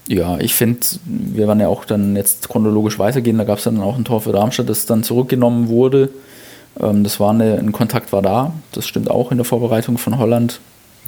ja, 0.08 0.38
ich 0.40 0.54
finde, 0.54 0.80
wir 1.04 1.46
werden 1.46 1.60
ja 1.60 1.68
auch 1.68 1.84
dann 1.84 2.16
jetzt 2.16 2.48
chronologisch 2.48 2.98
weitergehen. 2.98 3.36
Da 3.36 3.44
gab 3.44 3.58
es 3.58 3.64
dann 3.64 3.78
auch 3.80 3.96
ein 3.96 4.04
Tor 4.04 4.22
für 4.22 4.32
Darmstadt, 4.32 4.68
das 4.68 4.86
dann 4.86 5.02
zurückgenommen 5.02 5.68
wurde. 5.68 6.08
Ähm, 6.80 7.04
das 7.04 7.20
war 7.20 7.30
eine, 7.30 7.58
ein 7.58 7.72
Kontakt 7.72 8.12
war 8.12 8.22
da. 8.22 8.52
Das 8.72 8.86
stimmt 8.86 9.10
auch 9.10 9.30
in 9.30 9.38
der 9.38 9.44
Vorbereitung 9.44 9.98
von 9.98 10.18
Holland 10.18 10.60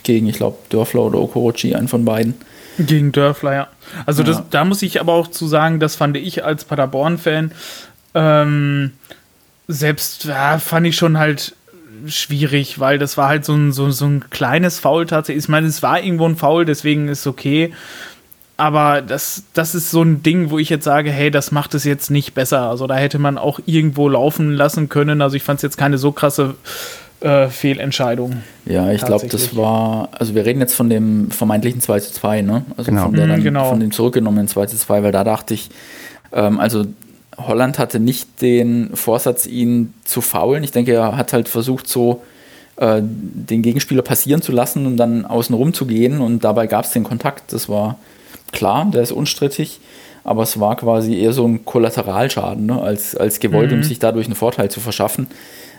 gegen, 0.02 0.26
ich 0.28 0.36
glaube, 0.36 0.58
Dörfler 0.70 1.02
oder 1.02 1.20
Okorochi, 1.20 1.74
einen 1.74 1.88
von 1.88 2.04
beiden. 2.04 2.34
Gegen 2.78 3.12
Dörfler, 3.12 3.54
ja. 3.54 3.68
Also 4.06 4.22
das, 4.22 4.42
da 4.50 4.64
muss 4.64 4.82
ich 4.82 5.00
aber 5.00 5.12
auch 5.12 5.28
zu 5.28 5.46
sagen, 5.46 5.80
das 5.80 5.96
fand 5.96 6.16
ich 6.16 6.44
als 6.44 6.64
Paderborn-Fan 6.64 7.52
ähm, 8.14 8.92
selbst 9.68 10.24
ja, 10.24 10.58
fand 10.58 10.86
ich 10.86 10.96
schon 10.96 11.18
halt 11.18 11.54
schwierig, 12.06 12.80
weil 12.80 12.98
das 12.98 13.16
war 13.16 13.28
halt 13.28 13.44
so 13.44 13.52
ein, 13.52 13.72
so, 13.72 13.90
so 13.90 14.06
ein 14.06 14.24
kleines 14.30 14.78
Foul 14.78 15.06
tatsächlich. 15.06 15.44
Ich 15.44 15.48
meine, 15.48 15.66
es 15.66 15.82
war 15.82 16.02
irgendwo 16.02 16.26
ein 16.26 16.36
Foul, 16.36 16.64
deswegen 16.64 17.08
ist 17.08 17.20
es 17.20 17.26
okay 17.26 17.72
aber 18.60 19.00
das, 19.00 19.44
das 19.54 19.74
ist 19.74 19.90
so 19.90 20.02
ein 20.02 20.22
Ding, 20.22 20.50
wo 20.50 20.58
ich 20.58 20.68
jetzt 20.68 20.84
sage, 20.84 21.10
hey, 21.10 21.30
das 21.30 21.50
macht 21.50 21.74
es 21.74 21.84
jetzt 21.84 22.10
nicht 22.10 22.34
besser. 22.34 22.68
Also 22.68 22.86
da 22.86 22.94
hätte 22.94 23.18
man 23.18 23.38
auch 23.38 23.58
irgendwo 23.64 24.06
laufen 24.06 24.52
lassen 24.52 24.90
können. 24.90 25.22
Also 25.22 25.36
ich 25.36 25.42
fand 25.42 25.60
es 25.60 25.62
jetzt 25.62 25.78
keine 25.78 25.96
so 25.96 26.12
krasse 26.12 26.56
äh, 27.20 27.48
Fehlentscheidung. 27.48 28.42
Ja, 28.66 28.92
ich 28.92 29.02
glaube, 29.02 29.28
das 29.28 29.56
war, 29.56 30.10
also 30.12 30.34
wir 30.34 30.44
reden 30.44 30.60
jetzt 30.60 30.74
von 30.74 30.90
dem 30.90 31.30
vermeintlichen 31.30 31.80
2 31.80 32.00
zu 32.00 32.12
2, 32.12 32.42
ne? 32.42 32.66
Also 32.76 32.90
genau. 32.90 33.04
von, 33.04 33.14
der 33.14 33.24
mhm, 33.24 33.30
dann, 33.30 33.42
genau. 33.42 33.70
von 33.70 33.80
dem 33.80 33.92
zurückgenommenen 33.92 34.46
2 34.46 34.66
zu 34.66 34.76
2, 34.76 35.04
weil 35.04 35.12
da 35.12 35.24
dachte 35.24 35.54
ich, 35.54 35.70
ähm, 36.32 36.60
also 36.60 36.84
Holland 37.38 37.78
hatte 37.78 37.98
nicht 37.98 38.42
den 38.42 38.90
Vorsatz, 38.94 39.46
ihn 39.46 39.94
zu 40.04 40.20
faulen. 40.20 40.62
Ich 40.64 40.72
denke, 40.72 40.92
er 40.92 41.16
hat 41.16 41.32
halt 41.32 41.48
versucht, 41.48 41.88
so 41.88 42.22
äh, 42.76 43.00
den 43.02 43.62
Gegenspieler 43.62 44.02
passieren 44.02 44.42
zu 44.42 44.52
lassen 44.52 44.84
und 44.84 44.98
dann 44.98 45.24
außen 45.24 45.54
rum 45.54 45.72
zu 45.72 45.86
gehen 45.86 46.20
und 46.20 46.44
dabei 46.44 46.66
gab 46.66 46.84
es 46.84 46.90
den 46.90 47.04
Kontakt. 47.04 47.54
Das 47.54 47.70
war 47.70 47.96
klar, 48.52 48.90
der 48.92 49.02
ist 49.02 49.12
unstrittig, 49.12 49.80
aber 50.24 50.42
es 50.42 50.60
war 50.60 50.76
quasi 50.76 51.18
eher 51.18 51.32
so 51.32 51.46
ein 51.46 51.64
Kollateralschaden, 51.64 52.66
ne, 52.66 52.80
als, 52.80 53.16
als 53.16 53.40
gewollt, 53.40 53.70
mhm. 53.70 53.78
um 53.78 53.82
sich 53.82 53.98
dadurch 53.98 54.26
einen 54.26 54.36
Vorteil 54.36 54.70
zu 54.70 54.80
verschaffen. 54.80 55.28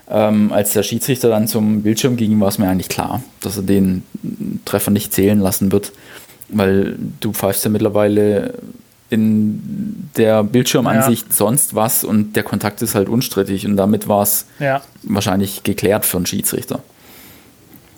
Ähm, 0.10 0.52
als 0.52 0.74
der 0.74 0.84
Schiedsrichter 0.84 1.30
dann 1.30 1.48
zum 1.48 1.84
Bildschirm 1.84 2.18
ging, 2.18 2.40
war 2.40 2.50
es 2.50 2.58
mir 2.58 2.68
eigentlich 2.68 2.90
klar, 2.90 3.24
dass 3.40 3.58
er 3.58 3.64
den 3.64 4.04
Treffer 4.66 4.92
nicht 4.92 5.14
zählen 5.14 5.40
lassen 5.40 5.72
wird, 5.72 5.94
weil 6.50 6.98
du 7.20 7.32
pfeifst 7.32 7.64
ja 7.64 7.70
mittlerweile 7.70 8.56
in 9.10 10.10
der 10.16 10.44
Bildschirmansicht 10.44 11.28
ja. 11.28 11.34
sonst 11.34 11.76
was 11.76 12.04
und 12.04 12.36
der 12.36 12.44
Kontakt 12.44 12.82
ist 12.82 12.96
halt 12.96 13.10
unstrittig 13.10 13.66
und 13.66 13.76
damit 13.76 14.08
war 14.08 14.24
es 14.24 14.46
ja. 14.60 14.82
wahrscheinlich 15.04 15.64
geklärt 15.64 16.06
für 16.06 16.18
einen 16.18 16.26
Schiedsrichter. 16.26 16.82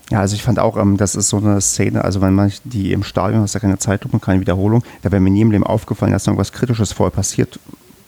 Ja, 0.09 0.19
also 0.19 0.35
ich 0.35 0.43
fand 0.43 0.59
auch, 0.59 0.77
ähm, 0.77 0.97
das 0.97 1.15
ist 1.15 1.29
so 1.29 1.37
eine 1.37 1.61
Szene, 1.61 2.03
also 2.03 2.21
wenn 2.21 2.33
man 2.33 2.51
die 2.65 2.91
im 2.91 3.03
Stadion, 3.03 3.41
hast 3.41 3.53
ja 3.53 3.59
keine 3.59 3.77
Zeitlupe, 3.77 4.19
keine 4.19 4.41
Wiederholung, 4.41 4.83
da 5.01 5.11
wäre 5.11 5.21
mir 5.21 5.29
nie 5.29 5.41
im 5.41 5.51
Leben 5.51 5.63
aufgefallen, 5.65 6.11
dass 6.11 6.27
irgendwas 6.27 6.51
Kritisches 6.51 6.91
vorher 6.91 7.11
passiert 7.11 7.59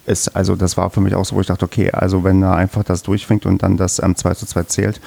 ist. 0.06 0.36
Also 0.36 0.56
das 0.56 0.78
war 0.78 0.90
für 0.90 1.02
mich 1.02 1.16
auch 1.16 1.26
so, 1.26 1.36
wo 1.36 1.42
ich 1.42 1.48
dachte, 1.48 1.66
okay, 1.66 1.92
also 1.92 2.24
wenn 2.24 2.44
er 2.44 2.56
einfach 2.56 2.84
das 2.84 3.02
durchfängt 3.02 3.46
und 3.46 3.64
dann 3.64 3.78
das 3.78 4.00
ähm, 4.00 4.16
2 4.16 4.34
zu 4.36 4.46
2 4.46 4.64
zählt, 4.64 5.02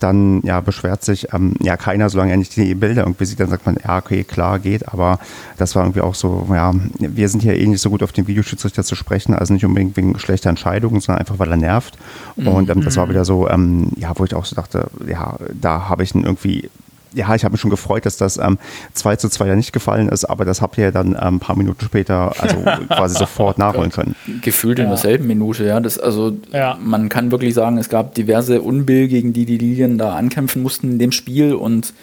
dann 0.00 0.42
ja, 0.42 0.60
beschwert 0.60 1.02
sich 1.04 1.32
ähm, 1.32 1.54
ja 1.60 1.76
keiner, 1.76 2.10
solange 2.10 2.32
er 2.32 2.36
nicht 2.36 2.56
die 2.56 2.74
Bilder 2.74 3.02
irgendwie 3.02 3.24
sieht, 3.24 3.40
dann 3.40 3.50
sagt 3.50 3.66
man, 3.66 3.76
ja, 3.82 3.98
okay, 3.98 4.24
klar, 4.24 4.58
geht, 4.58 4.88
aber 4.88 5.18
das 5.56 5.74
war 5.74 5.82
irgendwie 5.82 6.00
auch 6.00 6.14
so, 6.14 6.46
ja, 6.50 6.72
wir 6.98 7.28
sind 7.28 7.42
hier 7.42 7.56
eh 7.58 7.66
nicht 7.66 7.80
so 7.80 7.90
gut 7.90 8.02
auf 8.02 8.12
den 8.12 8.26
Videoschiedsrichter 8.26 8.84
zu 8.84 8.94
sprechen, 8.94 9.34
also 9.34 9.52
nicht 9.52 9.64
unbedingt 9.64 9.96
wegen 9.96 10.18
schlechter 10.18 10.50
Entscheidungen, 10.50 11.00
sondern 11.00 11.20
einfach, 11.20 11.38
weil 11.38 11.50
er 11.50 11.56
nervt. 11.56 11.96
Und 12.36 12.70
ähm, 12.70 12.82
das 12.82 12.96
war 12.96 13.06
mhm. 13.06 13.10
wieder 13.10 13.24
so, 13.24 13.48
ähm, 13.48 13.90
ja, 13.96 14.12
wo 14.16 14.24
ich 14.24 14.34
auch 14.34 14.44
so 14.44 14.56
dachte, 14.56 14.88
ja, 15.06 15.36
da 15.52 15.88
habe 15.88 16.02
ich 16.02 16.14
ihn 16.14 16.24
irgendwie 16.24 16.70
ja, 17.14 17.34
ich 17.34 17.44
habe 17.44 17.52
mich 17.52 17.60
schon 17.60 17.70
gefreut, 17.70 18.06
dass 18.06 18.16
das 18.16 18.36
ähm, 18.36 18.58
2 18.94 19.16
zu 19.16 19.28
2 19.28 19.46
ja 19.46 19.56
nicht 19.56 19.72
gefallen 19.72 20.08
ist, 20.08 20.24
aber 20.24 20.44
das 20.44 20.60
habt 20.60 20.78
ihr 20.78 20.84
ja 20.84 20.90
dann 20.90 21.08
ähm, 21.08 21.36
ein 21.36 21.40
paar 21.40 21.56
Minuten 21.56 21.84
später, 21.84 22.32
also 22.38 22.56
quasi 22.88 23.18
sofort 23.18 23.58
nachholen 23.58 23.90
können. 23.90 24.14
Gefühlt 24.42 24.78
in 24.78 24.88
derselben 24.88 25.26
Minute, 25.26 25.64
ja. 25.64 25.80
Das, 25.80 25.98
also 25.98 26.36
ja. 26.52 26.78
man 26.82 27.08
kann 27.08 27.30
wirklich 27.30 27.54
sagen, 27.54 27.78
es 27.78 27.88
gab 27.88 28.14
diverse 28.14 28.62
Unbill, 28.62 29.08
gegen 29.08 29.32
die 29.32 29.46
die 29.46 29.58
Lilien 29.58 29.98
da 29.98 30.14
ankämpfen 30.14 30.62
mussten 30.62 30.92
in 30.92 30.98
dem 30.98 31.12
Spiel 31.12 31.54
und 31.54 31.94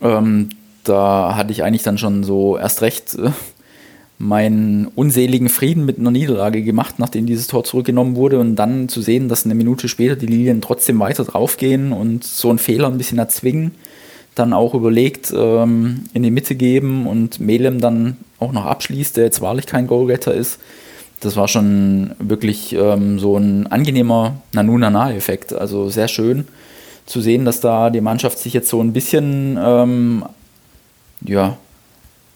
ähm, 0.00 0.50
da 0.84 1.34
hatte 1.36 1.52
ich 1.52 1.64
eigentlich 1.64 1.82
dann 1.82 1.98
schon 1.98 2.24
so 2.24 2.56
erst 2.56 2.82
recht 2.82 3.14
äh, 3.14 3.30
meinen 4.18 4.86
unseligen 4.86 5.48
Frieden 5.48 5.84
mit 5.84 5.98
einer 5.98 6.10
Niederlage 6.10 6.62
gemacht, 6.62 6.98
nachdem 6.98 7.26
dieses 7.26 7.46
Tor 7.46 7.62
zurückgenommen 7.64 8.16
wurde 8.16 8.40
und 8.40 8.56
dann 8.56 8.88
zu 8.88 9.00
sehen, 9.00 9.28
dass 9.28 9.44
eine 9.44 9.54
Minute 9.54 9.88
später 9.88 10.16
die 10.16 10.26
Lilien 10.26 10.60
trotzdem 10.60 10.98
weiter 10.98 11.24
draufgehen 11.24 11.92
und 11.92 12.24
so 12.24 12.50
einen 12.50 12.58
Fehler 12.58 12.88
ein 12.88 12.98
bisschen 12.98 13.18
erzwingen 13.18 13.72
dann 14.38 14.52
auch 14.52 14.74
überlegt, 14.74 15.32
ähm, 15.36 16.04
in 16.12 16.22
die 16.22 16.30
Mitte 16.30 16.54
geben 16.54 17.06
und 17.06 17.40
Melem 17.40 17.80
dann 17.80 18.16
auch 18.38 18.52
noch 18.52 18.64
abschließt, 18.64 19.16
der 19.16 19.24
jetzt 19.24 19.40
wahrlich 19.40 19.66
kein 19.66 19.86
Goalgetter 19.86 20.34
ist. 20.34 20.58
Das 21.20 21.36
war 21.36 21.48
schon 21.48 22.12
wirklich 22.18 22.74
ähm, 22.74 23.18
so 23.18 23.36
ein 23.36 23.66
angenehmer 23.66 24.40
Nanu-Nana-Effekt. 24.52 25.52
Also 25.52 25.88
sehr 25.88 26.08
schön 26.08 26.46
zu 27.06 27.20
sehen, 27.20 27.44
dass 27.44 27.60
da 27.60 27.90
die 27.90 28.00
Mannschaft 28.00 28.38
sich 28.38 28.52
jetzt 28.52 28.68
so 28.68 28.80
ein 28.80 28.92
bisschen 28.92 29.58
ähm, 29.60 30.24
ja, 31.22 31.56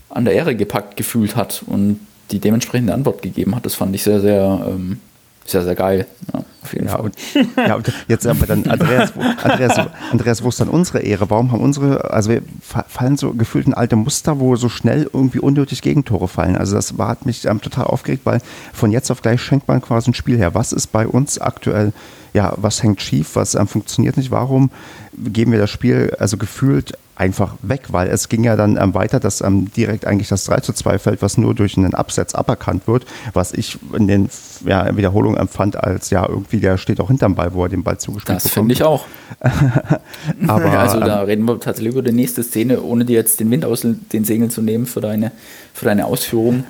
an 0.08 0.24
der 0.24 0.34
Ehre 0.34 0.56
gepackt 0.56 0.96
gefühlt 0.96 1.36
hat 1.36 1.62
und 1.66 2.00
die 2.32 2.40
dementsprechende 2.40 2.94
Antwort 2.94 3.22
gegeben 3.22 3.54
hat. 3.54 3.64
Das 3.66 3.74
fand 3.74 3.94
ich 3.94 4.02
sehr, 4.02 4.20
sehr 4.20 4.66
ähm, 4.66 4.98
sehr, 5.44 5.62
sehr 5.62 5.74
geil. 5.74 6.06
Ja, 6.32 6.41
auf 6.72 6.74
jeden 6.74 6.86
ja, 6.86 6.92
Fall. 6.92 7.04
Und, 7.04 7.16
ja, 7.56 7.74
und 7.74 7.92
jetzt 8.08 8.26
aber 8.26 8.46
dann, 8.46 8.66
Andreas, 8.66 9.12
Andreas, 9.42 9.88
Andreas, 10.10 10.42
wo 10.42 10.48
ist 10.48 10.60
dann 10.60 10.68
unsere 10.68 11.00
Ehre? 11.00 11.28
Warum 11.30 11.52
haben 11.52 11.60
unsere, 11.60 12.10
also 12.10 12.30
wir 12.30 12.42
fallen 12.88 13.16
so 13.16 13.32
gefühlt 13.32 13.66
in 13.66 13.74
alte 13.74 13.96
Muster, 13.96 14.40
wo 14.40 14.56
so 14.56 14.68
schnell 14.68 15.08
irgendwie 15.12 15.38
unnötig 15.38 15.82
Gegentore 15.82 16.28
fallen. 16.28 16.56
Also 16.56 16.74
das 16.74 16.98
war, 16.98 17.08
hat 17.08 17.26
mich 17.26 17.44
ähm, 17.44 17.60
total 17.60 17.84
aufgeregt, 17.84 18.22
weil 18.24 18.40
von 18.72 18.90
jetzt 18.90 19.10
auf 19.10 19.22
gleich 19.22 19.42
schenkt 19.42 19.68
man 19.68 19.80
quasi 19.80 20.10
ein 20.10 20.14
Spiel 20.14 20.38
her. 20.38 20.54
Was 20.54 20.72
ist 20.72 20.88
bei 20.88 21.06
uns 21.06 21.38
aktuell, 21.38 21.92
ja, 22.32 22.54
was 22.56 22.82
hängt 22.82 23.02
schief, 23.02 23.36
was 23.36 23.54
ähm, 23.54 23.66
funktioniert 23.66 24.16
nicht? 24.16 24.30
Warum 24.30 24.70
geben 25.16 25.52
wir 25.52 25.58
das 25.58 25.70
Spiel 25.70 26.14
also 26.18 26.36
gefühlt 26.36 26.94
einfach 27.14 27.56
weg, 27.62 27.88
weil 27.88 28.08
es 28.08 28.28
ging 28.28 28.44
ja 28.44 28.56
dann 28.56 28.76
ähm, 28.76 28.94
weiter, 28.94 29.20
dass 29.20 29.40
ähm, 29.42 29.70
direkt 29.76 30.06
eigentlich 30.06 30.28
das 30.28 30.44
3 30.44 30.60
zu 30.60 30.72
2 30.72 30.98
fällt, 30.98 31.22
was 31.22 31.36
nur 31.36 31.54
durch 31.54 31.76
einen 31.76 31.94
Absatz 31.94 32.34
aberkannt 32.34 32.86
wird, 32.86 33.04
was 33.32 33.52
ich 33.52 33.78
in 33.94 34.08
den 34.08 34.28
ja, 34.64 34.96
Wiederholungen 34.96 35.38
empfand 35.38 35.76
als 35.76 36.10
ja 36.10 36.26
irgendwie, 36.26 36.60
der 36.60 36.78
steht 36.78 37.00
auch 37.00 37.08
hinterm 37.08 37.34
Ball, 37.34 37.52
wo 37.52 37.64
er 37.64 37.68
den 37.68 37.82
Ball 37.82 37.98
zugespielt 37.98 38.36
das 38.36 38.44
bekommt. 38.44 38.70
Das 38.70 38.78
finde 38.78 38.82
ich 38.82 38.82
auch. 38.82 39.04
Aber, 40.48 40.78
also 40.78 41.00
da 41.00 41.20
ähm, 41.20 41.26
reden 41.26 41.44
wir 41.44 41.60
tatsächlich 41.60 41.92
über 41.92 42.02
die 42.02 42.12
nächste 42.12 42.42
Szene, 42.42 42.80
ohne 42.80 43.04
dir 43.04 43.16
jetzt 43.16 43.40
den 43.40 43.50
Wind 43.50 43.64
aus 43.64 43.82
den 43.82 44.24
Segeln 44.24 44.50
zu 44.50 44.62
nehmen 44.62 44.86
für 44.86 45.00
deine, 45.00 45.32
für 45.74 45.84
deine 45.84 46.06
Ausführungen. 46.06 46.64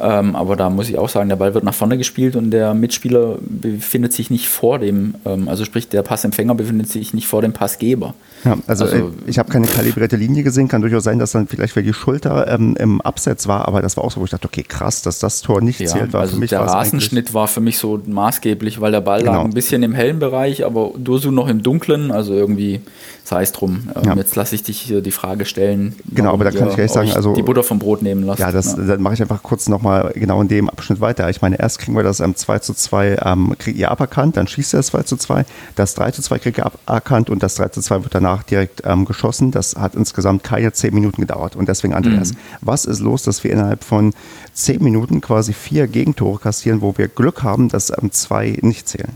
Ähm, 0.00 0.36
aber 0.36 0.54
da 0.54 0.70
muss 0.70 0.88
ich 0.88 0.96
auch 0.96 1.08
sagen, 1.08 1.28
der 1.28 1.36
Ball 1.36 1.54
wird 1.54 1.64
nach 1.64 1.74
vorne 1.74 1.98
gespielt 1.98 2.36
und 2.36 2.52
der 2.52 2.72
Mitspieler 2.74 3.36
befindet 3.40 4.12
sich 4.12 4.30
nicht 4.30 4.48
vor 4.48 4.78
dem, 4.78 5.16
ähm, 5.24 5.48
also 5.48 5.64
sprich 5.64 5.88
der 5.88 6.02
Passempfänger 6.02 6.54
befindet 6.54 6.88
sich 6.88 7.14
nicht 7.14 7.26
vor 7.26 7.42
dem 7.42 7.52
Passgeber. 7.52 8.14
Ja, 8.44 8.56
also, 8.68 8.84
also 8.84 8.96
äh, 8.96 9.10
ich 9.26 9.38
habe 9.38 9.50
keine 9.50 9.66
kalibrierte 9.66 10.16
Linie 10.16 10.44
gesehen, 10.44 10.68
kann 10.68 10.82
durchaus 10.82 11.02
sein, 11.02 11.18
dass 11.18 11.32
dann 11.32 11.48
vielleicht 11.48 11.72
für 11.72 11.82
die 11.82 11.92
Schulter 11.92 12.46
ähm, 12.48 12.76
im 12.78 13.00
Absatz 13.00 13.48
war, 13.48 13.66
aber 13.66 13.82
das 13.82 13.96
war 13.96 14.04
auch 14.04 14.12
so, 14.12 14.20
wo 14.20 14.24
ich 14.24 14.30
dachte, 14.30 14.46
okay, 14.46 14.62
krass, 14.62 15.02
dass 15.02 15.18
das 15.18 15.42
Tor 15.42 15.60
nicht 15.60 15.80
ja, 15.80 15.86
zählt. 15.88 16.12
War 16.12 16.20
also 16.20 16.38
der 16.38 16.60
Rasenschnitt 16.60 17.34
war 17.34 17.48
für 17.48 17.60
mich 17.60 17.78
so 17.78 18.00
maßgeblich, 18.06 18.80
weil 18.80 18.92
der 18.92 19.00
Ball 19.00 19.20
genau. 19.20 19.32
lag 19.32 19.44
ein 19.44 19.50
bisschen 19.50 19.82
im 19.82 19.94
hellen 19.94 20.20
Bereich, 20.20 20.64
aber 20.64 20.92
Dursu 20.96 21.32
noch 21.32 21.48
im 21.48 21.62
dunklen, 21.62 22.12
also 22.12 22.34
irgendwie 22.34 22.80
sei 23.24 23.42
es 23.42 23.52
drum. 23.52 23.88
Ähm, 23.94 24.04
ja. 24.04 24.14
Jetzt 24.14 24.36
lasse 24.36 24.54
ich 24.54 24.62
dich 24.62 24.78
hier 24.78 25.02
die 25.02 25.10
Frage 25.10 25.44
stellen. 25.44 25.94
Genau, 26.14 26.32
aber 26.32 26.44
da 26.44 26.50
kann 26.50 26.68
ich 26.68 26.76
gleich 26.76 26.90
sagen, 26.90 27.10
also 27.12 27.34
die 27.34 27.42
Butter 27.42 27.62
vom 27.62 27.78
Brot 27.78 28.02
nehmen 28.02 28.22
lassen. 28.22 28.40
Ja, 28.40 28.52
das 28.52 28.76
ja. 28.76 28.84
dann 28.84 29.02
mache 29.02 29.14
ich 29.14 29.22
einfach 29.22 29.42
kurz 29.42 29.68
nochmal 29.68 29.87
genau 30.14 30.40
in 30.42 30.48
dem 30.48 30.68
Abschnitt 30.68 31.00
weiter. 31.00 31.28
Ich 31.30 31.42
meine, 31.42 31.58
erst 31.58 31.78
kriegen 31.78 31.96
wir 31.96 32.02
das 32.02 32.20
ähm, 32.20 32.34
2 32.34 32.58
zu 32.60 32.74
2, 32.74 33.18
ähm, 33.24 33.54
kriegt 33.58 33.78
ihr 33.78 33.90
aberkannt, 33.90 34.36
dann 34.36 34.46
schießt 34.46 34.74
er 34.74 34.78
das 34.78 34.86
2 34.88 35.02
zu 35.02 35.16
2, 35.16 35.44
das 35.74 35.94
3 35.94 36.10
zu 36.12 36.22
2 36.22 36.38
kriegt 36.38 36.58
ihr 36.58 36.66
aberkannt 36.86 37.30
und 37.30 37.42
das 37.42 37.56
3 37.56 37.68
zu 37.68 37.80
2 37.80 38.04
wird 38.04 38.14
danach 38.14 38.42
direkt 38.42 38.82
ähm, 38.84 39.04
geschossen. 39.04 39.50
Das 39.50 39.76
hat 39.76 39.94
insgesamt 39.94 40.44
keine 40.44 40.72
10 40.72 40.94
Minuten 40.94 41.20
gedauert. 41.20 41.56
Und 41.56 41.68
deswegen, 41.68 41.94
Andreas, 41.94 42.32
mhm. 42.32 42.38
was 42.60 42.84
ist 42.84 43.00
los, 43.00 43.22
dass 43.22 43.44
wir 43.44 43.50
innerhalb 43.50 43.84
von 43.84 44.14
10 44.52 44.82
Minuten 44.82 45.20
quasi 45.20 45.52
vier 45.52 45.86
Gegentore 45.86 46.38
kassieren, 46.38 46.80
wo 46.80 46.96
wir 46.96 47.08
Glück 47.08 47.42
haben, 47.42 47.68
dass 47.68 47.90
ähm, 47.90 48.10
zwei 48.12 48.58
nicht 48.62 48.88
zählen? 48.88 49.12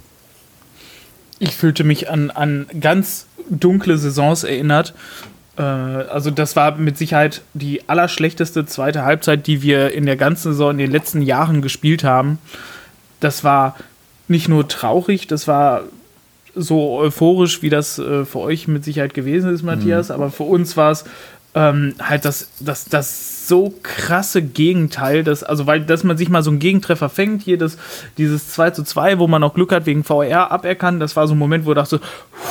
Ich 1.39 1.57
fühlte 1.57 1.83
mich 1.83 2.09
an, 2.09 2.31
an 2.31 2.66
ganz 2.79 3.27
dunkle 3.51 3.99
Saisons 3.99 4.45
erinnert. 4.45 4.95
Äh, 5.57 5.62
also 5.62 6.30
das 6.30 6.57
war 6.57 6.76
mit 6.76 6.98
Sicherheit 6.98 7.42
die 7.55 7.88
allerschlechteste 7.88 8.66
zweite 8.66 9.05
Halbzeit, 9.05 9.46
die 9.46 9.62
wir 9.62 9.92
in 9.92 10.07
der 10.07 10.16
ganzen 10.16 10.53
Saison 10.53 10.72
in 10.72 10.78
den 10.78 10.90
letzten 10.90 11.22
Jahren 11.22 11.62
gespielt 11.62 12.05
haben. 12.05 12.38
Das 13.20 13.44
war 13.44 13.76
nicht 14.28 14.48
nur 14.48 14.66
traurig, 14.68 15.26
das 15.26 15.46
war 15.46 15.82
so 16.55 16.98
euphorisch, 16.98 17.62
wie 17.62 17.70
das 17.70 17.98
äh, 17.98 18.24
für 18.24 18.40
euch 18.40 18.68
mit 18.68 18.84
Sicherheit 18.84 19.14
gewesen 19.14 19.53
ist, 19.53 19.62
Matthias, 19.62 20.09
mhm. 20.09 20.14
aber 20.16 20.30
für 20.30 20.42
uns 20.42 20.76
war 20.76 20.90
es 20.90 21.05
ähm, 21.55 21.94
halt 22.00 22.24
das, 22.24 22.48
das, 22.61 22.86
das 22.86 23.46
so 23.46 23.74
krasse 23.82 24.42
Gegenteil, 24.42 25.24
dass, 25.24 25.42
also 25.42 25.66
weil, 25.66 25.82
dass 25.82 26.05
man 26.05 26.16
sich 26.16 26.28
mal 26.28 26.42
so 26.42 26.50
einen 26.50 26.61
Gegentreffer 26.61 27.09
fängt, 27.09 27.42
hier 27.42 27.59
das, 27.59 27.76
dieses 28.16 28.53
2 28.53 28.70
zu 28.70 28.84
2, 28.84 29.18
wo 29.18 29.26
man 29.26 29.42
auch 29.42 29.55
Glück 29.55 29.72
hat 29.72 29.84
wegen 29.84 30.05
VR 30.05 30.50
aberkannt, 30.50 31.03
das 31.03 31.16
war 31.16 31.26
so 31.26 31.34
ein 31.34 31.38
Moment, 31.38 31.66
wo 31.66 31.72
ich 31.72 31.76
dachte, 31.76 32.00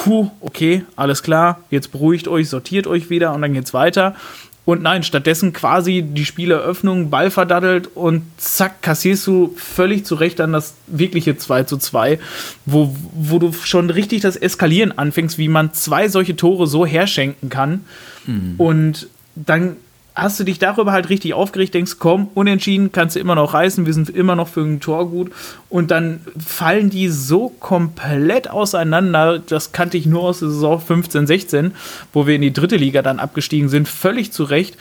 puh, 0.03 0.29
okay, 0.41 0.83
alles 0.95 1.23
klar, 1.23 1.59
jetzt 1.71 1.91
beruhigt 1.91 2.27
euch, 2.27 2.49
sortiert 2.49 2.87
euch 2.87 3.09
wieder 3.09 3.33
und 3.33 3.41
dann 3.41 3.53
geht's 3.53 3.73
weiter. 3.73 4.15
Und 4.63 4.83
nein, 4.83 5.01
stattdessen 5.01 5.53
quasi 5.53 6.03
die 6.03 6.23
Spieleröffnung, 6.23 7.09
Ball 7.09 7.31
verdaddelt 7.31 7.89
und 7.95 8.21
zack, 8.37 8.83
kassierst 8.83 9.25
du 9.25 9.55
völlig 9.57 10.05
zurecht 10.05 10.37
dann 10.37 10.53
das 10.53 10.75
wirkliche 10.85 11.35
2 11.35 11.63
zu 11.63 11.77
2, 11.77 12.19
wo, 12.67 12.95
wo 13.13 13.39
du 13.39 13.53
schon 13.53 13.89
richtig 13.89 14.21
das 14.21 14.35
Eskalieren 14.35 14.95
anfängst, 14.95 15.39
wie 15.39 15.47
man 15.47 15.73
zwei 15.73 16.09
solche 16.09 16.35
Tore 16.35 16.67
so 16.67 16.85
herschenken 16.85 17.49
kann. 17.49 17.85
Mhm. 18.25 18.55
Und 18.57 19.07
dann 19.35 19.77
hast 20.13 20.39
du 20.39 20.43
dich 20.43 20.59
darüber 20.59 20.91
halt 20.91 21.09
richtig 21.09 21.33
aufgeregt, 21.33 21.73
denkst, 21.73 21.95
komm, 21.97 22.29
unentschieden 22.33 22.91
kannst 22.91 23.15
du 23.15 23.19
immer 23.19 23.35
noch 23.35 23.53
reißen, 23.53 23.85
wir 23.85 23.93
sind 23.93 24.09
immer 24.09 24.35
noch 24.35 24.49
für 24.49 24.61
ein 24.61 24.79
Tor 24.79 25.09
gut. 25.09 25.31
Und 25.69 25.89
dann 25.89 26.21
fallen 26.37 26.89
die 26.89 27.07
so 27.07 27.49
komplett 27.49 28.49
auseinander, 28.49 29.39
das 29.39 29.71
kannte 29.71 29.97
ich 29.97 30.05
nur 30.05 30.23
aus 30.23 30.39
der 30.39 30.49
Saison 30.49 30.79
15, 30.79 31.27
16, 31.27 31.71
wo 32.11 32.27
wir 32.27 32.35
in 32.35 32.41
die 32.41 32.53
dritte 32.53 32.75
Liga 32.75 33.01
dann 33.01 33.19
abgestiegen 33.19 33.69
sind, 33.69 33.87
völlig 33.87 34.31
zu 34.31 34.43
Recht. 34.43 34.77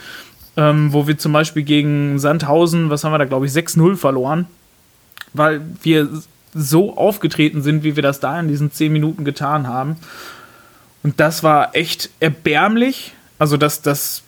Ähm, 0.56 0.92
wo 0.92 1.06
wir 1.06 1.16
zum 1.16 1.32
Beispiel 1.32 1.62
gegen 1.62 2.18
Sandhausen, 2.18 2.90
was 2.90 3.04
haben 3.04 3.12
wir 3.12 3.18
da, 3.18 3.24
glaube 3.24 3.46
ich, 3.46 3.52
6-0 3.52 3.94
verloren, 3.94 4.46
weil 5.32 5.60
wir 5.82 6.08
so 6.52 6.96
aufgetreten 6.96 7.62
sind, 7.62 7.84
wie 7.84 7.94
wir 7.94 8.02
das 8.02 8.18
da 8.18 8.38
in 8.40 8.48
diesen 8.48 8.72
10 8.72 8.92
Minuten 8.92 9.24
getan 9.24 9.68
haben. 9.68 9.96
Und 11.04 11.20
das 11.20 11.44
war 11.44 11.76
echt 11.76 12.10
erbärmlich. 12.18 13.14
Also 13.40 13.56
das, 13.56 13.82
das 13.82 14.22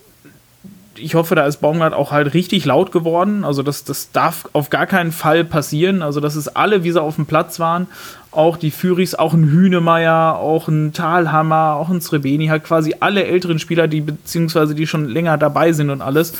ich 0.97 1.15
hoffe, 1.15 1.35
da 1.35 1.47
ist 1.47 1.59
Baumgart 1.59 1.95
auch 1.95 2.13
halt 2.13 2.35
richtig 2.35 2.65
laut 2.65 2.93
geworden. 2.93 3.45
Also 3.45 3.63
das, 3.63 3.85
das 3.85 4.11
darf 4.13 4.49
auf 4.53 4.71
gar 4.71 4.87
keinen 4.87 5.13
Fall 5.13 5.45
passieren. 5.45 6.03
Also 6.03 6.21
das 6.21 6.37
ist 6.37 6.49
alle, 6.49 6.85
wie 6.85 6.93
sie 6.93 7.01
auf 7.01 7.17
dem 7.17 7.27
Platz 7.27 7.61
waren. 7.61 7.87
Auch 8.31 8.57
die 8.57 8.71
Füris, 8.71 9.15
auch 9.15 9.35
ein 9.35 9.45
Hühnemeier, 9.45 10.37
auch 10.37 10.69
ein 10.69 10.93
Talhammer, 10.93 11.75
auch 11.75 11.89
ein 11.89 12.01
Srebeni, 12.01 12.47
halt 12.47 12.65
quasi 12.65 12.97
alle 13.01 13.25
älteren 13.25 13.59
Spieler, 13.59 13.89
die 13.89 14.01
beziehungsweise 14.01 14.75
die 14.75 14.87
schon 14.87 15.09
länger 15.09 15.39
dabei 15.39 15.73
sind 15.73 15.91
und 15.91 16.01
alles. 16.01 16.35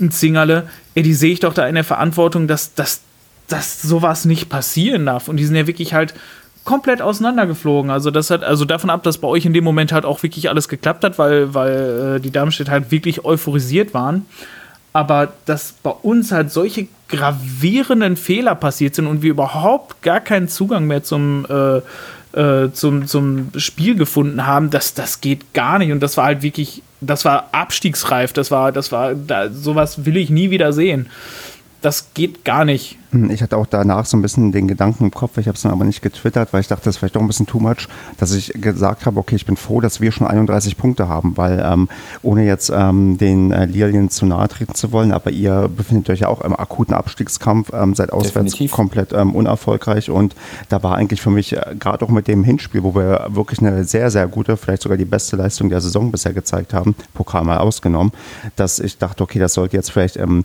Ein 0.00 0.10
Zingerle, 0.10 0.68
ey, 0.94 1.02
die 1.02 1.14
sehe 1.14 1.32
ich 1.32 1.40
doch 1.40 1.54
da 1.54 1.66
in 1.66 1.74
der 1.74 1.84
Verantwortung, 1.84 2.46
dass, 2.46 2.74
dass, 2.74 3.00
dass 3.48 3.82
sowas 3.82 4.24
nicht 4.24 4.48
passieren 4.48 5.06
darf. 5.06 5.28
Und 5.28 5.36
die 5.36 5.44
sind 5.44 5.56
ja 5.56 5.66
wirklich 5.66 5.94
halt 5.94 6.14
komplett 6.66 7.00
auseinandergeflogen. 7.00 7.90
Also 7.90 8.10
das 8.10 8.28
hat, 8.28 8.44
also 8.44 8.66
davon 8.66 8.90
ab, 8.90 9.02
dass 9.04 9.16
bei 9.16 9.28
euch 9.28 9.46
in 9.46 9.54
dem 9.54 9.64
Moment 9.64 9.92
halt 9.92 10.04
auch 10.04 10.22
wirklich 10.22 10.50
alles 10.50 10.68
geklappt 10.68 11.04
hat, 11.04 11.18
weil, 11.18 11.54
weil 11.54 12.16
äh, 12.16 12.20
die 12.20 12.30
Darmstadt 12.30 12.68
halt 12.68 12.90
wirklich 12.90 13.24
euphorisiert 13.24 13.94
waren. 13.94 14.26
Aber 14.92 15.32
dass 15.46 15.72
bei 15.82 15.90
uns 15.90 16.32
halt 16.32 16.50
solche 16.50 16.88
gravierenden 17.08 18.16
Fehler 18.16 18.54
passiert 18.54 18.94
sind 18.94 19.06
und 19.06 19.22
wir 19.22 19.30
überhaupt 19.30 20.02
gar 20.02 20.20
keinen 20.20 20.48
Zugang 20.48 20.86
mehr 20.86 21.02
zum, 21.02 21.46
äh, 21.48 22.38
äh, 22.38 22.72
zum, 22.72 23.06
zum 23.06 23.50
Spiel 23.56 23.94
gefunden 23.94 24.46
haben, 24.46 24.70
das, 24.70 24.92
das 24.92 25.20
geht 25.20 25.54
gar 25.54 25.78
nicht. 25.78 25.92
Und 25.92 26.00
das 26.00 26.16
war 26.16 26.24
halt 26.24 26.42
wirklich, 26.42 26.82
das 27.00 27.24
war 27.24 27.48
abstiegsreif. 27.52 28.32
Das 28.32 28.50
war, 28.50 28.72
das 28.72 28.90
war, 28.90 29.14
da, 29.14 29.50
sowas 29.50 30.04
will 30.04 30.16
ich 30.16 30.30
nie 30.30 30.50
wieder 30.50 30.72
sehen 30.72 31.08
das 31.86 32.14
geht 32.14 32.44
gar 32.44 32.64
nicht. 32.64 32.98
Hm, 33.12 33.30
ich 33.30 33.42
hatte 33.42 33.56
auch 33.56 33.66
danach 33.66 34.06
so 34.06 34.16
ein 34.16 34.22
bisschen 34.22 34.50
den 34.50 34.66
Gedanken 34.66 35.04
im 35.04 35.10
Kopf, 35.12 35.38
ich 35.38 35.46
habe 35.46 35.54
es 35.54 35.62
dann 35.62 35.70
aber 35.70 35.84
nicht 35.84 36.02
getwittert, 36.02 36.52
weil 36.52 36.60
ich 36.60 36.66
dachte, 36.66 36.86
das 36.86 36.96
ist 36.96 36.98
vielleicht 36.98 37.14
doch 37.14 37.20
ein 37.20 37.28
bisschen 37.28 37.46
too 37.46 37.60
much, 37.60 37.86
dass 38.18 38.34
ich 38.34 38.52
gesagt 38.56 39.06
habe, 39.06 39.20
okay, 39.20 39.36
ich 39.36 39.46
bin 39.46 39.56
froh, 39.56 39.80
dass 39.80 40.00
wir 40.00 40.10
schon 40.10 40.26
31 40.26 40.76
Punkte 40.76 41.08
haben, 41.08 41.36
weil 41.36 41.64
ähm, 41.64 41.88
ohne 42.22 42.44
jetzt 42.44 42.72
ähm, 42.74 43.18
den 43.18 43.52
äh, 43.52 43.66
Lilien 43.66 44.10
zu 44.10 44.26
nahe 44.26 44.48
treten 44.48 44.74
zu 44.74 44.90
wollen, 44.90 45.12
aber 45.12 45.30
ihr 45.30 45.68
befindet 45.68 46.10
euch 46.10 46.20
ja 46.20 46.28
auch 46.28 46.40
im 46.40 46.58
akuten 46.58 46.92
Abstiegskampf, 46.92 47.70
ähm, 47.72 47.94
seid 47.94 48.12
auswärts 48.12 48.50
Definitiv. 48.50 48.72
komplett 48.72 49.12
ähm, 49.12 49.36
unerfolgreich 49.36 50.10
und 50.10 50.34
da 50.68 50.82
war 50.82 50.96
eigentlich 50.96 51.22
für 51.22 51.30
mich 51.30 51.52
äh, 51.52 51.76
gerade 51.78 52.04
auch 52.04 52.10
mit 52.10 52.26
dem 52.26 52.42
Hinspiel, 52.42 52.82
wo 52.82 52.96
wir 52.96 53.28
wirklich 53.28 53.60
eine 53.60 53.84
sehr, 53.84 54.10
sehr 54.10 54.26
gute, 54.26 54.56
vielleicht 54.56 54.82
sogar 54.82 54.98
die 54.98 55.04
beste 55.04 55.36
Leistung 55.36 55.68
der 55.68 55.80
Saison 55.80 56.10
bisher 56.10 56.32
gezeigt 56.32 56.74
haben, 56.74 56.96
Pokal 57.14 57.44
mal 57.44 57.58
ausgenommen, 57.58 58.10
dass 58.56 58.80
ich 58.80 58.98
dachte, 58.98 59.22
okay, 59.22 59.38
das 59.38 59.54
sollte 59.54 59.76
jetzt 59.76 59.92
vielleicht 59.92 60.16
ähm, 60.16 60.42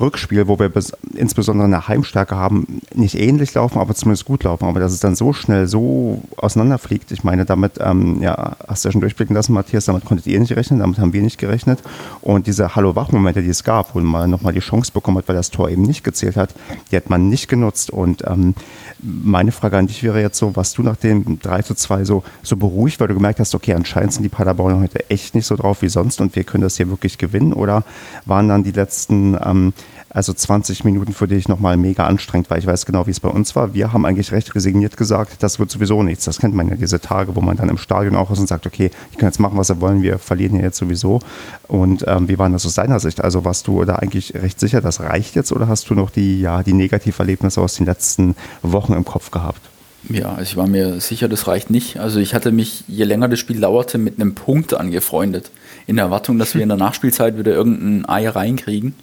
Rückspiel, 0.00 0.46
wo 0.48 0.58
wir 0.58 0.70
insbesondere 1.14 1.66
eine 1.66 1.88
Heimstärke 1.88 2.36
haben, 2.36 2.80
nicht 2.94 3.18
ähnlich 3.18 3.54
laufen, 3.54 3.78
aber 3.78 3.94
zumindest 3.94 4.24
gut 4.24 4.44
laufen. 4.44 4.64
Aber 4.64 4.80
dass 4.80 4.92
es 4.92 5.00
dann 5.00 5.16
so 5.16 5.32
schnell 5.32 5.66
so 5.66 6.22
auseinanderfliegt, 6.36 7.10
ich 7.12 7.24
meine, 7.24 7.44
damit, 7.44 7.72
ähm, 7.80 8.22
ja, 8.22 8.56
hast 8.66 8.84
du 8.84 8.88
ja 8.88 8.92
schon 8.92 9.00
durchblicken 9.00 9.34
lassen, 9.34 9.52
Matthias, 9.52 9.86
damit 9.86 10.04
konntet 10.04 10.26
ihr 10.26 10.38
nicht 10.38 10.54
rechnen, 10.54 10.80
damit 10.80 10.98
haben 10.98 11.12
wir 11.12 11.22
nicht 11.22 11.38
gerechnet. 11.38 11.80
Und 12.20 12.46
diese 12.46 12.74
Hallo-Wach-Momente, 12.74 13.42
die 13.42 13.48
es 13.48 13.64
gab, 13.64 13.94
wo 13.94 14.00
man 14.00 14.30
nochmal 14.30 14.52
die 14.52 14.60
Chance 14.60 14.92
bekommen 14.92 15.18
hat, 15.18 15.28
weil 15.28 15.36
das 15.36 15.50
Tor 15.50 15.68
eben 15.68 15.82
nicht 15.82 16.04
gezählt 16.04 16.36
hat, 16.36 16.54
die 16.90 16.96
hat 16.96 17.10
man 17.10 17.28
nicht 17.28 17.48
genutzt. 17.48 17.90
Und 17.90 18.24
ähm, 18.26 18.54
meine 19.00 19.52
Frage 19.52 19.76
an 19.78 19.86
dich 19.86 20.02
wäre 20.02 20.20
jetzt 20.20 20.38
so, 20.38 20.54
was 20.56 20.72
du 20.72 20.82
nach 20.82 20.96
dem 20.96 21.38
3 21.40 21.62
zu 21.62 21.74
2 21.74 22.04
so, 22.04 22.22
so 22.42 22.56
beruhigt, 22.56 23.00
weil 23.00 23.08
du 23.08 23.14
gemerkt 23.14 23.40
hast, 23.40 23.54
okay, 23.54 23.74
anscheinend 23.74 24.12
sind 24.12 24.22
die 24.22 24.28
Paderborner 24.28 24.80
heute 24.80 25.08
echt 25.10 25.34
nicht 25.34 25.46
so 25.46 25.56
drauf 25.56 25.82
wie 25.82 25.88
sonst 25.88 26.20
und 26.20 26.34
wir 26.36 26.44
können 26.44 26.62
das 26.62 26.76
hier 26.76 26.88
wirklich 26.88 27.18
gewinnen? 27.18 27.52
Oder 27.52 27.84
waren 28.26 28.48
dann 28.48 28.62
die 28.62 28.72
letzten 28.72 29.36
ähm, 29.44 29.72
also 30.10 30.32
20 30.32 30.84
Minuten 30.84 31.12
für 31.12 31.28
dich 31.28 31.48
nochmal 31.48 31.76
mega 31.76 32.06
anstrengend, 32.06 32.50
weil 32.50 32.58
ich 32.58 32.66
weiß 32.66 32.86
genau, 32.86 33.06
wie 33.06 33.10
es 33.10 33.20
bei 33.20 33.28
uns 33.28 33.54
war. 33.54 33.74
Wir 33.74 33.92
haben 33.92 34.06
eigentlich 34.06 34.32
recht 34.32 34.54
resigniert 34.54 34.96
gesagt, 34.96 35.42
das 35.42 35.58
wird 35.58 35.70
sowieso 35.70 36.02
nichts. 36.02 36.24
Das 36.24 36.38
kennt 36.38 36.54
man 36.54 36.68
ja, 36.68 36.76
diese 36.76 37.00
Tage, 37.00 37.36
wo 37.36 37.40
man 37.40 37.56
dann 37.56 37.68
im 37.68 37.78
Stadion 37.78 38.16
auch 38.16 38.30
ist 38.30 38.38
und 38.38 38.48
sagt, 38.48 38.66
okay, 38.66 38.90
ich 39.12 39.18
kann 39.18 39.28
jetzt 39.28 39.40
machen, 39.40 39.58
was 39.58 39.68
wir 39.68 39.80
wollen, 39.80 40.02
wir 40.02 40.18
verlieren 40.18 40.54
hier 40.54 40.64
jetzt 40.64 40.78
sowieso. 40.78 41.20
Und 41.66 42.04
ähm, 42.06 42.28
wie 42.28 42.38
war 42.38 42.48
das 42.48 42.64
aus 42.64 42.74
deiner 42.74 43.00
Sicht? 43.00 43.22
Also 43.22 43.44
warst 43.44 43.66
du 43.66 43.84
da 43.84 43.96
eigentlich 43.96 44.34
recht 44.34 44.58
sicher, 44.58 44.80
das 44.80 45.00
reicht 45.00 45.34
jetzt 45.36 45.52
oder 45.52 45.68
hast 45.68 45.90
du 45.90 45.94
noch 45.94 46.10
die, 46.10 46.40
ja, 46.40 46.62
die 46.62 46.72
Negativerlebnisse 46.72 47.60
aus 47.60 47.74
den 47.74 47.86
letzten 47.86 48.34
Wochen 48.62 48.94
im 48.94 49.04
Kopf 49.04 49.30
gehabt? 49.30 49.60
Ja, 50.08 50.38
ich 50.40 50.56
war 50.56 50.66
mir 50.66 51.00
sicher, 51.00 51.28
das 51.28 51.46
reicht 51.48 51.70
nicht. 51.70 51.98
Also 51.98 52.20
ich 52.20 52.32
hatte 52.32 52.52
mich, 52.52 52.84
je 52.86 53.04
länger 53.04 53.28
das 53.28 53.38
Spiel 53.38 53.60
dauerte, 53.60 53.98
mit 53.98 54.20
einem 54.20 54.34
Punkt 54.34 54.72
angefreundet. 54.72 55.50
In 55.86 55.96
der 55.96 56.06
Erwartung, 56.06 56.38
dass 56.38 56.54
wir 56.54 56.62
in 56.62 56.68
der 56.68 56.78
Nachspielzeit 56.78 57.36
wieder 57.36 57.52
irgendein 57.52 58.08
Ei 58.08 58.28
reinkriegen. 58.28 58.94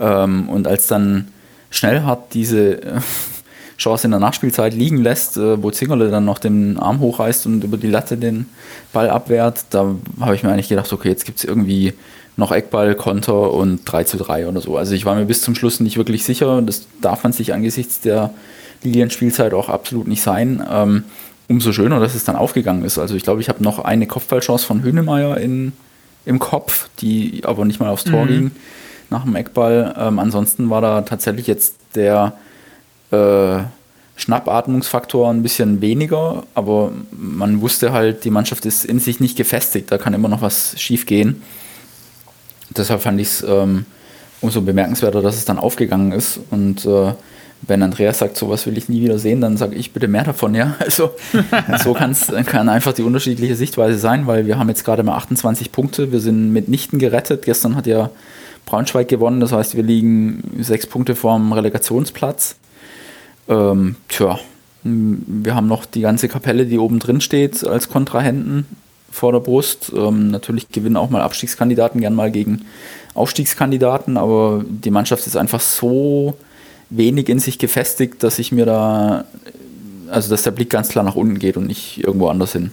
Ähm, 0.00 0.48
und 0.48 0.66
als 0.66 0.86
dann 0.86 1.28
Schnellhardt 1.70 2.34
diese 2.34 2.82
äh, 2.82 3.00
Chance 3.78 4.06
in 4.06 4.10
der 4.10 4.20
Nachspielzeit 4.20 4.74
liegen 4.74 4.98
lässt, 4.98 5.36
äh, 5.36 5.62
wo 5.62 5.70
Zingerle 5.70 6.10
dann 6.10 6.24
noch 6.24 6.38
den 6.38 6.78
Arm 6.78 7.00
hochreißt 7.00 7.46
und 7.46 7.64
über 7.64 7.76
die 7.76 7.88
Latte 7.88 8.16
den 8.16 8.46
Ball 8.92 9.08
abwehrt, 9.10 9.64
da 9.70 9.94
habe 10.20 10.34
ich 10.34 10.42
mir 10.42 10.50
eigentlich 10.50 10.68
gedacht, 10.68 10.92
okay, 10.92 11.08
jetzt 11.08 11.24
gibt 11.24 11.38
es 11.38 11.44
irgendwie 11.44 11.94
noch 12.36 12.52
Eckball, 12.52 12.94
Konter 12.94 13.52
und 13.52 13.84
3 13.84 14.04
zu 14.04 14.16
3 14.16 14.48
oder 14.48 14.60
so. 14.60 14.76
Also 14.76 14.94
ich 14.94 15.04
war 15.04 15.14
mir 15.14 15.26
bis 15.26 15.42
zum 15.42 15.54
Schluss 15.54 15.80
nicht 15.80 15.96
wirklich 15.96 16.24
sicher. 16.24 16.62
Das 16.62 16.86
darf 17.00 17.22
man 17.22 17.32
sich 17.32 17.52
angesichts 17.52 18.00
der 18.00 18.32
Lilienspielzeit 18.82 19.52
auch 19.52 19.68
absolut 19.68 20.08
nicht 20.08 20.22
sein. 20.22 20.64
Ähm, 20.70 21.04
umso 21.48 21.72
schöner, 21.72 22.00
dass 22.00 22.14
es 22.14 22.24
dann 22.24 22.36
aufgegangen 22.36 22.84
ist. 22.84 22.98
Also 22.98 23.14
ich 23.14 23.24
glaube, 23.24 23.40
ich 23.40 23.48
habe 23.48 23.62
noch 23.62 23.80
eine 23.80 24.06
Kopfballchance 24.06 24.64
von 24.64 24.82
Hönemeyer 24.82 25.36
in, 25.38 25.72
im 26.24 26.38
Kopf, 26.38 26.88
die 27.00 27.42
aber 27.44 27.64
nicht 27.64 27.80
mal 27.80 27.90
aufs 27.90 28.04
Tor 28.04 28.24
mhm. 28.24 28.28
ging 28.28 28.50
nach 29.10 29.24
dem 29.24 29.36
Eckball. 29.36 29.94
Ähm, 29.98 30.18
ansonsten 30.18 30.70
war 30.70 30.80
da 30.80 31.02
tatsächlich 31.02 31.46
jetzt 31.46 31.76
der 31.94 32.34
äh, 33.10 33.58
Schnappatmungsfaktor 34.16 35.30
ein 35.30 35.42
bisschen 35.42 35.80
weniger, 35.80 36.44
aber 36.54 36.92
man 37.10 37.60
wusste 37.60 37.92
halt, 37.92 38.24
die 38.24 38.30
Mannschaft 38.30 38.66
ist 38.66 38.84
in 38.84 39.00
sich 39.00 39.20
nicht 39.20 39.36
gefestigt, 39.36 39.90
da 39.90 39.98
kann 39.98 40.14
immer 40.14 40.28
noch 40.28 40.42
was 40.42 40.78
schief 40.78 41.06
gehen. 41.06 41.42
Deshalb 42.76 43.00
fand 43.00 43.20
ich 43.20 43.28
es 43.28 43.42
ähm, 43.42 43.86
umso 44.40 44.60
bemerkenswerter, 44.60 45.22
dass 45.22 45.36
es 45.36 45.44
dann 45.44 45.58
aufgegangen 45.58 46.12
ist 46.12 46.38
und 46.50 46.84
äh, 46.84 47.12
wenn 47.62 47.82
Andreas 47.82 48.18
sagt, 48.18 48.36
sowas 48.36 48.66
will 48.66 48.78
ich 48.78 48.88
nie 48.88 49.02
wieder 49.02 49.18
sehen, 49.18 49.40
dann 49.40 49.56
sage 49.56 49.76
ich 49.76 49.92
bitte 49.92 50.08
mehr 50.08 50.24
davon, 50.24 50.54
ja. 50.54 50.76
Also 50.80 51.10
so 51.82 51.92
kann's, 51.92 52.32
kann 52.46 52.68
einfach 52.68 52.92
die 52.92 53.02
unterschiedliche 53.02 53.54
Sichtweise 53.54 53.98
sein, 53.98 54.26
weil 54.26 54.46
wir 54.46 54.58
haben 54.58 54.68
jetzt 54.68 54.84
gerade 54.84 55.02
mal 55.02 55.16
28 55.16 55.70
Punkte, 55.70 56.10
wir 56.10 56.20
sind 56.20 56.52
mitnichten 56.52 56.98
gerettet. 56.98 57.44
Gestern 57.44 57.76
hat 57.76 57.86
ja 57.86 58.10
Braunschweig 58.70 59.08
gewonnen, 59.08 59.40
das 59.40 59.50
heißt, 59.50 59.74
wir 59.74 59.82
liegen 59.82 60.42
sechs 60.60 60.86
Punkte 60.86 61.16
vorm 61.16 61.52
Relegationsplatz. 61.52 62.54
Ähm, 63.48 63.96
tja, 64.08 64.38
wir 64.84 65.54
haben 65.56 65.66
noch 65.66 65.84
die 65.84 66.02
ganze 66.02 66.28
Kapelle, 66.28 66.66
die 66.66 66.78
oben 66.78 67.00
drin 67.00 67.20
steht, 67.20 67.66
als 67.66 67.88
Kontrahenten 67.88 68.66
vor 69.10 69.32
der 69.32 69.40
Brust. 69.40 69.92
Ähm, 69.94 70.30
natürlich 70.30 70.68
gewinnen 70.68 70.96
auch 70.96 71.10
mal 71.10 71.20
Abstiegskandidaten 71.20 72.00
gern 72.00 72.14
mal 72.14 72.30
gegen 72.30 72.62
Aufstiegskandidaten, 73.14 74.16
aber 74.16 74.64
die 74.64 74.92
Mannschaft 74.92 75.26
ist 75.26 75.36
einfach 75.36 75.60
so 75.60 76.36
wenig 76.90 77.28
in 77.28 77.40
sich 77.40 77.58
gefestigt, 77.58 78.22
dass 78.22 78.38
ich 78.38 78.52
mir 78.52 78.66
da, 78.66 79.24
also 80.08 80.30
dass 80.30 80.44
der 80.44 80.52
Blick 80.52 80.70
ganz 80.70 80.88
klar 80.88 81.04
nach 81.04 81.16
unten 81.16 81.40
geht 81.40 81.56
und 81.56 81.66
nicht 81.66 82.04
irgendwo 82.04 82.28
anders 82.28 82.52
hin. 82.52 82.70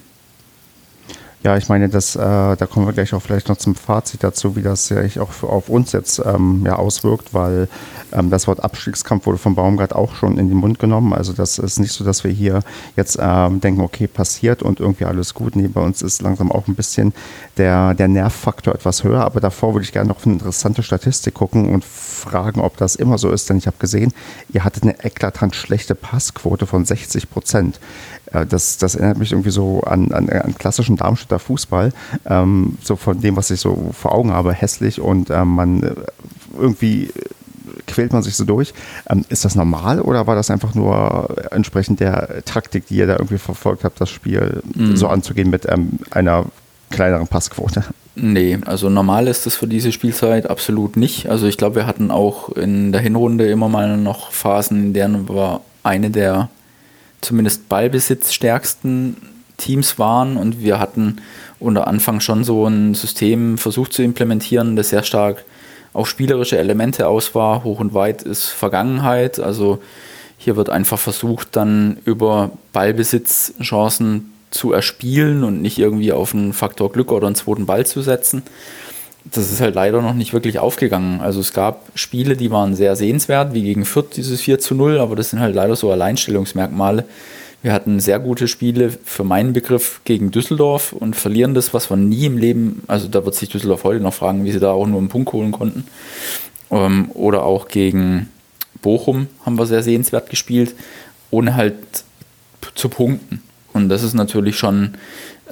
Ja, 1.44 1.56
ich 1.56 1.70
meine, 1.70 1.88
das, 1.88 2.16
äh, 2.16 2.20
da 2.20 2.66
kommen 2.66 2.88
wir 2.88 2.94
gleich 2.94 3.14
auch 3.14 3.22
vielleicht 3.22 3.48
noch 3.48 3.58
zum 3.58 3.76
Fazit 3.76 4.24
dazu, 4.24 4.56
wie 4.56 4.64
das 4.64 4.88
sich 4.88 5.20
auch 5.20 5.32
für, 5.32 5.48
auf 5.48 5.70
uns 5.70 5.92
jetzt 5.92 6.20
ähm, 6.26 6.64
ja, 6.66 6.78
auswirkt, 6.78 7.34
weil 7.34 7.68
ähm, 8.12 8.32
das 8.32 8.48
Wort 8.48 8.64
Abstiegskampf 8.64 9.28
wurde 9.28 9.38
von 9.38 9.54
Baumgart 9.54 9.94
auch 9.94 10.16
schon 10.16 10.40
in 10.40 10.50
den 10.50 10.58
Mund 10.58 10.80
genommen. 10.80 11.14
Also 11.14 11.34
das 11.34 11.60
ist 11.60 11.80
nicht 11.80 11.92
so, 11.92 12.04
dass 12.04 12.24
wir 12.24 12.32
hier 12.32 12.62
jetzt 12.96 13.20
ähm, 13.22 13.62
denken, 13.62 13.82
okay, 13.82 14.08
passiert 14.08 14.64
und 14.64 14.80
irgendwie 14.80 15.06
alles 15.06 15.36
gut. 15.36 15.56
Nee, 15.56 15.68
bei 15.68 15.82
uns 15.82 16.02
ist 16.02 16.24
langsam 16.24 16.52
auch 16.52 16.68
ein 16.68 16.76
bisschen 16.76 17.14
der, 17.58 17.94
der 17.94 18.08
Nervfaktor 18.08 18.74
etwas 18.74 19.04
höher. 19.04 19.22
Aber 19.22 19.40
davor 19.40 19.74
würde 19.74 19.86
ich 19.86 19.92
gerne 19.92 20.10
noch 20.10 20.26
eine 20.26 20.34
interessante 20.34 20.82
Statistik 20.82 21.36
gucken 21.36 21.70
und 21.72 21.86
fragen, 21.86 22.62
ob 22.62 22.78
das 22.78 22.96
immer 22.96 23.20
so 23.20 23.30
ist. 23.30 23.48
Denn 23.50 23.58
ich 23.58 23.68
habe 23.68 23.78
gesehen, 23.78 24.12
ihr 24.52 24.64
hattet 24.64 24.84
eine 24.84 25.04
eklatant 25.04 25.56
schlechte 25.56 25.94
Passquote 25.94 26.66
von 26.66 26.84
60 26.84 27.30
Prozent. 27.30 27.80
Äh, 28.32 28.46
das, 28.46 28.78
das 28.78 28.96
erinnert 28.96 29.18
mich 29.18 29.32
irgendwie 29.32 29.52
so 29.52 29.82
an, 29.82 30.12
an, 30.12 30.30
an 30.30 30.56
klassischen 30.56 30.98
Darmstädter 30.98 31.40
Fußball, 31.40 31.94
ähm, 32.26 32.78
so 32.84 32.96
von 32.96 33.20
dem, 33.22 33.36
was 33.36 33.50
ich 33.52 33.60
so 33.60 33.92
vor 33.94 34.14
Augen 34.14 34.32
habe, 34.32 34.54
hässlich 34.54 35.00
und 35.02 35.30
ähm, 35.30 35.56
man 35.56 35.84
äh, 35.84 35.94
irgendwie 36.58 37.12
quält 37.86 38.14
man 38.14 38.24
sich 38.24 38.36
so 38.36 38.46
durch. 38.46 38.74
Ähm, 39.10 39.26
ist 39.30 39.46
das 39.46 39.56
normal 39.56 40.02
oder 40.02 40.28
war 40.28 40.36
das 40.36 40.52
einfach 40.52 40.76
nur 40.76 41.36
entsprechend 41.52 42.00
der 42.00 42.44
Taktik, 42.46 42.88
die 42.88 42.96
ihr 42.96 43.08
da 43.08 43.14
irgendwie 43.14 43.38
verfolgt 43.38 43.84
habt, 43.84 44.00
das 44.02 44.10
Spiel 44.10 44.62
mhm. 44.76 44.96
so 44.96 45.08
anzugehen 45.08 45.50
mit 45.50 45.68
ähm, 45.70 46.00
einer 46.12 46.46
kleineren 46.90 47.28
Passquote? 47.28 47.84
Nee, 48.16 48.58
also 48.66 48.90
normal 48.90 49.28
ist 49.28 49.46
das 49.46 49.56
für 49.56 49.68
diese 49.68 49.92
Spielzeit 49.92 50.50
absolut 50.50 50.98
nicht. 50.98 51.30
Also 51.30 51.46
ich 51.46 51.58
glaube, 51.58 51.76
wir 51.76 51.88
hatten 51.88 52.10
auch 52.10 52.50
in 52.50 52.92
der 52.92 53.02
Hinrunde 53.02 53.48
immer 53.48 53.70
mal 53.70 53.98
noch 53.98 54.32
Phasen, 54.32 54.86
in 54.86 54.94
denen 54.94 55.30
wir 55.30 55.62
eine 55.84 56.10
der 56.10 56.50
zumindest 57.22 57.70
ballbesitzstärksten 57.70 59.18
Teams 59.58 59.98
waren 59.98 60.38
und 60.38 60.62
wir 60.62 60.80
hatten 60.80 61.18
unter 61.60 61.88
Anfang 61.88 62.20
schon 62.20 62.44
so 62.44 62.68
ein 62.68 62.94
System 62.94 63.58
versucht 63.58 63.94
zu 63.94 64.04
implementieren, 64.04 64.76
das 64.76 64.90
sehr 64.90 65.04
stark 65.04 65.44
auf 65.94 66.08
spielerische 66.08 66.58
Elemente 66.58 67.08
aus 67.08 67.34
war. 67.34 67.64
Hoch 67.64 67.80
und 67.80 67.94
weit 67.96 68.22
ist 68.22 68.48
Vergangenheit. 68.48 69.40
Also 69.40 69.82
hier 70.38 70.56
wird 70.56 70.70
einfach 70.70 71.00
versucht, 71.00 71.56
dann 71.56 71.98
über 72.06 72.52
Ballbesitzchancen 72.72 74.32
zu 74.52 74.72
erspielen 74.72 75.44
und 75.44 75.62
nicht 75.62 75.80
irgendwie 75.80 76.14
auf 76.14 76.34
einen 76.34 76.54
Faktor 76.54 76.92
Glück 76.92 77.12
oder 77.12 77.26
einen 77.26 77.36
zweiten 77.36 77.66
Ball 77.66 77.86
zu 77.86 78.02
setzen 78.02 78.44
das 79.32 79.52
ist 79.52 79.62
halt 79.62 79.76
leider 79.76 80.02
noch 80.02 80.14
nicht 80.14 80.34
wirklich 80.34 80.60
aufgegangen. 80.60 81.22
Also 81.22 81.40
es 81.40 81.54
gab 81.54 81.88
Spiele, 81.96 82.36
die 82.36 82.52
waren 82.52 82.76
sehr 82.76 82.96
sehenswert, 82.96 83.54
wie 83.54 83.64
gegen 83.64 83.86
Fürth 83.86 84.16
dieses 84.16 84.42
4 84.42 84.60
zu 84.60 84.76
0, 84.76 85.00
aber 85.00 85.16
das 85.16 85.32
sind 85.32 85.40
halt 85.40 85.56
leider 85.56 85.76
so 85.76 85.92
Alleinstellungsmerkmale. 85.92 87.06
Wir 87.64 87.74
hatten 87.74 88.00
sehr 88.00 88.20
gute 88.20 88.48
Spiele 88.48 88.92
für 89.04 89.24
meinen 89.24 89.54
Begriff 89.54 90.02
gegen 90.06 90.32
Düsseldorf 90.32 90.94
und 90.94 91.16
verlieren 91.16 91.54
das, 91.54 91.74
was 91.74 91.90
wir 91.90 91.98
nie 91.98 92.26
im 92.26 92.38
Leben, 92.38 92.84
also 92.88 93.08
da 93.08 93.26
wird 93.26 93.36
sich 93.36 93.50
Düsseldorf 93.50 93.84
heute 93.84 94.00
noch 94.00 94.14
fragen, 94.14 94.46
wie 94.46 94.52
sie 94.52 94.60
da 94.60 94.72
auch 94.72 94.86
nur 94.86 95.00
einen 95.00 95.10
Punkt 95.10 95.34
holen 95.34 95.52
konnten. 95.52 95.86
Ähm, 96.70 97.10
oder 97.14 97.44
auch 97.44 97.68
gegen 97.68 98.30
Bochum 98.82 99.28
haben 99.46 99.58
wir 99.58 99.66
sehr 99.66 99.84
sehenswert 99.84 100.30
gespielt, 100.30 100.76
ohne 101.32 101.56
halt 101.56 101.76
zu 102.76 102.90
punkten. 102.90 103.42
Und 103.74 103.90
das 103.90 104.04
ist 104.04 104.14
natürlich 104.14 104.58
schon 104.58 104.94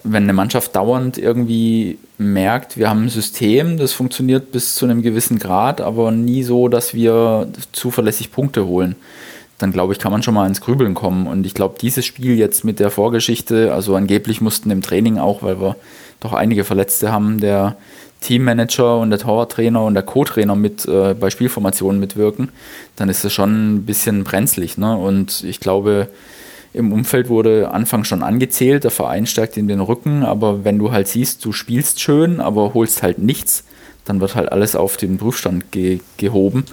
wenn 0.05 0.23
eine 0.23 0.33
Mannschaft 0.33 0.75
dauernd 0.75 1.17
irgendwie 1.17 1.97
merkt, 2.17 2.77
wir 2.77 2.89
haben 2.89 3.05
ein 3.05 3.09
System, 3.09 3.77
das 3.77 3.93
funktioniert 3.93 4.51
bis 4.51 4.75
zu 4.75 4.85
einem 4.85 5.01
gewissen 5.01 5.39
Grad, 5.39 5.81
aber 5.81 6.11
nie 6.11 6.43
so, 6.43 6.67
dass 6.67 6.93
wir 6.93 7.47
zuverlässig 7.71 8.31
Punkte 8.31 8.67
holen, 8.67 8.95
dann 9.57 9.71
glaube 9.71 9.93
ich, 9.93 9.99
kann 9.99 10.11
man 10.11 10.21
schon 10.21 10.33
mal 10.33 10.47
ins 10.47 10.61
Grübeln 10.61 10.93
kommen. 10.93 11.27
Und 11.27 11.45
ich 11.45 11.53
glaube, 11.53 11.75
dieses 11.81 12.05
Spiel 12.05 12.37
jetzt 12.37 12.63
mit 12.63 12.79
der 12.79 12.91
Vorgeschichte, 12.91 13.73
also 13.73 13.95
angeblich 13.95 14.41
mussten 14.41 14.69
im 14.69 14.81
Training 14.81 15.17
auch, 15.17 15.43
weil 15.43 15.59
wir 15.59 15.75
doch 16.19 16.33
einige 16.33 16.63
Verletzte 16.63 17.11
haben, 17.11 17.39
der 17.39 17.75
Teammanager 18.21 18.99
und 18.99 19.09
der 19.09 19.19
Torwarttrainer 19.19 19.83
und 19.83 19.93
der 19.93 20.03
Co-Trainer 20.03 20.55
mit 20.55 20.85
äh, 20.85 21.13
bei 21.13 21.29
Spielformationen 21.29 21.99
mitwirken, 21.99 22.49
dann 22.95 23.09
ist 23.09 23.25
es 23.25 23.33
schon 23.33 23.75
ein 23.75 23.85
bisschen 23.85 24.23
brenzlig. 24.23 24.77
Ne? 24.77 24.95
Und 24.95 25.43
ich 25.43 25.59
glaube, 25.59 26.09
im 26.75 26.91
Umfeld 26.91 27.29
wurde 27.29 27.71
Anfang 27.71 28.03
schon 28.03 28.23
angezählt, 28.23 28.83
der 28.83 28.91
Verein 28.91 29.25
stärkt 29.25 29.57
in 29.57 29.67
den 29.67 29.79
Rücken, 29.79 30.23
aber 30.23 30.63
wenn 30.63 30.77
du 30.77 30.91
halt 30.91 31.07
siehst, 31.07 31.43
du 31.45 31.51
spielst 31.51 32.01
schön, 32.01 32.39
aber 32.39 32.73
holst 32.73 33.03
halt 33.03 33.19
nichts, 33.19 33.63
dann 34.05 34.21
wird 34.21 34.35
halt 34.35 34.51
alles 34.51 34.75
auf 34.75 34.97
den 34.97 35.17
Prüfstand 35.17 35.71
ge 35.71 35.99
gehoben. 36.17 36.65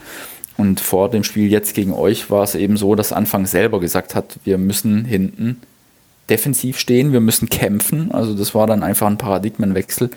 Und 0.58 0.80
vor 0.80 1.10
dem 1.10 1.24
Spiel 1.24 1.50
jetzt 1.50 1.74
gegen 1.74 1.94
euch 1.94 2.30
war 2.30 2.42
es 2.42 2.54
eben 2.54 2.76
so, 2.76 2.94
dass 2.94 3.12
Anfang 3.12 3.46
selber 3.46 3.80
gesagt 3.80 4.14
hat, 4.14 4.38
wir 4.44 4.58
müssen 4.58 5.04
hinten 5.04 5.60
defensiv 6.28 6.78
stehen, 6.78 7.12
wir 7.12 7.20
müssen 7.20 7.48
kämpfen. 7.48 8.12
Also 8.12 8.34
das 8.34 8.54
war 8.54 8.66
dann 8.66 8.82
einfach 8.82 9.06
ein 9.06 9.18
Paradigmenwechsel. 9.18 10.10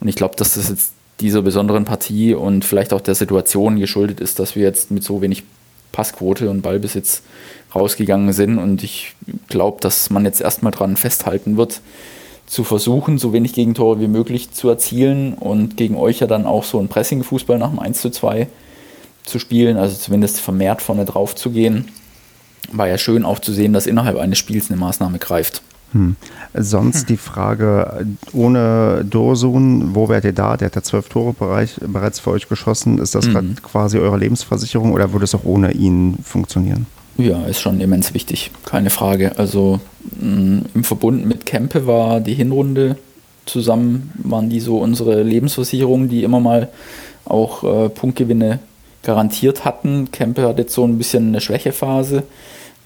Und 0.00 0.08
ich 0.08 0.16
glaube, 0.16 0.36
dass 0.36 0.54
das 0.54 0.70
jetzt 0.70 0.92
dieser 1.20 1.42
besonderen 1.42 1.84
Partie 1.84 2.34
und 2.34 2.64
vielleicht 2.64 2.92
auch 2.92 3.00
der 3.00 3.14
Situation 3.14 3.78
geschuldet 3.78 4.20
ist, 4.20 4.38
dass 4.38 4.56
wir 4.56 4.62
jetzt 4.62 4.90
mit 4.90 5.04
so 5.04 5.22
wenig 5.22 5.44
Passquote 5.92 6.50
und 6.50 6.62
Ballbesitz 6.62 7.22
rausgegangen 7.74 8.32
sind. 8.32 8.58
Und 8.58 8.82
ich 8.82 9.14
glaube, 9.48 9.80
dass 9.80 10.10
man 10.10 10.24
jetzt 10.24 10.40
erstmal 10.40 10.72
dran 10.72 10.96
festhalten 10.96 11.56
wird, 11.56 11.80
zu 12.46 12.64
versuchen, 12.64 13.18
so 13.18 13.32
wenig 13.32 13.54
Gegentore 13.54 14.00
wie 14.00 14.08
möglich 14.08 14.50
zu 14.50 14.68
erzielen 14.68 15.34
und 15.34 15.76
gegen 15.76 15.96
euch 15.96 16.20
ja 16.20 16.26
dann 16.26 16.44
auch 16.44 16.64
so 16.64 16.78
ein 16.78 16.88
Pressing-Fußball 16.88 17.58
nach 17.58 17.70
dem 17.70 17.78
1 17.78 18.00
zu 18.00 18.10
2 18.10 18.48
zu 19.24 19.38
spielen, 19.38 19.76
also 19.76 19.96
zumindest 19.96 20.40
vermehrt 20.40 20.82
vorne 20.82 21.04
drauf 21.04 21.34
zu 21.34 21.50
gehen. 21.50 21.88
War 22.70 22.88
ja 22.88 22.98
schön 22.98 23.24
auch 23.24 23.38
zu 23.38 23.52
sehen, 23.52 23.72
dass 23.72 23.86
innerhalb 23.86 24.18
eines 24.18 24.38
Spiels 24.38 24.70
eine 24.70 24.78
Maßnahme 24.78 25.18
greift. 25.18 25.62
Hm. 25.92 26.16
Sonst 26.54 27.00
hm. 27.00 27.06
die 27.08 27.16
Frage, 27.16 28.06
ohne 28.32 29.04
Dorsun, 29.08 29.94
wo 29.94 30.08
wärt 30.08 30.24
ihr 30.24 30.32
da? 30.32 30.56
Der 30.56 30.66
hat 30.66 30.76
ja 30.76 30.82
zwölf 30.82 31.08
Tore 31.08 31.34
bereits 31.34 32.20
für 32.20 32.30
euch 32.30 32.48
geschossen. 32.48 32.98
Ist 32.98 33.14
das 33.14 33.26
hm. 33.26 33.56
quasi 33.62 33.98
eure 33.98 34.18
Lebensversicherung 34.18 34.92
oder 34.92 35.12
würde 35.12 35.24
es 35.24 35.34
auch 35.34 35.44
ohne 35.44 35.72
ihn 35.72 36.18
funktionieren? 36.22 36.86
Ja, 37.18 37.44
ist 37.44 37.60
schon 37.60 37.80
immens 37.80 38.14
wichtig, 38.14 38.50
keine 38.64 38.90
Frage. 38.90 39.38
Also 39.38 39.80
mh, 40.20 40.62
im 40.74 40.84
Verbund 40.84 41.26
mit 41.26 41.44
Kempe 41.44 41.86
war 41.86 42.20
die 42.20 42.34
Hinrunde 42.34 42.96
zusammen, 43.44 44.12
waren 44.22 44.48
die 44.48 44.60
so 44.60 44.78
unsere 44.78 45.22
Lebensversicherungen, 45.22 46.08
die 46.08 46.22
immer 46.22 46.40
mal 46.40 46.68
auch 47.24 47.64
äh, 47.64 47.88
Punktgewinne 47.90 48.60
garantiert 49.02 49.64
hatten. 49.64 50.10
Kempe 50.10 50.42
hat 50.48 50.58
jetzt 50.58 50.74
so 50.74 50.84
ein 50.84 50.96
bisschen 50.96 51.28
eine 51.28 51.40
Schwächephase. 51.40 52.22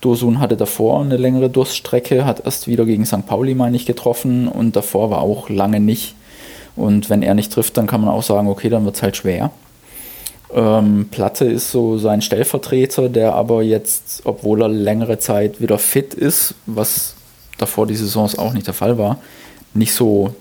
Dosun 0.07 0.39
hatte 0.39 0.57
davor 0.57 1.01
eine 1.01 1.17
längere 1.17 1.51
Durststrecke, 1.51 2.25
hat 2.25 2.45
erst 2.45 2.69
wieder 2.69 2.85
gegen 2.85 3.05
St. 3.05 3.27
Pauli, 3.27 3.57
meine 3.57 3.75
ich, 3.75 3.87
getroffen 3.87 4.47
und 4.47 4.77
davor 4.77 5.11
war 5.11 5.21
auch 5.21 5.49
lange 5.49 5.81
nicht. 5.81 6.15
Und 6.77 7.11
wenn 7.11 7.23
er 7.23 7.35
nicht 7.35 7.53
trifft, 7.53 7.77
dann 7.77 7.89
kann 7.89 8.03
man 8.03 8.11
auch 8.11 8.23
sagen, 8.23 8.47
okay, 8.47 8.69
dann 8.69 8.85
wird 8.85 8.95
es 8.95 9.03
halt 9.03 9.17
schwer. 9.17 9.51
Ähm, 10.55 11.09
Platte 11.11 11.47
ist 11.47 11.73
so 11.73 11.99
sein 11.99 12.23
Stellvertreter, 12.23 13.09
der 13.09 13.35
aber 13.35 13.65
jetzt, 13.65 14.23
obwohl 14.25 14.63
er 14.63 14.69
längere 14.69 15.19
Zeit 15.19 15.61
wieder 15.61 15.79
fit 15.79 16.15
ist, 16.15 16.55
was 16.67 17.17
davor 17.59 17.89
die 17.89 17.97
Saisons 17.97 18.39
auch 18.39 18.53
nicht 18.53 18.69
der 18.69 18.75
Fall 18.75 18.99
war, 18.99 19.19
nicht 19.75 19.93
so 19.93 20.37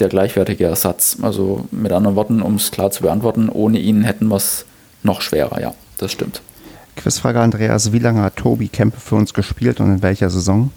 der 0.00 0.08
gleichwertige 0.08 0.64
Ersatz. 0.64 1.18
Also 1.22 1.66
mit 1.70 1.92
anderen 1.92 2.16
Worten, 2.16 2.42
um 2.42 2.56
es 2.56 2.72
klar 2.72 2.90
zu 2.90 3.02
beantworten, 3.02 3.48
ohne 3.48 3.78
ihn 3.78 4.02
hätten 4.02 4.26
wir 4.26 4.36
es 4.36 4.64
noch 5.04 5.20
schwerer, 5.20 5.60
ja, 5.60 5.72
das 5.98 6.10
stimmt. 6.10 6.42
Quizfrage 6.96 7.40
Andreas, 7.40 7.92
wie 7.92 7.98
lange 7.98 8.22
hat 8.22 8.36
Tobi 8.36 8.68
Kempe 8.68 9.00
für 9.00 9.16
uns 9.16 9.34
gespielt 9.34 9.80
und 9.80 9.92
in 9.92 10.02
welcher 10.02 10.30
Saison? 10.30 10.70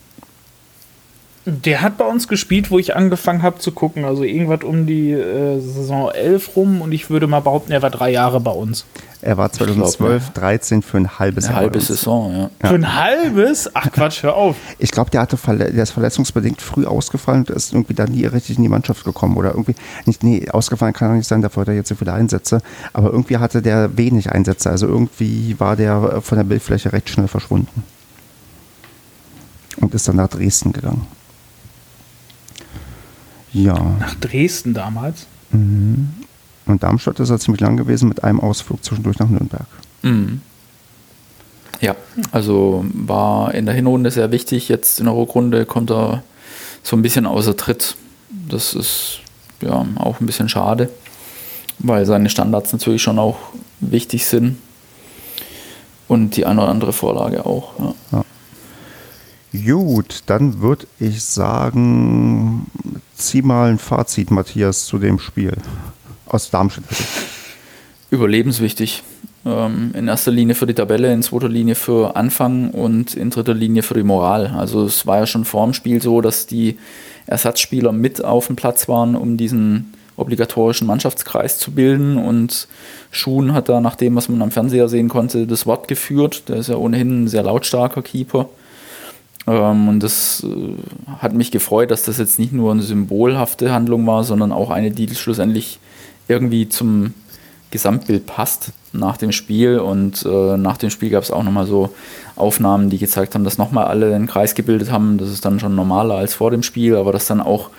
Der 1.47 1.81
hat 1.83 1.97
bei 1.97 2.05
uns 2.05 2.27
gespielt, 2.27 2.71
wo 2.71 2.79
ich 2.79 2.95
angefangen 2.95 3.43
habe 3.43 3.59
zu 3.59 3.71
gucken. 3.71 4.03
Also 4.03 4.23
irgendwas 4.23 4.63
um 4.63 4.87
die 4.87 5.11
äh, 5.11 5.59
Saison 5.59 6.09
11 6.09 6.55
rum 6.55 6.81
und 6.81 6.91
ich 6.91 7.11
würde 7.11 7.27
mal 7.27 7.41
behaupten, 7.41 7.71
er 7.71 7.83
war 7.83 7.91
drei 7.91 8.09
Jahre 8.09 8.39
bei 8.39 8.51
uns. 8.51 8.85
Er 9.21 9.37
war 9.37 9.51
2012, 9.51 10.31
13 10.31 10.81
für 10.81 10.97
ein 10.97 11.19
halbes 11.19 11.45
Eine 11.45 11.53
Jahr. 11.53 11.61
halbe 11.61 11.71
bei 11.71 11.79
uns. 11.79 11.87
Saison, 11.87 12.49
ja. 12.61 12.69
Für 12.69 12.75
ein 12.75 12.95
halbes? 12.95 13.69
Ach 13.73 13.91
Quatsch, 13.91 14.23
hör 14.23 14.35
auf. 14.35 14.55
Ich 14.79 14.91
glaube, 14.91 15.11
der 15.11 15.21
hatte 15.21 15.37
Verle 15.37 15.71
der 15.71 15.83
ist 15.83 15.91
verletzungsbedingt 15.91 16.61
früh 16.61 16.85
ausgefallen 16.85 17.41
und 17.41 17.49
ist 17.51 17.73
irgendwie 17.73 17.93
dann 17.93 18.11
nie 18.11 18.25
richtig 18.25 18.57
in 18.57 18.63
die 18.63 18.69
Mannschaft 18.69 19.03
gekommen. 19.03 19.37
Oder 19.37 19.51
irgendwie, 19.51 19.75
nicht, 20.05 20.23
nee, 20.23 20.49
ausgefallen 20.49 20.93
kann 20.93 21.09
er 21.09 21.15
nicht 21.15 21.27
sein, 21.27 21.41
dafür 21.43 21.61
hat 21.61 21.67
er 21.69 21.75
jetzt 21.75 21.89
so 21.89 21.95
viele 21.95 22.13
Einsätze. 22.13 22.61
Aber 22.93 23.11
irgendwie 23.11 23.37
hatte 23.37 23.61
der 23.61 23.97
wenig 23.97 24.31
Einsätze. 24.31 24.69
Also 24.69 24.87
irgendwie 24.87 25.59
war 25.59 25.75
der 25.75 26.21
von 26.21 26.37
der 26.37 26.45
Bildfläche 26.45 26.91
recht 26.93 27.09
schnell 27.09 27.27
verschwunden. 27.27 27.83
Und 29.77 29.93
ist 29.93 30.07
dann 30.07 30.15
nach 30.15 30.29
Dresden 30.29 30.71
gegangen. 30.71 31.05
Ja. 33.55 33.79
Nach 33.99 34.15
Dresden 34.15 34.73
damals. 34.73 35.27
Und 35.51 36.83
Darmstadt 36.83 37.19
ist 37.19 37.29
er 37.29 37.39
ziemlich 37.39 37.61
lang 37.61 37.77
gewesen 37.77 38.09
mit 38.09 38.23
einem 38.23 38.41
Ausflug 38.41 38.83
zwischendurch 38.83 39.17
nach 39.19 39.29
Nürnberg. 39.29 39.67
Mhm. 40.01 40.41
Ja, 41.79 41.95
also 42.31 42.85
war 42.93 43.53
in 43.53 43.65
der 43.65 43.75
Hinrunde 43.75 44.11
sehr 44.11 44.31
wichtig. 44.31 44.67
Jetzt 44.67 44.99
in 44.99 45.05
der 45.05 45.15
Rückrunde 45.15 45.65
kommt 45.65 45.89
er 45.89 46.23
so 46.83 46.95
ein 46.95 47.01
bisschen 47.01 47.25
außer 47.25 47.55
Tritt. 47.55 47.95
Das 48.49 48.73
ist 48.73 49.19
ja 49.61 49.85
auch 49.95 50.19
ein 50.19 50.25
bisschen 50.25 50.49
schade, 50.49 50.89
weil 51.79 52.05
seine 52.05 52.29
Standards 52.29 52.73
natürlich 52.73 53.01
schon 53.01 53.19
auch 53.19 53.37
wichtig 53.79 54.25
sind. 54.25 54.57
Und 56.07 56.35
die 56.35 56.45
eine 56.45 56.61
oder 56.61 56.69
andere 56.69 56.93
Vorlage 56.93 57.45
auch. 57.45 57.73
Ja. 58.11 58.25
Gut, 59.63 60.23
dann 60.25 60.61
würde 60.61 60.87
ich 60.99 61.23
sagen, 61.23 62.65
zieh 63.15 63.41
mal 63.41 63.69
ein 63.69 63.79
Fazit, 63.79 64.31
Matthias, 64.31 64.85
zu 64.85 64.97
dem 64.97 65.19
Spiel. 65.19 65.53
Aus 66.25 66.49
Darmstadt. 66.49 66.85
Überlebenswichtig. 68.09 69.03
Ähm, 69.45 69.91
in 69.93 70.07
erster 70.07 70.31
Linie 70.31 70.55
für 70.55 70.65
die 70.65 70.73
Tabelle, 70.73 71.13
in 71.13 71.21
zweiter 71.21 71.49
Linie 71.49 71.75
für 71.75 72.15
Anfang 72.15 72.71
und 72.71 73.13
in 73.13 73.29
dritter 73.29 73.53
Linie 73.53 73.83
für 73.83 73.93
die 73.93 74.03
Moral. 74.03 74.47
Also 74.47 74.85
es 74.85 75.05
war 75.05 75.19
ja 75.19 75.27
schon 75.27 75.45
vor 75.45 75.65
dem 75.65 75.73
Spiel 75.73 76.01
so, 76.01 76.21
dass 76.21 76.47
die 76.47 76.77
Ersatzspieler 77.27 77.91
mit 77.91 78.23
auf 78.23 78.47
dem 78.47 78.55
Platz 78.55 78.87
waren, 78.87 79.15
um 79.15 79.37
diesen 79.37 79.93
obligatorischen 80.17 80.87
Mannschaftskreis 80.87 81.59
zu 81.59 81.71
bilden. 81.71 82.17
Und 82.17 82.67
Schuhn 83.11 83.53
hat 83.53 83.69
da, 83.69 83.81
nach 83.81 83.95
dem, 83.95 84.15
was 84.15 84.29
man 84.29 84.41
am 84.41 84.51
Fernseher 84.51 84.87
sehen 84.87 85.09
konnte, 85.09 85.45
das 85.45 85.65
Wort 85.65 85.87
geführt. 85.87 86.49
Der 86.49 86.57
ist 86.57 86.69
ja 86.69 86.75
ohnehin 86.75 87.23
ein 87.23 87.27
sehr 87.27 87.43
lautstarker 87.43 88.01
Keeper. 88.01 88.49
Ähm, 89.47 89.87
und 89.87 90.01
das 90.01 90.43
äh, 90.43 90.75
hat 91.19 91.33
mich 91.33 91.51
gefreut, 91.51 91.91
dass 91.91 92.03
das 92.03 92.17
jetzt 92.17 92.39
nicht 92.39 92.53
nur 92.53 92.71
eine 92.71 92.81
symbolhafte 92.81 93.71
Handlung 93.71 94.05
war, 94.07 94.23
sondern 94.23 94.51
auch 94.51 94.69
eine, 94.69 94.91
die 94.91 95.13
schlussendlich 95.15 95.79
irgendwie 96.27 96.67
zum 96.69 97.13
Gesamtbild 97.71 98.25
passt 98.25 98.71
nach 98.93 99.17
dem 99.17 99.31
Spiel. 99.31 99.79
Und 99.79 100.25
äh, 100.25 100.57
nach 100.57 100.77
dem 100.77 100.89
Spiel 100.89 101.09
gab 101.09 101.23
es 101.23 101.31
auch 101.31 101.43
nochmal 101.43 101.67
so 101.67 101.93
Aufnahmen, 102.35 102.89
die 102.89 102.97
gezeigt 102.97 103.35
haben, 103.35 103.43
dass 103.43 103.57
nochmal 103.57 103.85
alle 103.85 104.13
einen 104.15 104.27
Kreis 104.27 104.55
gebildet 104.55 104.91
haben. 104.91 105.17
Das 105.17 105.29
ist 105.29 105.45
dann 105.45 105.59
schon 105.59 105.75
normaler 105.75 106.15
als 106.15 106.33
vor 106.33 106.51
dem 106.51 106.63
Spiel, 106.63 106.95
aber 106.95 107.11
dass 107.11 107.27
dann 107.27 107.41
auch 107.41 107.69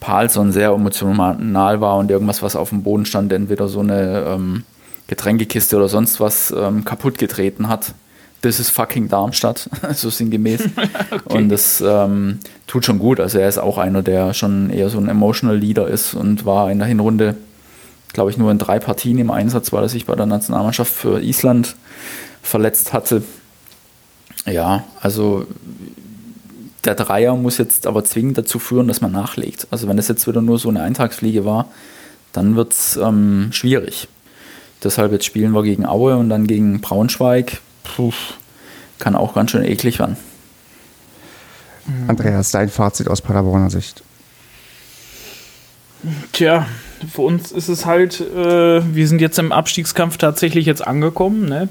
Palsson 0.00 0.52
sehr 0.52 0.70
emotional 0.70 1.80
war 1.80 1.96
und 1.96 2.10
irgendwas, 2.10 2.42
was 2.42 2.56
auf 2.56 2.70
dem 2.70 2.82
Boden 2.82 3.06
stand, 3.06 3.32
entweder 3.32 3.68
so 3.68 3.80
eine 3.80 4.24
ähm, 4.26 4.64
Getränkekiste 5.06 5.76
oder 5.76 5.88
sonst 5.88 6.20
was 6.20 6.52
ähm, 6.56 6.84
kaputt 6.84 7.18
getreten 7.18 7.68
hat. 7.68 7.94
Das 8.42 8.58
ist 8.58 8.70
fucking 8.70 9.08
Darmstadt, 9.08 9.70
so 9.94 10.10
sinngemäß. 10.10 10.62
Und 11.24 11.48
das 11.48 11.80
ähm, 11.80 12.40
tut 12.66 12.84
schon 12.84 12.98
gut. 12.98 13.20
Also 13.20 13.38
er 13.38 13.48
ist 13.48 13.58
auch 13.58 13.78
einer, 13.78 14.02
der 14.02 14.34
schon 14.34 14.70
eher 14.70 14.90
so 14.90 14.98
ein 14.98 15.08
emotional 15.08 15.56
Leader 15.56 15.88
ist 15.88 16.14
und 16.14 16.44
war 16.44 16.70
in 16.70 16.78
der 16.78 16.88
Hinrunde, 16.88 17.36
glaube 18.12 18.30
ich, 18.30 18.38
nur 18.38 18.50
in 18.50 18.58
drei 18.58 18.78
Partien 18.78 19.18
im 19.18 19.30
Einsatz, 19.30 19.72
weil 19.72 19.84
er 19.84 19.88
sich 19.88 20.06
bei 20.06 20.16
der 20.16 20.26
Nationalmannschaft 20.26 20.92
für 20.92 21.22
Island 21.22 21.76
verletzt 22.42 22.92
hatte. 22.92 23.22
Ja, 24.44 24.84
also 25.00 25.46
der 26.84 26.94
Dreier 26.96 27.36
muss 27.36 27.58
jetzt 27.58 27.86
aber 27.86 28.04
zwingend 28.04 28.38
dazu 28.38 28.58
führen, 28.58 28.88
dass 28.88 29.00
man 29.00 29.12
nachlegt. 29.12 29.68
Also 29.70 29.86
wenn 29.86 29.98
es 29.98 30.08
jetzt 30.08 30.26
wieder 30.26 30.42
nur 30.42 30.58
so 30.58 30.68
eine 30.68 30.82
Eintagsfliege 30.82 31.44
war, 31.44 31.68
dann 32.32 32.56
wird 32.56 32.72
es 32.72 32.96
ähm, 32.96 33.50
schwierig. 33.52 34.08
Deshalb 34.82 35.12
jetzt 35.12 35.26
spielen 35.26 35.52
wir 35.52 35.62
gegen 35.62 35.86
Aue 35.86 36.16
und 36.16 36.28
dann 36.28 36.46
gegen 36.46 36.80
Braunschweig. 36.80 37.60
Puh, 37.84 38.12
kann 38.98 39.16
auch 39.16 39.34
ganz 39.34 39.50
schön 39.50 39.64
eklig 39.64 39.98
werden. 39.98 40.16
Andreas, 42.06 42.50
dein 42.50 42.68
Fazit 42.68 43.08
aus 43.08 43.20
Paderborner 43.20 43.70
Sicht. 43.70 44.02
Tja, 46.32 46.66
für 47.12 47.22
uns 47.22 47.52
ist 47.52 47.68
es 47.68 47.86
halt, 47.86 48.20
äh, 48.20 48.94
wir 48.94 49.08
sind 49.08 49.20
jetzt 49.20 49.38
im 49.38 49.52
Abstiegskampf 49.52 50.16
tatsächlich 50.16 50.66
jetzt 50.66 50.86
angekommen. 50.86 51.48
Ne? 51.48 51.68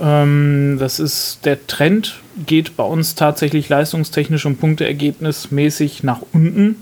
Ähm, 0.00 0.76
das 0.78 1.00
ist 1.00 1.40
der 1.44 1.66
Trend, 1.66 2.20
geht 2.44 2.76
bei 2.76 2.84
uns 2.84 3.14
tatsächlich 3.14 3.68
leistungstechnisch 3.68 4.46
und 4.46 4.60
punkteergebnismäßig 4.60 6.02
nach 6.02 6.20
unten. 6.32 6.76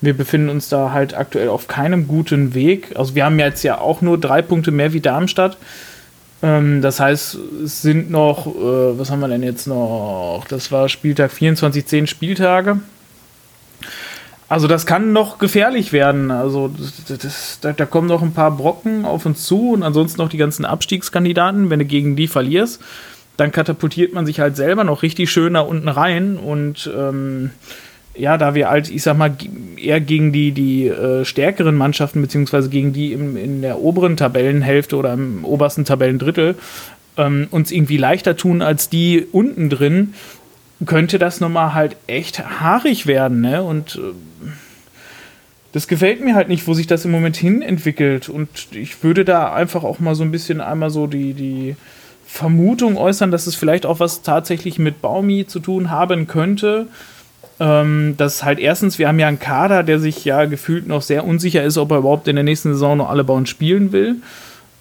Wir 0.00 0.16
befinden 0.16 0.48
uns 0.48 0.68
da 0.68 0.92
halt 0.92 1.14
aktuell 1.14 1.48
auf 1.48 1.68
keinem 1.68 2.08
guten 2.08 2.54
Weg. 2.54 2.96
Also 2.96 3.14
wir 3.14 3.24
haben 3.24 3.38
jetzt 3.38 3.62
ja 3.62 3.78
auch 3.78 4.00
nur 4.00 4.18
drei 4.18 4.42
Punkte 4.42 4.70
mehr 4.70 4.92
wie 4.92 5.00
Darmstadt. 5.00 5.58
Ähm, 6.42 6.80
das 6.80 7.00
heißt, 7.00 7.36
es 7.64 7.82
sind 7.82 8.10
noch, 8.10 8.46
äh, 8.46 8.98
was 8.98 9.10
haben 9.10 9.20
wir 9.20 9.28
denn 9.28 9.42
jetzt 9.42 9.66
noch? 9.66 10.44
Das 10.48 10.72
war 10.72 10.88
Spieltag 10.88 11.32
24, 11.32 11.86
10 11.86 12.06
Spieltage. 12.06 12.80
Also 14.48 14.66
das 14.66 14.84
kann 14.84 15.12
noch 15.12 15.38
gefährlich 15.38 15.92
werden. 15.92 16.30
Also 16.30 16.68
das, 17.06 17.18
das, 17.18 17.58
da, 17.60 17.86
kommen 17.86 18.08
noch 18.08 18.20
ein 18.20 18.32
paar 18.32 18.50
Brocken 18.50 19.04
auf 19.04 19.24
uns 19.24 19.44
zu 19.44 19.70
und 19.70 19.84
ansonsten 19.84 20.20
noch 20.20 20.28
die 20.28 20.38
ganzen 20.38 20.64
Abstiegskandidaten. 20.64 21.70
Wenn 21.70 21.78
du 21.78 21.84
gegen 21.84 22.16
die 22.16 22.26
verlierst, 22.26 22.80
dann 23.36 23.52
katapultiert 23.52 24.12
man 24.12 24.26
sich 24.26 24.40
halt 24.40 24.56
selber 24.56 24.82
noch 24.82 25.02
richtig 25.02 25.30
schön 25.30 25.54
da 25.54 25.60
unten 25.60 25.88
rein. 25.88 26.36
Und 26.36 26.90
ähm, 26.96 27.52
ja, 28.20 28.36
da 28.36 28.54
wir 28.54 28.68
halt, 28.68 28.90
ich 28.90 29.02
sag 29.02 29.16
mal, 29.16 29.34
eher 29.76 30.00
gegen 30.00 30.30
die, 30.30 30.52
die 30.52 30.88
äh, 30.88 31.24
stärkeren 31.24 31.74
Mannschaften, 31.74 32.20
beziehungsweise 32.20 32.68
gegen 32.68 32.92
die 32.92 33.12
im, 33.12 33.36
in 33.36 33.62
der 33.62 33.80
oberen 33.80 34.16
Tabellenhälfte 34.16 34.96
oder 34.96 35.14
im 35.14 35.44
obersten 35.44 35.84
Tabellendrittel 35.86 36.56
ähm, 37.16 37.48
uns 37.50 37.70
irgendwie 37.72 37.96
leichter 37.96 38.36
tun 38.36 38.60
als 38.60 38.90
die 38.90 39.26
unten 39.32 39.70
drin, 39.70 40.14
könnte 40.84 41.18
das 41.18 41.40
nochmal 41.40 41.74
halt 41.74 41.96
echt 42.06 42.60
haarig 42.60 43.06
werden, 43.06 43.40
ne? 43.40 43.62
Und 43.62 43.96
äh, 43.96 44.48
das 45.72 45.88
gefällt 45.88 46.22
mir 46.22 46.34
halt 46.34 46.48
nicht, 46.48 46.66
wo 46.66 46.74
sich 46.74 46.86
das 46.86 47.04
im 47.04 47.10
Moment 47.10 47.36
hin 47.36 47.62
entwickelt. 47.62 48.28
Und 48.28 48.48
ich 48.72 49.02
würde 49.02 49.24
da 49.24 49.54
einfach 49.54 49.84
auch 49.84 49.98
mal 49.98 50.14
so 50.14 50.24
ein 50.24 50.32
bisschen 50.32 50.60
einmal 50.60 50.90
so 50.90 51.06
die, 51.06 51.32
die 51.32 51.76
Vermutung 52.26 52.96
äußern, 52.96 53.30
dass 53.30 53.46
es 53.46 53.54
vielleicht 53.54 53.86
auch 53.86 54.00
was 54.00 54.22
tatsächlich 54.22 54.78
mit 54.78 55.00
Baumi 55.00 55.46
zu 55.46 55.60
tun 55.60 55.90
haben 55.90 56.26
könnte. 56.26 56.86
Ähm, 57.60 58.14
dass 58.16 58.42
halt 58.42 58.58
erstens, 58.58 58.98
wir 58.98 59.06
haben 59.06 59.18
ja 59.18 59.28
einen 59.28 59.38
Kader, 59.38 59.82
der 59.82 60.00
sich 60.00 60.24
ja 60.24 60.46
gefühlt 60.46 60.86
noch 60.86 61.02
sehr 61.02 61.26
unsicher 61.26 61.62
ist, 61.62 61.76
ob 61.76 61.90
er 61.90 61.98
überhaupt 61.98 62.26
in 62.26 62.36
der 62.36 62.44
nächsten 62.44 62.72
Saison 62.72 62.96
noch 62.96 63.10
alle 63.10 63.22
Bauen 63.22 63.44
spielen 63.44 63.92
will. 63.92 64.16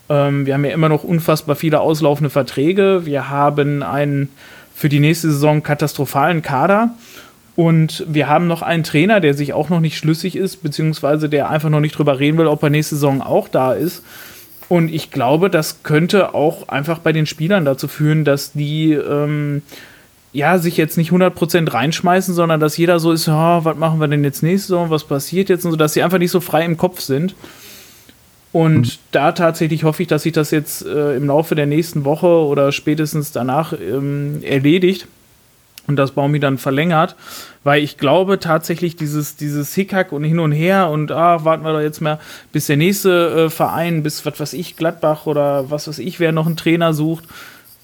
Ähm, 0.08 0.46
wir 0.46 0.54
haben 0.54 0.64
ja 0.64 0.72
immer 0.72 0.88
noch 0.88 1.04
unfassbar 1.04 1.58
viele 1.58 1.82
auslaufende 1.82 2.30
Verträge. 2.30 3.06
Wir 3.06 3.30
haben 3.30 3.84
einen 3.84 4.30
für 4.74 4.88
die 4.88 5.02
nächste 5.02 5.30
Saison 5.30 5.62
katastrophalen 5.62 6.42
Kader. 6.42 6.92
Und 7.58 8.06
wir 8.08 8.30
haben 8.30 8.48
noch 8.48 8.62
einen 8.62 8.86
Trainer, 8.86 9.20
der 9.20 9.34
sich 9.34 9.52
auch 9.52 9.68
noch 9.68 9.82
nicht 9.82 9.98
schlüssig 9.98 10.38
ist, 10.38 10.64
beziehungsweise 10.64 11.28
der 11.28 11.50
einfach 11.50 11.70
noch 11.70 11.82
nicht 11.82 11.98
drüber 11.98 12.18
reden 12.18 12.38
will, 12.38 12.48
ob 12.48 12.64
er 12.64 12.70
nächste 12.70 12.96
Saison 12.96 13.22
auch 13.22 13.50
da 13.50 13.74
ist. 13.74 14.04
Und 14.70 14.94
ich 14.94 15.12
glaube, 15.12 15.50
das 15.50 15.84
könnte 15.84 16.34
auch 16.34 16.70
einfach 16.70 17.00
bei 17.00 17.12
den 17.12 17.26
Spielern 17.26 17.66
dazu 17.66 17.90
führen, 17.90 18.24
dass 18.24 18.54
die 18.54 18.94
ähm, 18.94 19.64
ja 20.32 20.58
sich 20.60 20.78
jetzt 20.78 20.98
nicht 20.98 21.12
100% 21.12 21.74
reinschmeißen, 21.74 22.34
sondern 22.34 22.60
dass 22.60 22.78
jeder 22.78 23.00
so 23.00 23.12
ist, 23.12 23.28
oh, 23.28 23.60
was 23.64 23.78
machen 23.78 24.00
wir 24.00 24.08
denn 24.08 24.24
jetzt 24.24 24.44
nächste 24.44 24.70
Saison, 24.70 24.90
was 24.90 25.04
passiert 25.04 25.50
jetzt 25.50 25.66
und 25.66 25.72
so, 25.72 25.78
dass 25.78 25.94
sie 25.94 26.04
einfach 26.04 26.20
nicht 26.20 26.32
so 26.32 26.40
frei 26.40 26.66
im 26.66 26.78
Kopf 26.78 27.02
sind. 27.02 27.36
Und 28.52 28.82
mhm. 28.82 28.92
da 29.12 29.32
tatsächlich 29.32 29.84
hoffe 29.84 30.04
ich, 30.04 30.08
dass 30.08 30.24
sich 30.24 30.34
das 30.34 30.52
jetzt 30.52 30.86
äh, 30.86 31.16
im 31.16 31.28
Laufe 31.28 31.56
der 31.56 31.66
nächsten 31.66 32.06
Woche 32.06 32.28
oder 32.28 32.72
spätestens 32.72 33.32
danach 33.32 33.74
ähm, 33.74 34.42
erledigt 34.44 35.08
und 35.88 35.96
das 35.96 36.12
Baumi 36.12 36.40
dann 36.40 36.58
verlängert, 36.58 37.16
weil 37.64 37.84
ich 37.84 37.98
glaube 37.98 38.40
tatsächlich 38.40 38.96
dieses, 38.96 39.36
dieses 39.36 39.74
Hickhack 39.74 40.12
und 40.12 40.24
hin 40.24 40.40
und 40.40 40.52
her 40.52 40.90
und 40.90 41.12
ah, 41.12 41.44
warten 41.44 41.64
wir 41.64 41.74
doch 41.74 41.82
jetzt 41.82 42.02
mal, 42.02 42.20
bis 42.52 42.68
der 42.68 42.78
nächste 42.78 43.46
äh, 43.46 43.50
Verein, 43.50 44.04
bis 44.04 44.26
was 44.26 44.40
weiß 44.40 44.54
ich, 44.54 44.78
Gladbach 44.78 45.26
oder 45.26 45.70
was 45.70 45.88
weiß 45.88 46.00
ich, 46.00 46.20
wer 46.20 46.32
noch 46.32 46.46
einen 46.46 46.58
Trainer 46.58 46.94
sucht, 46.94 47.26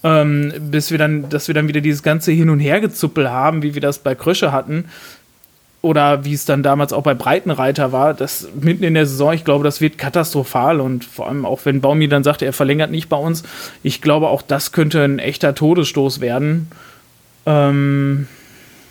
ähm, 0.05 0.53
bis 0.59 0.91
wir 0.91 0.99
dann, 0.99 1.29
dass 1.29 1.47
wir 1.47 1.55
dann 1.55 1.67
wieder 1.67 1.81
dieses 1.81 2.03
ganze 2.03 2.31
Hin- 2.31 2.51
und 2.51 2.59
Hergezuppel 2.59 3.29
haben, 3.29 3.63
wie 3.63 3.73
wir 3.73 3.81
das 3.81 3.97
bei 3.97 4.13
Krösche 4.13 4.51
hatten. 4.51 4.85
Oder 5.81 6.25
wie 6.25 6.33
es 6.33 6.45
dann 6.45 6.63
damals 6.63 6.93
auch 6.93 7.03
bei 7.03 7.13
Breitenreiter 7.13 7.91
war, 7.91 8.13
das 8.13 8.47
mitten 8.59 8.83
in 8.83 8.93
der 8.93 9.05
Saison, 9.05 9.33
ich 9.33 9.43
glaube, 9.43 9.63
das 9.63 9.81
wird 9.81 9.97
katastrophal 9.97 10.79
und 10.79 11.05
vor 11.05 11.27
allem 11.27 11.45
auch 11.45 11.59
wenn 11.63 11.81
Baumi 11.81 12.07
dann 12.07 12.23
sagte, 12.23 12.45
er 12.45 12.53
verlängert 12.53 12.89
nicht 12.89 13.09
bei 13.09 13.17
uns, 13.17 13.43
ich 13.83 14.01
glaube, 14.01 14.29
auch 14.29 14.41
das 14.41 14.71
könnte 14.71 15.03
ein 15.03 15.19
echter 15.19 15.53
Todesstoß 15.53 16.21
werden. 16.21 16.67
Ähm, 17.45 18.27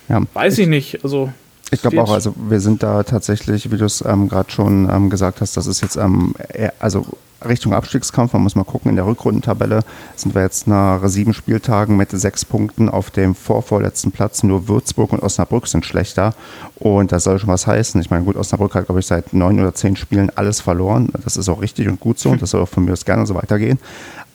ja, 0.07 0.21
weiß 0.33 0.57
ich, 0.57 0.63
ich 0.63 0.69
nicht. 0.69 1.03
Also 1.03 1.33
ich 1.71 1.81
glaube 1.81 2.01
auch, 2.01 2.11
also 2.11 2.33
wir 2.37 2.59
sind 2.59 2.83
da 2.83 3.03
tatsächlich, 3.03 3.71
wie 3.71 3.77
du 3.77 3.85
es 3.85 4.03
ähm, 4.05 4.29
gerade 4.29 4.51
schon 4.51 4.89
ähm, 4.89 5.09
gesagt 5.09 5.41
hast, 5.41 5.57
das 5.57 5.67
ist 5.67 5.81
jetzt 5.81 5.95
ähm, 5.95 6.35
eher, 6.53 6.73
also 6.79 7.05
Richtung 7.43 7.73
Abstiegskampf. 7.73 8.33
Man 8.33 8.43
muss 8.43 8.55
mal 8.55 8.63
gucken, 8.63 8.89
in 8.89 8.95
der 8.95 9.05
Rückrundentabelle 9.05 9.81
sind 10.15 10.35
wir 10.35 10.41
jetzt 10.41 10.67
nach 10.67 11.01
sieben 11.07 11.33
Spieltagen 11.33 11.97
mit 11.97 12.11
sechs 12.11 12.45
Punkten 12.45 12.89
auf 12.89 13.11
dem 13.11 13.35
vorvorletzten 13.35 14.11
Platz. 14.11 14.43
Nur 14.43 14.67
Würzburg 14.67 15.11
und 15.13 15.21
Osnabrück 15.21 15.67
sind 15.67 15.85
schlechter. 15.85 16.33
Und 16.75 17.11
das 17.11 17.23
soll 17.23 17.39
schon 17.39 17.49
was 17.49 17.67
heißen. 17.67 17.99
Ich 18.01 18.09
meine, 18.09 18.25
gut, 18.25 18.35
Osnabrück 18.35 18.75
hat, 18.75 18.85
glaube 18.85 18.99
ich, 18.99 19.07
seit 19.07 19.33
neun 19.33 19.59
oder 19.59 19.73
zehn 19.73 19.95
Spielen 19.95 20.31
alles 20.35 20.61
verloren. 20.61 21.09
Das 21.23 21.37
ist 21.37 21.49
auch 21.49 21.61
richtig 21.61 21.87
und 21.87 21.99
gut 21.99 22.19
so 22.19 22.29
und 22.29 22.41
das 22.41 22.51
soll 22.51 22.61
auch 22.61 22.69
von 22.69 22.85
mir 22.85 22.93
aus 22.93 23.05
gerne 23.05 23.25
so 23.25 23.35
weitergehen. 23.35 23.79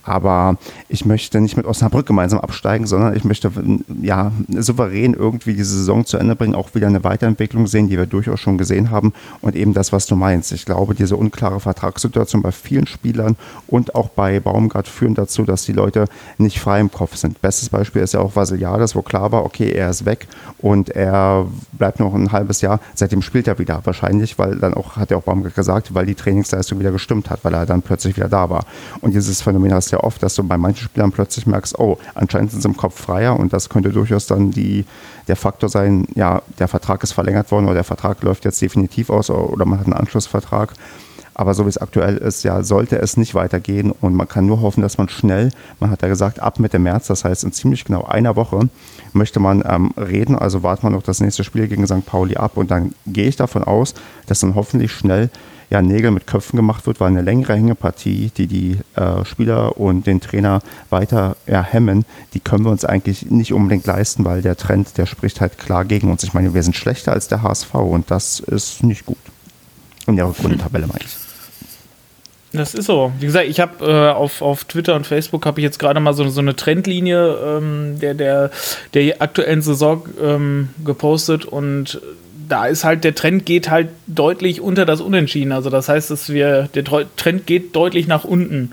Aber 0.03 0.57
ich 0.89 1.05
möchte 1.05 1.41
nicht 1.41 1.57
mit 1.57 1.67
Osnabrück 1.67 2.07
gemeinsam 2.07 2.41
absteigen, 2.41 2.87
sondern 2.87 3.15
ich 3.15 3.25
möchte 3.25 3.51
ja 4.01 4.33
souverän 4.49 5.15
irgendwie 5.15 5.55
diese 5.55 5.77
Saison 5.77 6.05
zu 6.07 6.17
Ende 6.17 6.37
bringen, 6.37 6.55
auch 6.55 6.75
wieder 6.75 6.87
eine 6.87 7.05
Weiterentwicklung 7.05 7.67
sehen, 7.67 7.89
die 7.89 7.99
wir 7.99 8.07
durchaus 8.07 8.41
schon 8.41 8.59
gesehen 8.59 8.91
haben. 8.91 9.13
Und 9.41 9.57
eben 9.57 9.75
das, 9.75 9.93
was 9.93 10.07
du 10.07 10.17
meinst. 10.17 10.53
Ich 10.53 10.65
glaube, 10.65 10.95
diese 10.95 11.17
unklare 11.17 11.61
Vertragssituation 11.61 12.43
bei 12.43 12.53
vielen 12.53 12.87
Spielern 12.87 13.37
und 13.67 13.95
auch 13.95 14.09
bei 14.09 14.41
Baumgart 14.41 14.89
führen 14.89 15.15
dazu, 15.15 15.45
dass 15.45 15.65
die 15.65 15.73
Leute 15.73 16.07
nicht 16.39 16.59
frei 16.59 16.81
im 16.81 16.91
Kopf 16.91 17.17
sind. 17.17 17.41
Bestes 17.43 17.69
Beispiel 17.69 18.03
ist 18.03 18.15
ja 18.15 18.21
auch 18.21 18.37
Vasiliades, 18.37 18.95
wo 18.97 19.03
klar 19.03 19.33
war, 19.33 19.45
okay, 19.45 19.71
er 19.71 19.91
ist 19.91 20.07
weg 20.07 20.29
und 20.59 20.91
er 20.91 21.47
bleibt 21.73 22.01
noch 22.01 22.15
ein 22.15 22.33
halbes 22.33 22.61
Jahr. 22.61 22.81
Seitdem 22.95 23.23
spielt 23.23 23.49
er 23.49 23.59
wieder 23.59 23.81
wahrscheinlich, 23.85 24.39
weil 24.39 24.57
dann 24.57 24.75
auch, 24.75 24.97
hat 24.97 25.11
er 25.11 25.19
auch 25.19 25.23
Baumgart 25.23 25.55
gesagt, 25.55 25.95
weil 25.95 26.07
die 26.07 26.15
Trainingsleistung 26.15 26.79
wieder 26.79 26.91
gestimmt 26.91 27.31
hat, 27.31 27.45
weil 27.45 27.55
er 27.55 27.67
dann 27.67 27.83
plötzlich 27.83 28.17
wieder 28.17 28.29
da 28.29 28.51
war. 28.51 28.65
Und 29.01 29.15
dieses 29.15 29.43
Phänomen 29.43 29.73
hast 29.73 29.90
ja 29.91 30.01
oft, 30.01 30.23
dass 30.23 30.35
du 30.35 30.43
bei 30.43 30.57
manchen 30.57 30.85
Spielern 30.85 31.13
plötzlich 31.13 31.47
merkst, 31.47 31.79
oh, 31.79 31.99
anscheinend 32.15 32.51
sind 32.51 32.63
sie 32.63 32.69
im 32.69 32.77
Kopf 32.77 33.01
freier 33.01 33.39
und 33.39 33.53
das 33.53 33.69
könnte 33.69 33.91
durchaus 33.91 34.27
dann 34.27 34.51
die, 34.51 34.85
der 35.29 35.37
Faktor 35.37 35.69
sein, 35.69 36.07
ja, 36.15 36.43
der 36.59 36.69
Vertrag 36.69 37.03
ist 37.03 37.13
verlängert 37.13 37.51
worden 37.51 37.67
oder 37.67 37.75
der 37.75 37.85
Vertrag 37.85 38.23
läuft 38.23 38.45
jetzt 38.45 38.61
definitiv 38.61 39.11
aus 39.11 39.31
oder 39.31 39.65
man 39.65 39.79
hat 39.79 39.87
einen 39.87 39.95
Anschlussvertrag. 39.95 40.73
Aber 41.41 41.55
so 41.55 41.65
wie 41.65 41.71
es 41.71 41.79
aktuell 41.79 42.19
ist, 42.19 42.43
ja, 42.43 42.63
sollte 42.63 42.99
es 42.99 43.17
nicht 43.17 43.35
weitergehen 43.35 43.93
und 43.93 44.15
man 44.15 44.29
kann 44.29 44.45
nur 44.45 44.61
hoffen, 44.61 44.83
dass 44.83 44.99
man 44.99 45.09
schnell, 45.09 45.51
man 45.79 45.91
hat 45.91 46.03
ja 46.03 46.09
gesagt, 46.09 46.41
ab 46.41 46.59
Mitte 46.59 46.79
März, 46.79 47.07
das 47.07 47.25
heißt 47.25 47.45
in 47.45 47.53
ziemlich 47.53 47.85
genau 47.85 48.05
einer 48.05 48.37
Woche, 48.37 48.69
möchte 49.15 49.41
man 49.41 49.63
ähm, 49.67 49.93
reden. 49.97 50.37
Also 50.37 50.63
warten 50.63 50.83
wir 50.83 50.91
noch 50.91 51.03
das 51.03 51.21
nächste 51.21 51.43
Spiel 51.43 51.67
gegen 51.67 51.87
St. 51.87 52.05
Pauli 52.05 52.37
ab 52.37 52.59
und 52.59 52.71
dann 52.71 52.95
gehe 53.07 53.27
ich 53.27 53.37
davon 53.37 53.65
aus, 53.65 53.95
dass 54.27 54.41
dann 54.41 54.55
hoffentlich 54.55 54.93
schnell 54.93 55.31
ja, 55.71 55.81
Nägel 55.83 56.11
mit 56.11 56.27
Köpfen 56.27 56.57
gemacht 56.57 56.87
wird, 56.87 57.01
weil 57.01 57.09
eine 57.09 57.23
längere 57.23 57.55
Hängepartie, 57.55 58.33
die 58.37 58.47
die 58.49 58.79
äh, 58.97 59.25
Spieler 59.25 59.79
und 59.79 60.07
den 60.07 60.21
Trainer 60.21 60.61
weiter 60.91 61.37
ja, 61.47 61.63
hemmen, 61.63 62.05
die 62.35 62.41
können 62.41 62.65
wir 62.65 62.73
uns 62.73 62.85
eigentlich 62.85 63.31
nicht 63.31 63.53
unbedingt 63.53 63.87
leisten, 63.87 64.25
weil 64.25 64.43
der 64.43 64.57
Trend, 64.57 64.99
der 64.99 65.07
spricht 65.07 65.41
halt 65.41 65.59
klar 65.59 65.85
gegen 65.85 66.11
uns. 66.11 66.25
Ich 66.25 66.35
meine, 66.35 66.55
wir 66.55 66.63
sind 66.65 66.77
schlechter 66.77 67.13
als 67.13 67.29
der 67.29 67.43
HSV 67.43 67.73
und 67.75 68.11
das 68.11 68.41
ist 68.41 68.83
nicht 68.83 69.07
gut. 69.07 69.19
In 70.07 70.17
der 70.17 70.27
Rückrundentabelle 70.27 70.89
meine 70.89 71.05
ich. 71.05 71.17
Das 72.53 72.75
ist 72.75 72.87
so. 72.87 73.13
Wie 73.21 73.27
gesagt, 73.27 73.47
ich 73.47 73.61
habe 73.61 73.87
äh, 73.87 74.11
auf, 74.11 74.43
auf 74.43 74.65
Twitter 74.65 74.97
und 74.97 75.07
Facebook 75.07 75.47
habe 75.47 75.61
ich 75.61 75.65
jetzt 75.65 75.79
gerade 75.79 76.01
mal 76.01 76.15
so, 76.15 76.29
so 76.31 76.41
eine 76.41 76.57
Trendlinie 76.57 77.37
ähm, 77.37 78.01
der, 78.01 78.15
der, 78.15 78.51
der 78.93 79.23
aktuellen 79.23 79.63
Saison 79.63 80.05
ähm, 80.21 80.71
gepostet 80.85 81.45
und 81.45 82.01
da 82.51 82.67
ist 82.67 82.85
halt 82.85 83.05
der 83.05 83.15
Trend 83.15 83.47
geht 83.47 83.71
halt 83.71 83.89
deutlich 84.07 84.61
unter 84.61 84.85
das 84.85 85.01
Unentschieden. 85.01 85.53
Also 85.53 85.71
das 85.71 85.89
heißt, 85.89 86.11
dass 86.11 86.29
wir 86.29 86.69
der 86.75 86.85
Trend 87.17 87.47
geht 87.47 87.75
deutlich 87.75 88.07
nach 88.07 88.25
unten. 88.25 88.73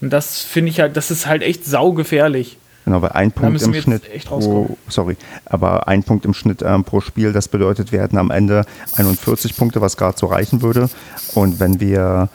Und 0.00 0.12
das 0.12 0.40
finde 0.40 0.70
ich 0.70 0.80
halt, 0.80 0.96
das 0.96 1.10
ist 1.10 1.26
halt 1.26 1.42
echt 1.42 1.64
saugefährlich. 1.64 2.58
Genau, 2.84 3.00
weil 3.00 3.12
ein 3.12 3.30
Punkt 3.30 3.62
im 3.62 3.74
Schnitt 3.74 4.02
pro, 4.24 4.76
sorry, 4.88 5.16
aber 5.46 5.86
ein 5.86 6.02
Punkt 6.02 6.24
im 6.24 6.34
Schnitt 6.34 6.62
ähm, 6.62 6.82
pro 6.82 7.00
Spiel, 7.00 7.32
das 7.32 7.46
bedeutet, 7.46 7.92
wir 7.92 8.02
hätten 8.02 8.18
am 8.18 8.32
Ende 8.32 8.64
41 8.96 9.56
Punkte, 9.56 9.80
was 9.80 9.96
gerade 9.96 10.18
so 10.18 10.26
reichen 10.26 10.62
würde. 10.62 10.90
Und 11.34 11.60
wenn 11.60 11.78
wir 11.78 12.28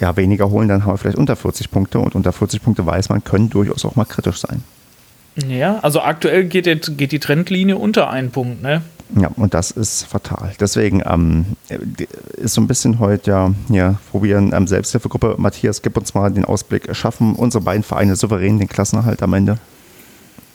ja 0.00 0.16
weniger 0.16 0.48
holen, 0.48 0.68
dann 0.68 0.84
haben 0.84 0.94
wir 0.94 0.96
vielleicht 0.96 1.18
unter 1.18 1.36
40 1.36 1.70
Punkte 1.70 1.98
und 1.98 2.14
unter 2.14 2.32
40 2.32 2.62
Punkte 2.62 2.86
weiß 2.86 3.10
man, 3.10 3.22
können 3.22 3.50
durchaus 3.50 3.84
auch 3.84 3.96
mal 3.96 4.06
kritisch 4.06 4.38
sein. 4.38 4.64
Ja, 5.46 5.78
also 5.80 6.00
aktuell 6.00 6.44
geht, 6.44 6.64
der, 6.64 6.76
geht 6.76 7.12
die 7.12 7.20
Trendlinie 7.20 7.76
unter 7.76 8.08
einen 8.08 8.30
Punkt, 8.30 8.62
ne? 8.62 8.80
Ja, 9.18 9.30
und 9.36 9.54
das 9.54 9.70
ist 9.70 10.04
fatal. 10.04 10.52
Deswegen 10.60 11.02
ähm, 11.04 11.56
ist 12.36 12.54
so 12.54 12.60
ein 12.60 12.66
bisschen 12.66 12.98
heute 12.98 13.30
ja, 13.30 13.54
ja 13.68 13.98
probieren 14.10 14.52
ähm, 14.54 14.66
Selbsthilfegruppe. 14.66 15.34
Matthias, 15.38 15.82
gib 15.82 15.96
uns 15.96 16.14
mal 16.14 16.30
den 16.30 16.44
Ausblick. 16.44 16.94
Schaffen 16.94 17.34
unsere 17.34 17.62
beiden 17.62 17.82
Vereine 17.82 18.14
souverän 18.16 18.58
den 18.58 18.68
Klassenerhalt 18.68 19.22
am 19.22 19.34
Ende? 19.34 19.58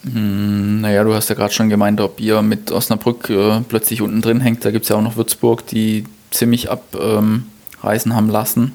Hm, 0.03 0.81
naja, 0.81 1.03
du 1.03 1.13
hast 1.13 1.29
ja 1.29 1.35
gerade 1.35 1.53
schon 1.53 1.69
gemeint, 1.69 1.99
ob 1.99 2.19
ihr 2.19 2.41
mit 2.41 2.71
Osnabrück 2.71 3.29
äh, 3.29 3.61
plötzlich 3.67 4.01
unten 4.01 4.21
drin 4.21 4.39
hängt. 4.39 4.63
Da 4.63 4.71
gibt 4.71 4.83
es 4.83 4.89
ja 4.89 4.95
auch 4.95 5.01
noch 5.01 5.17
Würzburg, 5.17 5.65
die 5.67 6.05
ziemlich 6.31 6.69
abreißen 6.69 8.11
ähm, 8.11 8.15
haben 8.15 8.29
lassen. 8.29 8.73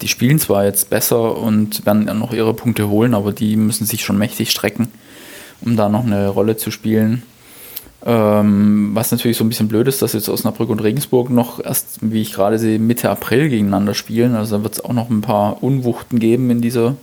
Die 0.00 0.08
spielen 0.08 0.40
zwar 0.40 0.64
jetzt 0.64 0.90
besser 0.90 1.38
und 1.38 1.86
werden 1.86 2.08
ja 2.08 2.14
noch 2.14 2.32
ihre 2.32 2.54
Punkte 2.54 2.88
holen, 2.88 3.14
aber 3.14 3.32
die 3.32 3.56
müssen 3.56 3.86
sich 3.86 4.04
schon 4.04 4.18
mächtig 4.18 4.50
strecken, 4.50 4.88
um 5.60 5.76
da 5.76 5.88
noch 5.88 6.04
eine 6.04 6.28
Rolle 6.28 6.56
zu 6.56 6.72
spielen. 6.72 7.22
Ähm, 8.04 8.90
was 8.94 9.12
natürlich 9.12 9.36
so 9.36 9.44
ein 9.44 9.48
bisschen 9.48 9.68
blöd 9.68 9.86
ist, 9.86 10.02
dass 10.02 10.12
jetzt 10.12 10.28
Osnabrück 10.28 10.70
und 10.70 10.80
Regensburg 10.80 11.30
noch 11.30 11.64
erst, 11.64 11.98
wie 12.00 12.20
ich 12.20 12.32
gerade 12.32 12.58
sehe, 12.58 12.78
Mitte 12.78 13.08
April 13.10 13.48
gegeneinander 13.48 13.94
spielen. 13.94 14.34
Also 14.34 14.56
da 14.56 14.62
wird 14.64 14.74
es 14.74 14.84
auch 14.84 14.92
noch 14.92 15.08
ein 15.08 15.20
paar 15.20 15.62
Unwuchten 15.62 16.18
geben 16.18 16.50
in 16.50 16.60
dieser 16.60 16.96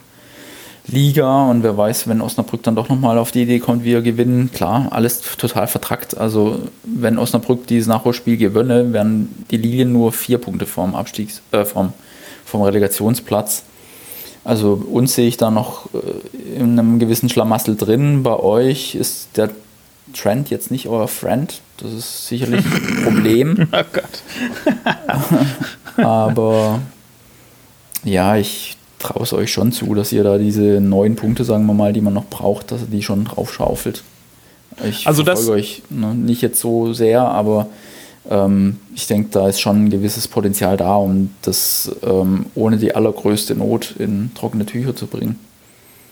Liga. 0.88 1.50
Und 1.50 1.64
wer 1.64 1.78
weiß, 1.78 2.10
wenn 2.10 2.20
Osnabrück 2.20 2.64
dann 2.64 2.76
doch 2.76 2.90
nochmal 2.90 3.18
auf 3.18 3.32
die 3.32 3.44
Idee 3.44 3.60
kommt, 3.60 3.86
wir 3.86 4.02
gewinnen. 4.02 4.52
Klar, 4.54 4.88
alles 4.92 5.22
total 5.22 5.68
vertrackt. 5.68 6.18
Also 6.18 6.60
wenn 6.84 7.18
Osnabrück 7.18 7.66
dieses 7.68 7.88
Nachholspiel 7.88 8.36
gewönne, 8.36 8.92
wären 8.92 9.30
die 9.52 9.58
Lilien 9.58 9.94
nur 9.94 10.12
vier 10.12 10.38
Punkte 10.38 10.66
vom 10.66 10.96
Abstiegs, 10.96 11.42
äh, 11.52 11.64
vom, 11.64 11.94
vom 12.44 12.62
Relegationsplatz. 12.62 13.64
Also 14.44 14.82
uns 14.92 15.16
sehe 15.16 15.28
ich 15.28 15.38
da 15.38 15.50
noch 15.50 15.90
äh, 15.94 16.58
in 16.58 16.78
einem 16.78 17.00
gewissen 17.00 17.30
Schlamassel 17.30 17.78
drin. 17.78 18.24
Bei 18.24 18.38
euch 18.38 18.96
ist 18.96 19.38
der 19.38 19.50
Trend 20.14 20.50
jetzt 20.50 20.72
nicht 20.72 20.88
euer 20.88 21.08
Friend. 21.08 21.62
Das 21.78 21.94
ist 21.94 22.28
sicherlich 22.28 22.66
ein 22.66 23.02
Problem. 23.04 23.68
oh 23.72 23.84
Gott. 23.94 24.24
Aber 26.06 26.82
ja, 28.04 28.38
ich 28.38 28.78
traue 29.00 29.24
es 29.24 29.34
euch 29.34 29.52
schon 29.52 29.72
zu, 29.72 29.94
dass 29.96 30.12
ihr 30.12 30.24
da 30.24 30.38
diese 30.38 30.82
neun 30.82 31.16
Punkte, 31.16 31.44
sagen 31.44 31.66
wir 31.66 31.74
mal, 31.74 31.94
die 31.94 32.02
man 32.02 32.14
noch 32.14 32.26
braucht, 32.26 32.72
dass 32.72 32.82
ihr 32.82 32.88
die 32.88 33.04
schon 33.04 33.26
drauf 33.26 33.54
schaufelt. 33.54 34.04
Ich 34.84 35.08
also 35.08 35.24
verfolge 35.24 35.52
euch 35.52 35.84
ne, 35.90 36.14
nicht 36.14 36.42
jetzt 36.42 36.60
so 36.60 36.94
sehr, 36.94 37.22
aber 37.22 37.68
ähm, 38.30 38.78
ich 38.96 39.08
denke, 39.08 39.30
da 39.32 39.48
ist 39.48 39.60
schon 39.60 39.86
ein 39.86 39.90
gewisses 39.90 40.28
Potenzial 40.28 40.78
da, 40.78 40.96
um 40.96 41.32
das 41.42 41.92
ähm, 42.04 42.46
ohne 42.56 42.78
die 42.78 42.94
allergrößte 42.94 43.56
Not 43.56 43.96
in 43.98 44.32
trockene 44.36 44.66
Tücher 44.66 44.96
zu 44.96 45.08
bringen. 45.08 45.40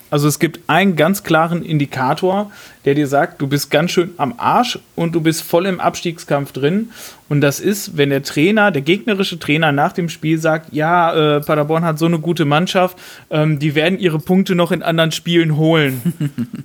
Also 0.10 0.28
es 0.28 0.40
gibt 0.40 0.62
einen 0.68 0.96
ganz 0.96 1.24
klaren 1.24 1.64
Indikator, 1.64 2.52
der 2.86 2.96
dir 2.96 3.08
sagt, 3.08 3.42
du 3.42 3.48
bist 3.48 3.70
ganz 3.70 3.92
schön 3.92 4.12
am 4.18 4.36
Arsch 4.38 4.80
und 4.96 5.14
du 5.14 5.22
bist 5.22 5.44
voll 5.44 5.66
im 5.66 5.80
Abstiegskampf 5.80 6.54
drin. 6.54 6.90
Und 7.28 7.42
das 7.42 7.60
ist, 7.60 7.98
wenn 7.98 8.10
der 8.10 8.24
Trainer, 8.24 8.72
der 8.72 8.82
gegnerische 8.82 9.38
Trainer 9.38 9.72
nach 9.72 9.92
dem 9.92 10.08
Spiel 10.08 10.40
sagt, 10.40 10.74
ja, 10.74 11.38
äh, 11.38 11.42
Paderborn 11.42 11.84
hat 11.84 12.00
so 12.00 12.06
eine 12.06 12.20
gute 12.20 12.46
Mannschaft, 12.46 12.98
ähm, 13.30 13.60
die 13.60 13.76
werden 13.76 14.00
ihre 14.00 14.20
Punkte 14.20 14.56
noch 14.56 14.72
in 14.72 14.82
anderen 14.82 15.12
Spielen 15.12 15.58
holen. 15.58 16.02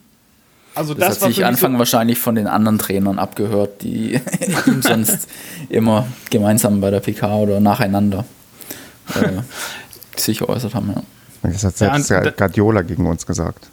Also 0.75 0.95
das, 0.95 1.17
das 1.17 1.23
hat 1.23 1.29
sich 1.29 1.45
Anfang 1.45 1.73
so 1.73 1.79
wahrscheinlich 1.81 2.19
von 2.19 2.35
den 2.35 2.47
anderen 2.47 2.79
Trainern 2.79 3.19
abgehört, 3.19 3.83
die 3.83 4.19
sonst 4.81 5.29
immer 5.69 6.07
gemeinsam 6.31 6.81
bei 6.81 6.91
der 6.91 7.01
PK 7.01 7.37
oder 7.37 7.61
nacheinander 7.61 8.25
äh, 9.15 9.43
sich 10.17 10.39
geäußert 10.39 10.75
haben. 10.75 10.93
Ja. 10.97 11.03
Das 11.43 11.65
hat 11.65 11.77
selbst 11.77 12.11
ja, 12.11 12.31
Guardiola 12.31 12.83
gegen 12.83 13.07
uns 13.07 13.27
gesagt. 13.27 13.69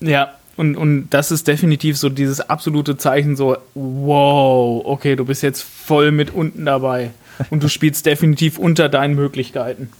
Ja, 0.00 0.34
und, 0.56 0.76
und 0.76 1.08
das 1.10 1.30
ist 1.30 1.48
definitiv 1.48 1.96
so 1.96 2.08
dieses 2.08 2.40
absolute 2.40 2.96
Zeichen, 2.96 3.36
so, 3.36 3.56
wow, 3.74 4.82
okay, 4.84 5.16
du 5.16 5.24
bist 5.24 5.42
jetzt 5.42 5.62
voll 5.62 6.12
mit 6.12 6.34
unten 6.34 6.64
dabei. 6.64 7.10
Und 7.48 7.62
du 7.62 7.68
spielst 7.68 8.04
definitiv 8.04 8.58
unter 8.58 8.88
deinen 8.88 9.14
Möglichkeiten. 9.14 9.90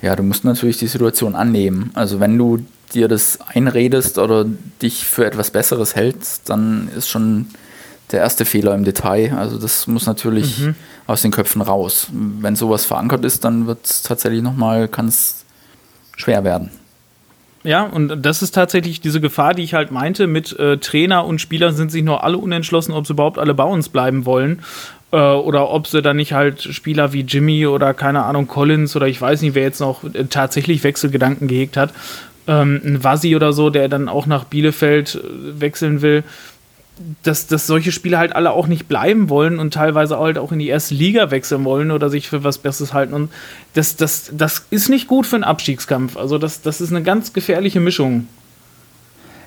Ja, 0.00 0.16
du 0.16 0.22
musst 0.22 0.44
natürlich 0.44 0.78
die 0.78 0.86
Situation 0.86 1.34
annehmen. 1.34 1.90
Also 1.94 2.20
wenn 2.20 2.38
du 2.38 2.64
dir 2.94 3.08
das 3.08 3.40
einredest 3.40 4.18
oder 4.18 4.46
dich 4.80 5.04
für 5.04 5.26
etwas 5.26 5.50
Besseres 5.50 5.94
hältst, 5.94 6.48
dann 6.48 6.88
ist 6.96 7.08
schon 7.08 7.48
der 8.12 8.20
erste 8.20 8.44
Fehler 8.44 8.74
im 8.74 8.84
Detail. 8.84 9.34
Also 9.36 9.58
das 9.58 9.86
muss 9.86 10.06
natürlich 10.06 10.60
mhm. 10.60 10.74
aus 11.06 11.22
den 11.22 11.30
Köpfen 11.30 11.60
raus. 11.60 12.08
Wenn 12.12 12.56
sowas 12.56 12.86
verankert 12.86 13.24
ist, 13.24 13.44
dann 13.44 13.66
wird 13.66 13.84
es 13.84 14.02
tatsächlich 14.02 14.42
nochmal, 14.42 14.88
kann 14.88 15.08
es 15.08 15.44
schwer 16.18 16.44
werden. 16.44 16.70
Ja, 17.64 17.82
und 17.82 18.22
das 18.24 18.42
ist 18.42 18.52
tatsächlich 18.54 19.00
diese 19.00 19.20
Gefahr, 19.20 19.54
die 19.54 19.62
ich 19.62 19.74
halt 19.74 19.90
meinte, 19.90 20.26
mit 20.26 20.58
äh, 20.58 20.78
Trainer 20.78 21.24
und 21.24 21.40
Spieler 21.40 21.72
sind 21.72 21.90
sich 21.90 22.04
noch 22.04 22.22
alle 22.22 22.38
unentschlossen, 22.38 22.92
ob 22.92 23.06
sie 23.06 23.14
überhaupt 23.14 23.38
alle 23.38 23.54
bei 23.54 23.64
uns 23.64 23.88
bleiben 23.88 24.26
wollen. 24.26 24.60
Äh, 25.10 25.16
oder 25.16 25.70
ob 25.70 25.86
sie 25.86 26.02
dann 26.02 26.16
nicht 26.16 26.32
halt 26.32 26.62
Spieler 26.62 27.12
wie 27.12 27.22
Jimmy 27.22 27.66
oder 27.66 27.94
keine 27.94 28.24
Ahnung, 28.24 28.46
Collins 28.46 28.94
oder 28.94 29.08
ich 29.08 29.20
weiß 29.20 29.42
nicht, 29.42 29.54
wer 29.54 29.62
jetzt 29.62 29.80
noch 29.80 30.04
äh, 30.04 30.24
tatsächlich 30.24 30.84
Wechselgedanken 30.84 31.48
gehegt 31.48 31.76
hat. 31.76 31.92
Ähm, 32.46 32.80
ein 32.84 33.04
Vasi 33.04 33.34
oder 33.34 33.52
so, 33.52 33.70
der 33.70 33.88
dann 33.88 34.08
auch 34.08 34.26
nach 34.26 34.44
Bielefeld 34.44 35.16
äh, 35.16 35.60
wechseln 35.60 36.00
will 36.00 36.24
dass, 37.22 37.46
dass 37.46 37.66
solche 37.66 37.92
Spieler 37.92 38.18
halt 38.18 38.34
alle 38.34 38.52
auch 38.52 38.66
nicht 38.66 38.88
bleiben 38.88 39.28
wollen 39.28 39.58
und 39.58 39.74
teilweise 39.74 40.18
halt 40.18 40.38
auch 40.38 40.52
in 40.52 40.58
die 40.58 40.68
erste 40.68 40.94
Liga 40.94 41.30
wechseln 41.30 41.64
wollen 41.64 41.90
oder 41.90 42.10
sich 42.10 42.28
für 42.28 42.44
was 42.44 42.58
Besseres 42.58 42.92
halten. 42.92 43.14
Und 43.14 43.30
das, 43.74 43.96
das, 43.96 44.30
das 44.32 44.66
ist 44.70 44.88
nicht 44.88 45.08
gut 45.08 45.26
für 45.26 45.36
einen 45.36 45.44
Abstiegskampf. 45.44 46.16
Also 46.16 46.38
das, 46.38 46.62
das 46.62 46.80
ist 46.80 46.90
eine 46.90 47.02
ganz 47.02 47.32
gefährliche 47.32 47.80
Mischung. 47.80 48.26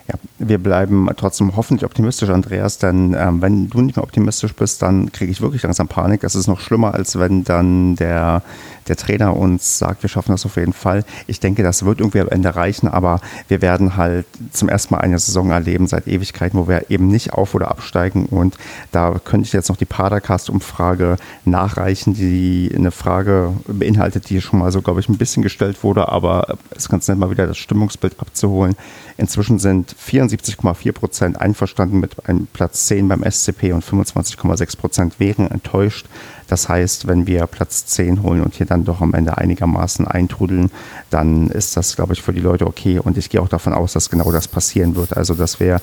Ja, 0.07 0.15
wir 0.39 0.57
bleiben 0.57 1.07
trotzdem 1.15 1.55
hoffentlich 1.55 1.85
optimistisch, 1.85 2.29
Andreas, 2.29 2.79
denn 2.79 3.15
ähm, 3.17 3.41
wenn 3.41 3.69
du 3.69 3.81
nicht 3.81 3.95
mehr 3.95 4.03
optimistisch 4.03 4.53
bist, 4.55 4.81
dann 4.81 5.11
kriege 5.11 5.31
ich 5.31 5.41
wirklich 5.41 5.63
langsam 5.63 5.87
Panik. 5.87 6.21
Das 6.21 6.35
ist 6.35 6.47
noch 6.47 6.59
schlimmer, 6.59 6.93
als 6.95 7.19
wenn 7.19 7.43
dann 7.43 7.95
der, 7.95 8.41
der 8.87 8.95
Trainer 8.95 9.35
uns 9.35 9.77
sagt, 9.77 10.03
wir 10.03 10.09
schaffen 10.09 10.31
das 10.31 10.45
auf 10.45 10.55
jeden 10.55 10.73
Fall. 10.73 11.05
Ich 11.27 11.39
denke, 11.39 11.61
das 11.63 11.85
wird 11.85 11.99
irgendwie 11.99 12.19
am 12.19 12.29
Ende 12.29 12.55
reichen, 12.55 12.87
aber 12.87 13.21
wir 13.47 13.61
werden 13.61 13.95
halt 13.95 14.25
zum 14.51 14.69
ersten 14.69 14.95
Mal 14.95 15.01
eine 15.01 15.19
Saison 15.19 15.51
erleben 15.51 15.87
seit 15.87 16.07
Ewigkeiten, 16.07 16.59
wo 16.59 16.67
wir 16.67 16.89
eben 16.89 17.07
nicht 17.07 17.33
auf- 17.33 17.53
oder 17.53 17.69
absteigen. 17.69 18.25
Und 18.25 18.57
da 18.91 19.19
könnte 19.23 19.45
ich 19.45 19.53
jetzt 19.53 19.69
noch 19.69 19.77
die 19.77 19.85
Padercast-Umfrage 19.85 21.17
nachreichen, 21.45 22.13
die 22.15 22.71
eine 22.75 22.91
Frage 22.91 23.53
beinhaltet, 23.67 24.29
die 24.29 24.41
schon 24.41 24.59
mal 24.59 24.71
so, 24.71 24.81
glaube 24.81 24.99
ich, 24.99 25.09
ein 25.09 25.17
bisschen 25.17 25.43
gestellt 25.43 25.83
wurde, 25.83 26.09
aber 26.09 26.57
es 26.71 26.83
ist 26.83 26.89
ganz 26.89 27.07
nett, 27.07 27.17
mal 27.17 27.29
wieder 27.29 27.47
das 27.47 27.57
Stimmungsbild 27.57 28.19
abzuholen. 28.19 28.75
Inzwischen 29.21 29.59
sind 29.59 29.95
74,4 29.95 30.93
Prozent 30.93 31.39
einverstanden 31.39 31.99
mit 31.99 32.27
einem 32.27 32.47
Platz 32.47 32.87
10 32.87 33.07
beim 33.07 33.23
SCP 33.23 33.71
und 33.71 33.85
25,6 33.85 34.77
Prozent 34.77 35.19
wären 35.19 35.51
enttäuscht. 35.51 36.07
Das 36.47 36.67
heißt, 36.67 37.05
wenn 37.05 37.27
wir 37.27 37.45
Platz 37.45 37.85
10 37.85 38.23
holen 38.23 38.41
und 38.41 38.55
hier 38.55 38.65
dann 38.65 38.83
doch 38.83 38.99
am 38.99 39.13
Ende 39.13 39.37
einigermaßen 39.37 40.07
eintrudeln, 40.07 40.71
dann 41.11 41.51
ist 41.51 41.77
das, 41.77 41.95
glaube 41.95 42.13
ich, 42.13 42.23
für 42.23 42.33
die 42.33 42.39
Leute 42.39 42.65
okay. 42.65 42.97
Und 42.97 43.15
ich 43.15 43.29
gehe 43.29 43.43
auch 43.43 43.47
davon 43.47 43.73
aus, 43.73 43.93
dass 43.93 44.09
genau 44.09 44.31
das 44.31 44.47
passieren 44.47 44.95
wird. 44.95 45.15
Also, 45.15 45.35
dass 45.35 45.59
wir 45.59 45.81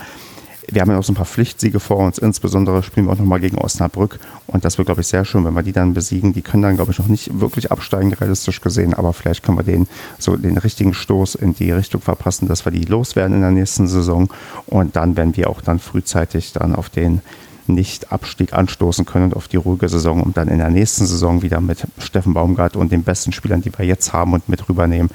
wir 0.71 0.83
haben 0.83 0.91
ja 0.91 0.99
auch 0.99 1.05
so 1.05 1.13
ein 1.13 1.17
paar 1.17 1.25
Pflichtsiege 1.25 1.81
vor 1.81 1.97
uns. 1.99 2.19
Insbesondere 2.19 2.83
spielen 2.83 3.07
wir 3.07 3.13
auch 3.13 3.19
nochmal 3.19 3.41
gegen 3.41 3.59
Osnabrück. 3.59 4.19
Und 4.47 4.65
das 4.65 4.77
wird, 4.77 4.87
glaube 4.87 5.01
ich, 5.01 5.07
sehr 5.07 5.25
schön, 5.25 5.45
wenn 5.45 5.55
wir 5.55 5.63
die 5.63 5.73
dann 5.73 5.95
besiegen. 5.95 6.35
Die 6.35 6.43
können 6.43 6.63
dann, 6.63 6.77
glaube 6.77 6.93
ich, 6.93 6.99
noch 6.99 7.09
nicht 7.09 7.41
wirklich 7.41 7.73
absteigen, 7.73 8.13
realistisch 8.13 8.61
gesehen. 8.61 8.93
Aber 8.93 9.13
vielleicht 9.13 9.43
können 9.43 9.59
wir 9.59 9.65
denen 9.65 9.89
so 10.19 10.37
den 10.37 10.59
richtigen 10.59 10.93
Stoß 10.93 11.37
in 11.37 11.55
die 11.55 11.71
Richtung 11.71 12.03
verpassen, 12.03 12.49
dass 12.49 12.65
wir 12.67 12.73
die 12.73 12.85
loswerden 12.85 13.37
in 13.37 13.41
der 13.41 13.51
nächsten 13.51 13.89
Saison. 13.89 14.29
Und 14.67 14.97
dann 14.97 15.17
werden 15.17 15.37
wir 15.37 15.49
auch 15.49 15.63
dann 15.63 15.79
frühzeitig 15.79 16.53
dann 16.53 16.75
auf 16.75 16.91
den 16.91 17.23
nicht-Abstieg 17.67 18.53
anstoßen 18.53 19.05
können 19.05 19.27
und 19.27 19.37
auf 19.37 19.49
die 19.49 19.57
ruhige 19.57 19.89
Saison, 19.89 20.23
um 20.23 20.33
dann 20.35 20.49
in 20.49 20.59
der 20.59 20.71
nächsten 20.71 21.07
Saison 21.07 21.43
wieder 21.43 21.61
mit 21.61 21.87
Steffen 21.99 22.35
Baumgart 22.35 22.77
und 22.77 22.93
den 22.93 23.05
besten 23.05 23.33
Spielern, 23.33 23.61
die 23.61 23.77
wir 23.77 23.85
jetzt 23.85 24.13
haben 24.13 24.33
und 24.33 24.49
mit 24.49 24.69
rübernehmen, 24.69 25.11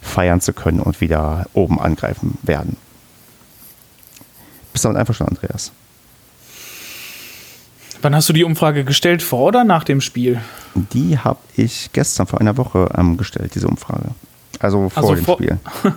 feiern 0.00 0.40
zu 0.40 0.52
können 0.52 0.80
und 0.80 1.00
wieder 1.00 1.46
oben 1.54 1.80
angreifen 1.80 2.38
werden. 2.42 2.76
Bist 4.72 4.84
du 4.84 4.88
damit 4.88 5.00
einverstanden, 5.00 5.36
Andreas? 5.36 5.72
Wann 8.02 8.16
hast 8.16 8.28
du 8.28 8.32
die 8.32 8.44
Umfrage 8.44 8.84
gestellt? 8.84 9.22
Vor 9.22 9.48
oder 9.48 9.64
nach 9.64 9.84
dem 9.84 10.00
Spiel? 10.00 10.40
Die 10.74 11.18
habe 11.18 11.38
ich 11.56 11.90
gestern 11.92 12.26
vor 12.26 12.40
einer 12.40 12.56
Woche 12.56 12.88
ähm, 12.96 13.16
gestellt, 13.16 13.54
diese 13.54 13.68
Umfrage. 13.68 14.10
Also 14.58 14.88
vor 14.88 15.02
also 15.02 15.14
dem 15.14 15.24
vor 15.24 15.36
Spiel. 15.36 15.58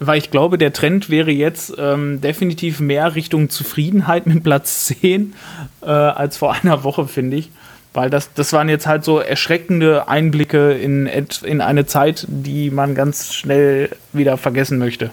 Weil 0.00 0.18
ich 0.18 0.30
glaube, 0.30 0.58
der 0.58 0.72
Trend 0.72 1.08
wäre 1.10 1.30
jetzt 1.30 1.74
ähm, 1.78 2.20
definitiv 2.20 2.80
mehr 2.80 3.14
Richtung 3.14 3.50
Zufriedenheit 3.50 4.26
mit 4.26 4.42
Platz 4.42 4.86
10 4.86 5.34
äh, 5.82 5.86
als 5.86 6.38
vor 6.38 6.54
einer 6.54 6.82
Woche, 6.82 7.06
finde 7.06 7.36
ich. 7.36 7.50
Weil 7.92 8.10
das, 8.10 8.32
das 8.34 8.52
waren 8.52 8.68
jetzt 8.68 8.86
halt 8.86 9.04
so 9.04 9.20
erschreckende 9.20 10.08
Einblicke 10.08 10.72
in, 10.72 11.06
in 11.06 11.60
eine 11.60 11.86
Zeit, 11.86 12.26
die 12.28 12.70
man 12.70 12.94
ganz 12.94 13.32
schnell 13.32 13.90
wieder 14.12 14.36
vergessen 14.36 14.78
möchte. 14.78 15.10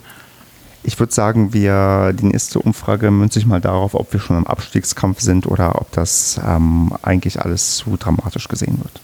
Ich 0.83 0.99
würde 0.99 1.13
sagen, 1.13 1.53
wir, 1.53 2.13
die 2.13 2.25
nächste 2.25 2.59
Umfrage 2.59 3.11
münzt 3.11 3.35
sich 3.35 3.45
mal 3.45 3.61
darauf, 3.61 3.93
ob 3.93 4.11
wir 4.13 4.19
schon 4.19 4.37
im 4.37 4.47
Abstiegskampf 4.47 5.21
sind 5.21 5.45
oder 5.45 5.79
ob 5.79 5.91
das 5.91 6.41
ähm, 6.43 6.91
eigentlich 7.03 7.39
alles 7.39 7.75
zu 7.75 7.97
dramatisch 7.97 8.47
gesehen 8.47 8.79
wird. 8.79 9.01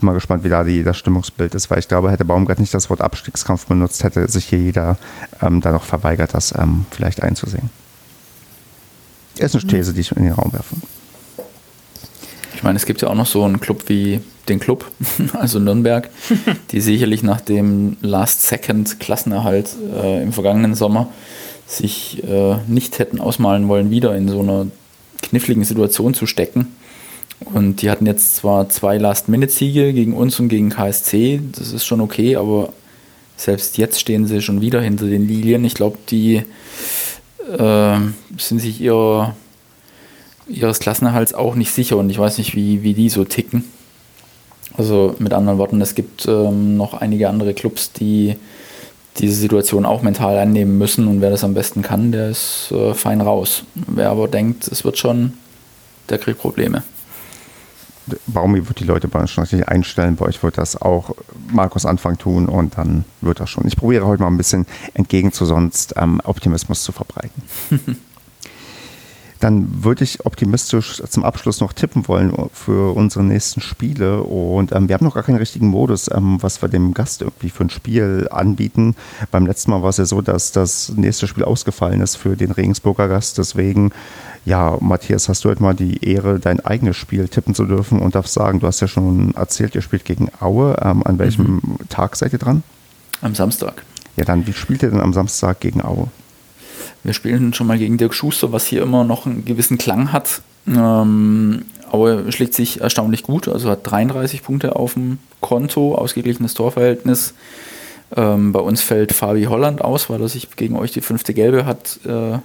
Bin 0.00 0.06
mal 0.06 0.14
gespannt, 0.14 0.42
wie 0.42 0.48
da 0.48 0.64
die, 0.64 0.82
das 0.82 0.96
Stimmungsbild 0.96 1.54
ist, 1.54 1.70
weil 1.70 1.78
ich 1.78 1.86
glaube, 1.86 2.10
hätte 2.10 2.24
Baumgart 2.24 2.58
nicht 2.58 2.74
das 2.74 2.90
Wort 2.90 3.02
Abstiegskampf 3.02 3.66
benutzt, 3.66 4.02
hätte 4.02 4.28
sich 4.28 4.46
hier 4.46 4.58
jeder 4.58 4.96
ähm, 5.42 5.60
da 5.60 5.70
noch 5.70 5.84
verweigert, 5.84 6.34
das 6.34 6.54
ähm, 6.58 6.86
vielleicht 6.90 7.22
einzusehen. 7.22 7.70
Das 9.38 9.54
ist 9.54 9.62
eine 9.62 9.72
These, 9.72 9.92
die 9.92 10.00
ich 10.00 10.12
in 10.12 10.24
den 10.24 10.32
Raum 10.32 10.52
werfe. 10.52 10.74
Ich 12.54 12.64
meine, 12.64 12.76
es 12.76 12.84
gibt 12.84 13.00
ja 13.00 13.08
auch 13.08 13.14
noch 13.14 13.26
so 13.26 13.44
einen 13.44 13.60
Club 13.60 13.84
wie 13.88 14.20
den 14.50 14.60
Club, 14.60 14.84
also 15.32 15.58
Nürnberg, 15.58 16.10
die 16.72 16.80
sicherlich 16.80 17.22
nach 17.22 17.40
dem 17.40 17.96
Last-Second-Klassenerhalt 18.02 19.70
äh, 19.94 20.22
im 20.22 20.32
vergangenen 20.32 20.74
Sommer 20.74 21.08
sich 21.66 22.22
äh, 22.24 22.56
nicht 22.66 22.98
hätten 22.98 23.20
ausmalen 23.20 23.68
wollen, 23.68 23.90
wieder 23.90 24.14
in 24.16 24.28
so 24.28 24.40
einer 24.40 24.66
kniffligen 25.22 25.64
Situation 25.64 26.14
zu 26.14 26.26
stecken. 26.26 26.74
Und 27.54 27.80
die 27.80 27.90
hatten 27.90 28.06
jetzt 28.06 28.36
zwar 28.36 28.68
zwei 28.68 28.98
Last-Minute-Siege 28.98 29.92
gegen 29.92 30.14
uns 30.14 30.38
und 30.40 30.48
gegen 30.48 30.70
KSC, 30.70 31.40
das 31.52 31.72
ist 31.72 31.86
schon 31.86 32.00
okay, 32.00 32.36
aber 32.36 32.72
selbst 33.36 33.78
jetzt 33.78 33.98
stehen 33.98 34.26
sie 34.26 34.42
schon 34.42 34.60
wieder 34.60 34.82
hinter 34.82 35.06
den 35.06 35.26
Lilien. 35.26 35.64
Ich 35.64 35.74
glaube, 35.74 35.96
die 36.10 36.42
äh, 37.56 37.98
sind 38.36 38.58
sich 38.58 38.80
ihrer 38.80 39.34
ihres 40.50 40.80
Klassenerhalts 40.80 41.32
auch 41.32 41.54
nicht 41.54 41.72
sicher 41.72 41.96
und 41.96 42.10
ich 42.10 42.18
weiß 42.18 42.38
nicht, 42.38 42.54
wie, 42.54 42.82
wie 42.82 42.94
die 42.94 43.08
so 43.08 43.24
ticken. 43.24 43.64
Also 44.76 45.14
mit 45.18 45.32
anderen 45.32 45.58
Worten, 45.58 45.80
es 45.80 45.94
gibt 45.94 46.26
ähm, 46.28 46.76
noch 46.76 46.94
einige 46.94 47.28
andere 47.28 47.54
Clubs, 47.54 47.92
die 47.92 48.36
diese 49.18 49.34
Situation 49.34 49.84
auch 49.84 50.02
mental 50.02 50.38
annehmen 50.38 50.78
müssen 50.78 51.08
und 51.08 51.20
wer 51.20 51.30
das 51.30 51.44
am 51.44 51.54
besten 51.54 51.82
kann, 51.82 52.12
der 52.12 52.30
ist 52.30 52.72
äh, 52.72 52.94
fein 52.94 53.20
raus. 53.20 53.64
Wer 53.74 54.10
aber 54.10 54.28
denkt, 54.28 54.68
es 54.68 54.84
wird 54.84 54.98
schon, 54.98 55.34
der 56.08 56.18
kriegt 56.18 56.38
Probleme. 56.38 56.82
Baumi 58.26 58.66
wird 58.66 58.80
die 58.80 58.84
Leute 58.84 59.08
bei 59.08 59.20
uns 59.20 59.30
schon 59.30 59.42
richtig 59.42 59.68
einstellen. 59.68 60.16
Bei 60.16 60.26
euch 60.26 60.42
wird 60.42 60.58
das 60.58 60.80
auch 60.80 61.14
Markus 61.48 61.86
Anfang 61.86 62.18
tun 62.18 62.46
und 62.48 62.76
dann 62.76 63.04
wird 63.20 63.40
das 63.40 63.50
schon. 63.50 63.66
Ich 63.66 63.76
probiere 63.76 64.06
heute 64.06 64.22
mal 64.22 64.28
ein 64.28 64.36
bisschen 64.36 64.66
entgegen 64.94 65.32
zu 65.32 65.44
sonst 65.44 65.94
ähm, 65.96 66.20
Optimismus 66.24 66.82
zu 66.82 66.92
verbreiten. 66.92 67.42
dann 69.40 69.84
würde 69.84 70.04
ich 70.04 70.24
optimistisch 70.26 71.02
zum 71.08 71.24
Abschluss 71.24 71.60
noch 71.60 71.72
tippen 71.72 72.06
wollen 72.08 72.32
für 72.52 72.94
unsere 72.94 73.24
nächsten 73.24 73.62
Spiele. 73.62 74.22
Und 74.22 74.72
ähm, 74.72 74.88
wir 74.88 74.94
haben 74.94 75.04
noch 75.04 75.14
gar 75.14 75.22
keinen 75.22 75.38
richtigen 75.38 75.66
Modus, 75.66 76.10
ähm, 76.12 76.36
was 76.42 76.60
wir 76.60 76.68
dem 76.68 76.92
Gast 76.92 77.22
irgendwie 77.22 77.48
für 77.48 77.64
ein 77.64 77.70
Spiel 77.70 78.28
anbieten. 78.30 78.94
Beim 79.30 79.46
letzten 79.46 79.70
Mal 79.70 79.82
war 79.82 79.88
es 79.88 79.96
ja 79.96 80.04
so, 80.04 80.20
dass 80.20 80.52
das 80.52 80.90
nächste 80.94 81.26
Spiel 81.26 81.44
ausgefallen 81.44 82.02
ist 82.02 82.16
für 82.16 82.36
den 82.36 82.50
Regensburger 82.50 83.08
Gast. 83.08 83.38
Deswegen, 83.38 83.92
ja, 84.44 84.76
Matthias, 84.80 85.30
hast 85.30 85.44
du 85.44 85.48
heute 85.48 85.62
mal 85.62 85.74
die 85.74 86.04
Ehre, 86.04 86.38
dein 86.38 86.60
eigenes 86.60 86.98
Spiel 86.98 87.26
tippen 87.28 87.54
zu 87.54 87.64
dürfen 87.64 87.98
und 87.98 88.14
darfst 88.14 88.34
sagen, 88.34 88.60
du 88.60 88.66
hast 88.66 88.80
ja 88.80 88.88
schon 88.88 89.34
erzählt, 89.34 89.74
ihr 89.74 89.82
spielt 89.82 90.04
gegen 90.04 90.30
Aue. 90.40 90.76
Ähm, 90.82 91.02
an 91.06 91.18
welchem 91.18 91.54
mhm. 91.54 91.78
Tag 91.88 92.14
seid 92.16 92.34
ihr 92.34 92.38
dran? 92.38 92.62
Am 93.22 93.34
Samstag. 93.34 93.84
Ja, 94.16 94.26
dann, 94.26 94.46
wie 94.46 94.52
spielt 94.52 94.82
ihr 94.82 94.90
denn 94.90 95.00
am 95.00 95.14
Samstag 95.14 95.60
gegen 95.60 95.82
Aue? 95.82 96.08
Wir 97.02 97.14
spielen 97.14 97.54
schon 97.54 97.66
mal 97.66 97.78
gegen 97.78 97.96
Dirk 97.96 98.14
Schuster, 98.14 98.52
was 98.52 98.66
hier 98.66 98.82
immer 98.82 99.04
noch 99.04 99.26
einen 99.26 99.44
gewissen 99.44 99.78
Klang 99.78 100.12
hat. 100.12 100.42
Ähm, 100.66 101.64
Aue 101.90 102.30
schlägt 102.30 102.54
sich 102.54 102.80
erstaunlich 102.80 103.22
gut, 103.22 103.48
also 103.48 103.70
hat 103.70 103.90
33 103.90 104.42
Punkte 104.42 104.76
auf 104.76 104.94
dem 104.94 105.18
Konto, 105.40 105.94
ausgeglichenes 105.94 106.54
Torverhältnis. 106.54 107.34
Ähm, 108.16 108.52
bei 108.52 108.60
uns 108.60 108.82
fällt 108.82 109.12
Fabi 109.12 109.44
Holland 109.44 109.82
aus, 109.82 110.10
weil 110.10 110.20
er 110.20 110.28
sich 110.28 110.48
gegen 110.56 110.76
euch 110.76 110.92
die 110.92 111.00
fünfte 111.00 111.34
Gelbe 111.34 111.64
hat 111.64 112.00
äh, 112.04 112.38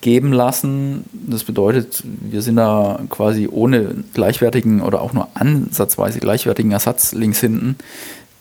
geben 0.00 0.32
lassen. 0.32 1.04
Das 1.12 1.44
bedeutet, 1.44 2.02
wir 2.04 2.42
sind 2.42 2.56
da 2.56 3.00
quasi 3.08 3.48
ohne 3.50 4.04
gleichwertigen 4.14 4.80
oder 4.80 5.02
auch 5.02 5.12
nur 5.12 5.28
ansatzweise 5.34 6.20
gleichwertigen 6.20 6.72
Ersatz 6.72 7.12
links 7.12 7.40
hinten. 7.40 7.76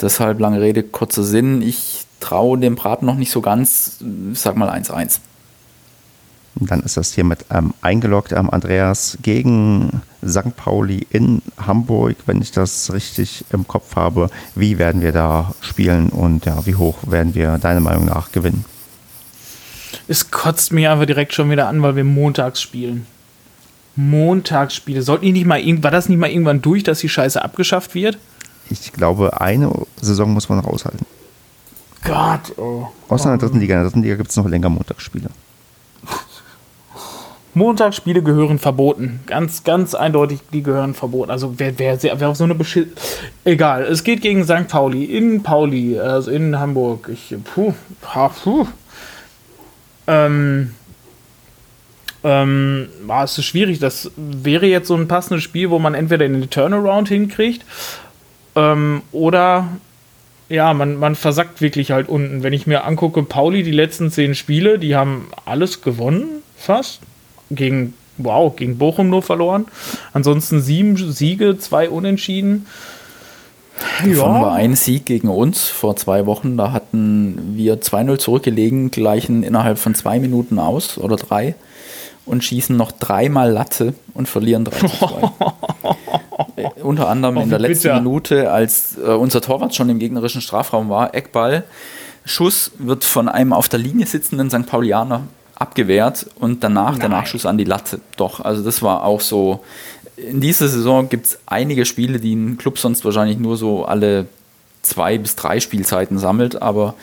Deshalb 0.01 0.39
lange 0.39 0.61
Rede, 0.61 0.83
kurzer 0.83 1.23
Sinn. 1.23 1.61
Ich 1.61 2.05
traue 2.19 2.59
dem 2.59 2.75
Braten 2.75 3.05
noch 3.05 3.15
nicht 3.15 3.31
so 3.31 3.41
ganz. 3.41 3.97
Sag 4.33 4.55
mal 4.55 4.69
1-1. 4.69 5.19
Dann 6.59 6.81
ist 6.81 6.97
das 6.97 7.13
hiermit 7.13 7.45
ähm, 7.49 7.73
eingeloggt. 7.81 8.31
Ähm, 8.31 8.49
Andreas 8.49 9.17
gegen 9.21 10.01
St. 10.25 10.55
Pauli 10.55 11.05
in 11.09 11.41
Hamburg, 11.57 12.15
wenn 12.25 12.41
ich 12.41 12.51
das 12.51 12.91
richtig 12.93 13.45
im 13.51 13.67
Kopf 13.67 13.95
habe. 13.95 14.29
Wie 14.55 14.77
werden 14.77 15.01
wir 15.01 15.11
da 15.11 15.53
spielen 15.61 16.09
und 16.09 16.45
ja, 16.45 16.65
wie 16.65 16.75
hoch 16.75 16.97
werden 17.07 17.35
wir 17.35 17.57
deiner 17.57 17.81
Meinung 17.81 18.05
nach 18.05 18.31
gewinnen? 18.31 18.65
es 20.07 20.31
kotzt 20.31 20.71
mich 20.71 20.87
einfach 20.87 21.05
direkt 21.05 21.33
schon 21.33 21.49
wieder 21.49 21.67
an, 21.67 21.81
weil 21.81 21.95
wir 21.95 22.03
montags 22.03 22.61
spielen. 22.61 23.05
Montagsspiele. 23.95 25.01
Sollten 25.01 25.25
die 25.25 25.31
nicht 25.31 25.45
mal 25.45 25.61
war 25.83 25.91
das 25.91 26.07
nicht 26.07 26.19
mal 26.19 26.29
irgendwann 26.29 26.61
durch, 26.61 26.83
dass 26.83 26.99
die 26.99 27.09
Scheiße 27.09 27.43
abgeschafft 27.43 27.95
wird? 27.95 28.17
Ich 28.69 28.93
glaube, 28.93 29.41
eine 29.41 29.71
Saison 29.99 30.33
muss 30.33 30.49
man 30.49 30.59
noch 30.59 30.67
aushalten. 30.67 31.05
Gott, 32.03 32.57
oh. 32.57 32.87
Außer 33.09 33.31
in 33.31 33.39
der 33.39 33.47
dritten 33.47 33.59
Liga. 33.59 33.75
In 33.75 33.81
der 33.81 33.89
dritten 33.89 34.03
Liga 34.03 34.15
gibt 34.15 34.29
es 34.29 34.35
noch 34.35 34.47
länger 34.47 34.69
Montagsspiele. 34.69 35.29
Montagsspiele 37.57 38.21
gehören 38.21 38.59
verboten. 38.59 39.19
Ganz, 39.25 39.63
ganz 39.63 39.93
eindeutig, 39.95 40.39
die 40.53 40.63
gehören 40.63 40.93
verboten. 40.93 41.31
Also 41.31 41.55
wer, 41.57 41.77
wer, 41.77 41.97
wer 42.01 42.29
auf 42.29 42.37
so 42.37 42.43
eine 42.43 42.55
Beschiss. 42.55 42.87
Egal, 43.43 43.83
es 43.83 44.03
geht 44.03 44.21
gegen 44.21 44.43
St. 44.43 44.67
Pauli, 44.67 45.05
in 45.05 45.43
Pauli, 45.43 45.99
also 45.99 46.31
in 46.31 46.57
Hamburg. 46.59 47.09
Ich, 47.11 47.35
puh, 47.43 47.73
puh. 48.01 48.67
Ähm, 50.07 50.71
ähm, 52.23 52.89
war 53.05 53.23
es 53.23 53.37
ist 53.37 53.45
schwierig. 53.45 53.79
Das 53.79 54.11
wäre 54.15 54.65
jetzt 54.65 54.87
so 54.87 54.95
ein 54.95 55.07
passendes 55.07 55.43
Spiel, 55.43 55.69
wo 55.69 55.79
man 55.79 55.93
entweder 55.93 56.25
in 56.25 56.33
den 56.33 56.49
Turnaround 56.49 57.09
hinkriegt 57.09 57.65
ähm, 58.55 59.03
oder 59.11 59.67
ja, 60.49 60.73
man, 60.73 60.97
man 60.97 61.15
versackt 61.15 61.61
wirklich 61.61 61.91
halt 61.91 62.07
unten. 62.09 62.41
Wenn 62.41 62.53
ich 62.53 62.67
mir 62.67 62.85
angucke, 62.85 63.23
Pauli, 63.23 63.63
die 63.63 63.71
letzten 63.71 64.11
zehn 64.11 64.33
Spiele, 64.33 64.79
die 64.79 64.95
haben 64.95 65.27
alles 65.45 65.81
gewonnen, 65.81 66.41
fast 66.55 67.01
gegen, 67.49 67.93
wow, 68.17 68.55
gegen 68.55 68.77
Bochum 68.77 69.09
nur 69.09 69.21
verloren. 69.21 69.65
Ansonsten 70.13 70.61
sieben 70.61 70.97
Siege, 71.11 71.57
zwei 71.57 71.89
Unentschieden. 71.89 72.65
Davon 73.99 74.15
ja. 74.15 74.41
war 74.41 74.53
ein 74.53 74.75
Sieg 74.75 75.05
gegen 75.05 75.29
uns 75.29 75.67
vor 75.67 75.95
zwei 75.95 76.25
Wochen. 76.25 76.57
Da 76.57 76.71
hatten 76.71 77.53
wir 77.55 77.79
2-0 77.79 78.17
zurückgelegen, 78.17 78.91
gleichen 78.91 79.43
innerhalb 79.43 79.77
von 79.77 79.93
zwei 79.93 80.19
Minuten 80.19 80.59
aus 80.59 80.97
oder 80.97 81.15
drei 81.15 81.55
und 82.27 82.43
schießen 82.43 82.75
noch 82.75 82.91
dreimal 82.91 83.51
Latte 83.51 83.93
und 84.13 84.27
verlieren 84.27 84.65
3 84.65 84.87
2. 84.87 85.31
äh, 86.57 86.81
unter 86.81 87.07
anderem 87.07 87.37
oh, 87.37 87.41
in 87.41 87.49
der 87.49 87.59
letzten 87.59 87.83
bitter. 87.83 88.01
Minute, 88.01 88.51
als 88.51 88.97
äh, 88.97 89.09
unser 89.09 89.41
Torwart 89.41 89.73
schon 89.73 89.89
im 89.89 89.99
gegnerischen 89.99 90.41
Strafraum 90.41 90.89
war, 90.89 91.15
Eckball. 91.15 91.63
Schuss 92.25 92.71
wird 92.77 93.05
von 93.05 93.29
einem 93.29 93.53
auf 93.53 93.69
der 93.69 93.79
Linie 93.79 94.05
sitzenden 94.05 94.49
St. 94.49 94.65
Paulianer 94.65 95.23
abgewehrt 95.59 96.27
und 96.35 96.63
danach 96.63 96.91
Nein. 96.91 96.99
der 96.99 97.09
Nachschuss 97.09 97.45
an 97.45 97.57
die 97.57 97.63
Latte. 97.63 97.99
Doch, 98.15 98.39
also 98.39 98.63
das 98.63 98.81
war 98.81 99.03
auch 99.03 99.21
so. 99.21 99.63
In 100.15 100.41
dieser 100.41 100.67
Saison 100.67 101.09
gibt 101.09 101.27
es 101.27 101.39
einige 101.45 101.85
Spiele, 101.85 102.19
die 102.19 102.33
ein 102.35 102.57
Club 102.57 102.79
sonst 102.79 103.05
wahrscheinlich 103.05 103.37
nur 103.37 103.57
so 103.57 103.85
alle 103.85 104.27
zwei 104.81 105.17
bis 105.17 105.35
drei 105.35 105.59
Spielzeiten 105.59 106.17
sammelt, 106.17 106.61
aber 106.61 106.95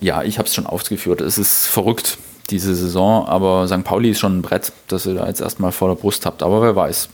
ja, 0.00 0.22
ich 0.22 0.38
habe 0.38 0.48
es 0.48 0.54
schon 0.54 0.66
ausgeführt. 0.66 1.20
Es 1.20 1.38
ist 1.38 1.66
verrückt, 1.66 2.18
diese 2.50 2.74
Saison, 2.74 3.26
aber 3.26 3.68
St. 3.68 3.84
Pauli 3.84 4.10
ist 4.10 4.20
schon 4.20 4.38
ein 4.38 4.42
Brett, 4.42 4.72
das 4.88 5.06
ihr 5.06 5.14
da 5.14 5.26
jetzt 5.26 5.40
erstmal 5.40 5.72
vor 5.72 5.88
der 5.88 5.94
Brust 5.94 6.26
habt. 6.26 6.42
Aber 6.42 6.60
wer 6.60 6.76
weiß, 6.76 7.08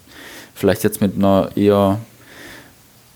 vielleicht 0.54 0.82
jetzt 0.84 1.00
mit 1.00 1.14
einer 1.16 1.50
eher 1.54 2.00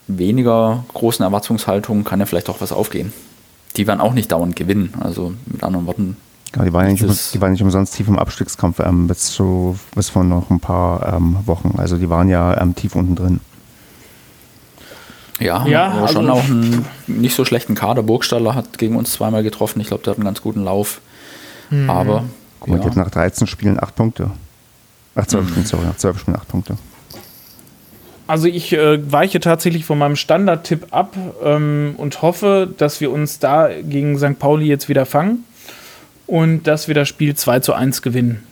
weniger 0.06 0.84
großen 0.94 1.24
Erwartungshaltung 1.24 2.04
kann 2.04 2.20
ja 2.20 2.26
vielleicht 2.26 2.50
auch 2.50 2.60
was 2.60 2.72
aufgehen. 2.72 3.12
Die 3.76 3.86
werden 3.86 4.00
auch 4.00 4.12
nicht 4.12 4.30
dauernd 4.30 4.54
gewinnen. 4.54 4.94
Also 5.00 5.34
mit 5.46 5.64
anderen 5.64 5.86
Worten, 5.86 6.16
ja, 6.56 6.64
die, 6.64 6.72
waren 6.72 6.86
nicht, 6.86 7.02
um, 7.02 7.16
die 7.32 7.40
waren 7.40 7.52
nicht 7.52 7.62
umsonst 7.62 7.94
tief 7.94 8.08
im 8.08 8.18
Abstiegskampf 8.18 8.80
ähm, 8.80 9.06
bis, 9.06 9.26
zu, 9.26 9.78
bis 9.94 10.10
vor 10.10 10.24
noch 10.24 10.50
ein 10.50 10.60
paar 10.60 11.14
ähm, 11.14 11.38
Wochen. 11.46 11.74
Also 11.78 11.96
die 11.96 12.08
waren 12.08 12.28
ja 12.28 12.60
ähm, 12.60 12.74
tief 12.74 12.94
unten 12.94 13.14
drin. 13.14 13.40
Ja, 15.40 15.66
ja 15.66 15.86
aber 15.86 16.02
also 16.02 16.14
schon 16.14 16.30
auch 16.30 16.44
einen 16.44 16.84
nicht 17.06 17.34
so 17.34 17.44
schlechten 17.44 17.74
Kader. 17.74 18.02
Burgstaller 18.02 18.54
hat 18.54 18.78
gegen 18.78 18.96
uns 18.96 19.12
zweimal 19.12 19.42
getroffen. 19.42 19.80
Ich 19.80 19.88
glaube, 19.88 20.04
der 20.04 20.12
hat 20.12 20.18
einen 20.18 20.26
ganz 20.26 20.42
guten 20.42 20.62
Lauf. 20.62 21.00
Mhm. 21.70 21.90
Aber. 21.90 22.24
Guck 22.60 22.68
mal, 22.68 22.80
ja. 22.80 22.88
die 22.88 22.98
nach 22.98 23.10
13 23.10 23.46
Spielen 23.46 23.82
8 23.82 23.94
Punkte. 23.94 24.30
Ach, 25.16 25.26
12 25.26 25.44
mhm. 25.44 25.48
Spielen, 25.50 25.66
sorry, 25.66 25.86
nach 25.86 25.96
12 25.96 26.18
Spielen 26.20 26.36
8 26.36 26.48
Punkte. 26.48 26.76
Also 28.26 28.46
ich 28.46 28.72
äh, 28.72 29.12
weiche 29.12 29.38
tatsächlich 29.38 29.84
von 29.84 29.98
meinem 29.98 30.16
Standardtipp 30.16 30.86
ab 30.92 31.14
ähm, 31.42 31.94
und 31.98 32.22
hoffe, 32.22 32.72
dass 32.78 33.00
wir 33.00 33.10
uns 33.10 33.38
da 33.38 33.68
gegen 33.82 34.18
St. 34.18 34.38
Pauli 34.38 34.66
jetzt 34.66 34.88
wieder 34.88 35.04
fangen 35.04 35.44
und 36.26 36.66
dass 36.66 36.88
wir 36.88 36.94
das 36.94 37.08
Spiel 37.08 37.34
2 37.34 37.60
zu 37.60 37.74
1 37.74 38.02
gewinnen. 38.02 38.42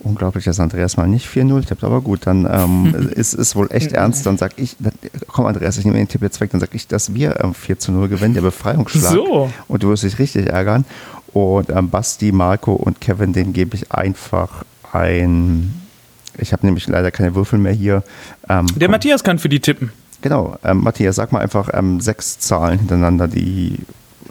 Unglaublich, 0.00 0.44
dass 0.44 0.60
Andreas 0.60 0.98
mal 0.98 1.08
nicht 1.08 1.26
4-0 1.26 1.66
tippt, 1.66 1.82
aber 1.82 2.02
gut, 2.02 2.26
dann 2.26 2.46
ähm, 2.50 3.10
ist 3.14 3.32
es 3.32 3.56
wohl 3.56 3.68
echt 3.70 3.92
ernst. 3.92 4.26
Dann 4.26 4.36
sag 4.36 4.52
ich, 4.58 4.76
dann, 4.78 4.92
komm 5.28 5.46
Andreas, 5.46 5.78
ich 5.78 5.84
nehme 5.86 5.96
den 5.96 6.08
Tipp 6.08 6.20
jetzt 6.20 6.40
weg, 6.40 6.50
dann 6.50 6.60
sag 6.60 6.74
ich, 6.74 6.86
dass 6.86 7.14
wir 7.14 7.42
ähm, 7.42 7.54
4 7.54 7.78
zu 7.78 7.92
0 7.92 8.08
gewinnen, 8.08 8.34
der 8.34 8.42
Befreiungsschlag. 8.42 9.12
So. 9.12 9.50
Und 9.66 9.82
du 9.82 9.88
wirst 9.88 10.02
dich 10.02 10.18
richtig 10.18 10.48
ärgern. 10.48 10.84
Und 11.32 11.70
ähm, 11.70 11.88
Basti, 11.88 12.32
Marco 12.32 12.74
und 12.74 13.00
Kevin, 13.00 13.32
den 13.32 13.52
gebe 13.52 13.76
ich 13.76 13.92
einfach 13.92 14.64
ein. 14.92 15.74
Ich 16.36 16.52
habe 16.52 16.66
nämlich 16.66 16.86
leider 16.86 17.10
keine 17.10 17.34
Würfel 17.34 17.58
mehr 17.58 17.72
hier. 17.72 18.02
Ähm, 18.48 18.66
der 18.76 18.90
Matthias 18.90 19.24
kann 19.24 19.38
für 19.38 19.48
die 19.48 19.60
tippen. 19.60 19.90
Genau, 20.20 20.56
ähm, 20.64 20.82
Matthias, 20.82 21.16
sag 21.16 21.32
mal 21.32 21.40
einfach 21.40 21.70
ähm, 21.72 22.00
sechs 22.00 22.38
Zahlen 22.38 22.78
hintereinander, 22.78 23.28
die 23.28 23.78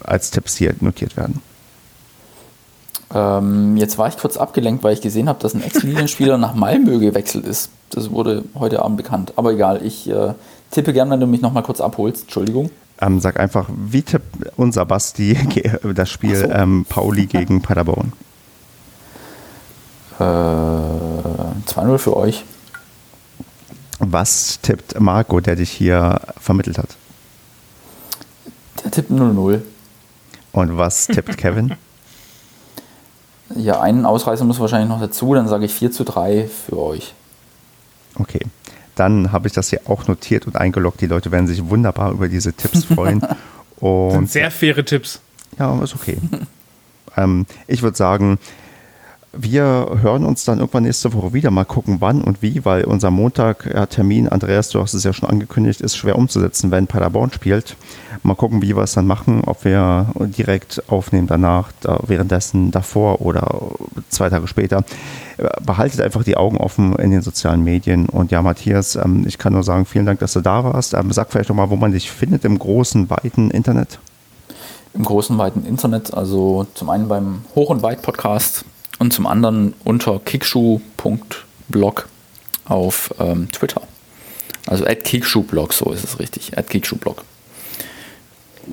als 0.03 0.31
Tipps 0.31 0.55
hier 0.55 0.75
notiert 0.81 1.17
werden. 1.17 1.41
Ähm, 3.13 3.77
jetzt 3.77 3.97
war 3.97 4.07
ich 4.07 4.17
kurz 4.17 4.37
abgelenkt, 4.37 4.83
weil 4.83 4.93
ich 4.93 5.01
gesehen 5.01 5.29
habe, 5.29 5.39
dass 5.39 5.53
ein 5.53 5.63
Ex-Linienspieler 5.63 6.37
nach 6.37 6.55
Malmö 6.55 6.97
gewechselt 6.99 7.45
ist. 7.45 7.69
Das 7.91 8.09
wurde 8.11 8.43
heute 8.55 8.81
Abend 8.81 8.97
bekannt. 8.97 9.33
Aber 9.35 9.51
egal, 9.51 9.85
ich 9.85 10.09
äh, 10.09 10.33
tippe 10.71 10.93
gern, 10.93 11.09
wenn 11.11 11.19
du 11.19 11.27
mich 11.27 11.41
nochmal 11.41 11.63
kurz 11.63 11.79
abholst. 11.79 12.23
Entschuldigung. 12.23 12.71
Ähm, 12.99 13.19
sag 13.19 13.39
einfach, 13.39 13.69
wie 13.69 14.01
tippt 14.01 14.57
unser 14.57 14.85
Basti 14.85 15.37
das 15.93 16.09
Spiel 16.09 16.35
so. 16.35 16.49
ähm, 16.49 16.85
Pauli 16.89 17.27
gegen 17.27 17.61
Paderborn? 17.61 18.13
Äh, 20.19 20.23
2-0 20.23 21.97
für 21.97 22.17
euch. 22.17 22.45
Was 23.99 24.59
tippt 24.61 24.99
Marco, 24.99 25.39
der 25.39 25.55
dich 25.55 25.69
hier 25.69 26.19
vermittelt 26.39 26.77
hat? 26.77 26.89
Der 28.83 28.91
tippt 28.91 29.11
0-0. 29.11 29.61
Und 30.51 30.77
was 30.77 31.07
tippt 31.07 31.37
Kevin? 31.37 31.75
Ja, 33.55 33.81
einen 33.81 34.05
Ausreißer 34.05 34.45
muss 34.45 34.59
wahrscheinlich 34.59 34.89
noch 34.89 34.99
dazu, 34.99 35.33
dann 35.33 35.47
sage 35.47 35.65
ich 35.65 35.73
4 35.73 35.91
zu 35.91 36.03
3 36.03 36.47
für 36.47 36.79
euch. 36.79 37.13
Okay. 38.15 38.39
Dann 38.95 39.31
habe 39.31 39.47
ich 39.47 39.53
das 39.53 39.69
hier 39.69 39.81
auch 39.85 40.07
notiert 40.07 40.45
und 40.45 40.55
eingeloggt. 40.55 41.01
Die 41.01 41.07
Leute 41.07 41.31
werden 41.31 41.47
sich 41.47 41.67
wunderbar 41.69 42.11
über 42.11 42.27
diese 42.27 42.53
Tipps 42.53 42.83
freuen. 42.95 43.21
Und 43.79 44.11
sind 44.11 44.31
sehr 44.31 44.51
faire 44.51 44.85
Tipps. 44.85 45.19
Ja, 45.57 45.81
ist 45.83 45.95
okay. 45.95 46.17
ähm, 47.17 47.45
ich 47.67 47.81
würde 47.81 47.97
sagen, 47.97 48.37
wir 49.35 49.97
hören 50.01 50.25
uns 50.25 50.45
dann 50.45 50.59
irgendwann 50.59 50.83
nächste 50.83 51.11
Woche 51.13 51.33
wieder. 51.33 51.49
Mal 51.49 51.65
gucken, 51.65 51.97
wann 52.01 52.21
und 52.21 52.43
wie, 52.43 52.63
weil 52.65 52.83
unser 52.83 53.09
Montag-Termin, 53.09 54.29
Andreas, 54.29 54.69
du 54.69 54.79
hast 54.79 54.93
es 54.93 55.03
ja 55.03 55.11
schon 55.11 55.27
angekündigt, 55.27 55.81
ist 55.81 55.97
schwer 55.97 56.17
umzusetzen, 56.17 56.69
wenn 56.69 56.85
Paderborn 56.85 57.31
spielt. 57.31 57.75
Mal 58.21 58.35
gucken, 58.35 58.61
wie 58.61 58.75
wir 58.75 58.83
es 58.83 58.93
dann 58.93 59.07
machen, 59.07 59.41
ob 59.45 59.65
wir 59.65 60.07
direkt 60.19 60.83
aufnehmen 60.87 61.25
danach, 61.25 61.71
da, 61.81 61.99
währenddessen, 62.05 62.69
davor 62.69 63.21
oder 63.21 63.71
zwei 64.09 64.29
Tage 64.29 64.47
später. 64.47 64.83
Behaltet 65.65 66.01
einfach 66.01 66.23
die 66.23 66.37
Augen 66.37 66.57
offen 66.57 66.95
in 66.97 67.09
den 67.09 67.23
sozialen 67.23 67.63
Medien. 67.63 68.05
Und 68.05 68.31
ja, 68.31 68.43
Matthias, 68.43 68.95
ähm, 68.95 69.25
ich 69.27 69.39
kann 69.39 69.53
nur 69.53 69.63
sagen, 69.63 69.85
vielen 69.85 70.05
Dank, 70.05 70.19
dass 70.19 70.33
du 70.33 70.41
da 70.41 70.63
warst. 70.63 70.93
Ähm, 70.93 71.11
sag 71.11 71.31
vielleicht 71.31 71.49
nochmal, 71.49 71.71
wo 71.71 71.75
man 71.75 71.91
dich 71.91 72.11
findet 72.11 72.45
im 72.45 72.59
großen, 72.59 73.09
weiten 73.09 73.49
Internet. 73.49 73.97
Im 74.93 75.03
großen, 75.03 75.39
weiten 75.39 75.65
Internet, 75.65 76.13
also 76.13 76.67
zum 76.75 76.91
einen 76.91 77.07
beim 77.07 77.41
Hoch- 77.55 77.71
und 77.71 77.81
Weit-Podcast 77.81 78.63
und 78.99 79.13
zum 79.13 79.27
anderen 79.27 79.73
unter 79.83 80.19
kickschuh.blog 80.19 82.07
auf 82.65 83.13
ähm, 83.19 83.51
Twitter. 83.51 83.81
Also 84.67 84.85
at 84.85 85.03
kickschuhblog, 85.03 85.73
so 85.73 85.91
ist 85.91 86.03
es 86.03 86.19
richtig, 86.19 86.57
at 86.57 86.69
kickschuhblog. 86.69 87.23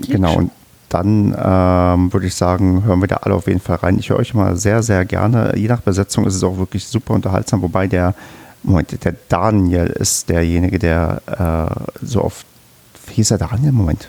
Genau, 0.06 0.36
und 0.36 0.50
dann 0.88 1.36
ähm, 1.38 2.12
würde 2.12 2.26
ich 2.26 2.34
sagen, 2.34 2.84
hören 2.84 3.00
wir 3.00 3.08
da 3.08 3.16
alle 3.16 3.34
auf 3.34 3.46
jeden 3.46 3.60
Fall 3.60 3.76
rein. 3.76 3.98
Ich 3.98 4.10
höre 4.10 4.18
euch 4.18 4.34
immer 4.34 4.56
sehr, 4.56 4.82
sehr 4.82 5.04
gerne. 5.04 5.56
Je 5.56 5.68
nach 5.68 5.80
Besetzung 5.80 6.26
ist 6.26 6.34
es 6.34 6.44
auch 6.44 6.58
wirklich 6.58 6.84
super 6.84 7.14
unterhaltsam, 7.14 7.62
wobei 7.62 7.86
der, 7.86 8.14
Moment, 8.62 9.04
der 9.04 9.14
Daniel 9.28 9.86
ist 9.86 10.28
derjenige, 10.28 10.78
der 10.78 11.22
äh, 12.02 12.04
so 12.04 12.24
oft, 12.24 12.46
hieß 13.10 13.28
der 13.28 13.38
Daniel? 13.38 13.72
Moment. 13.72 14.08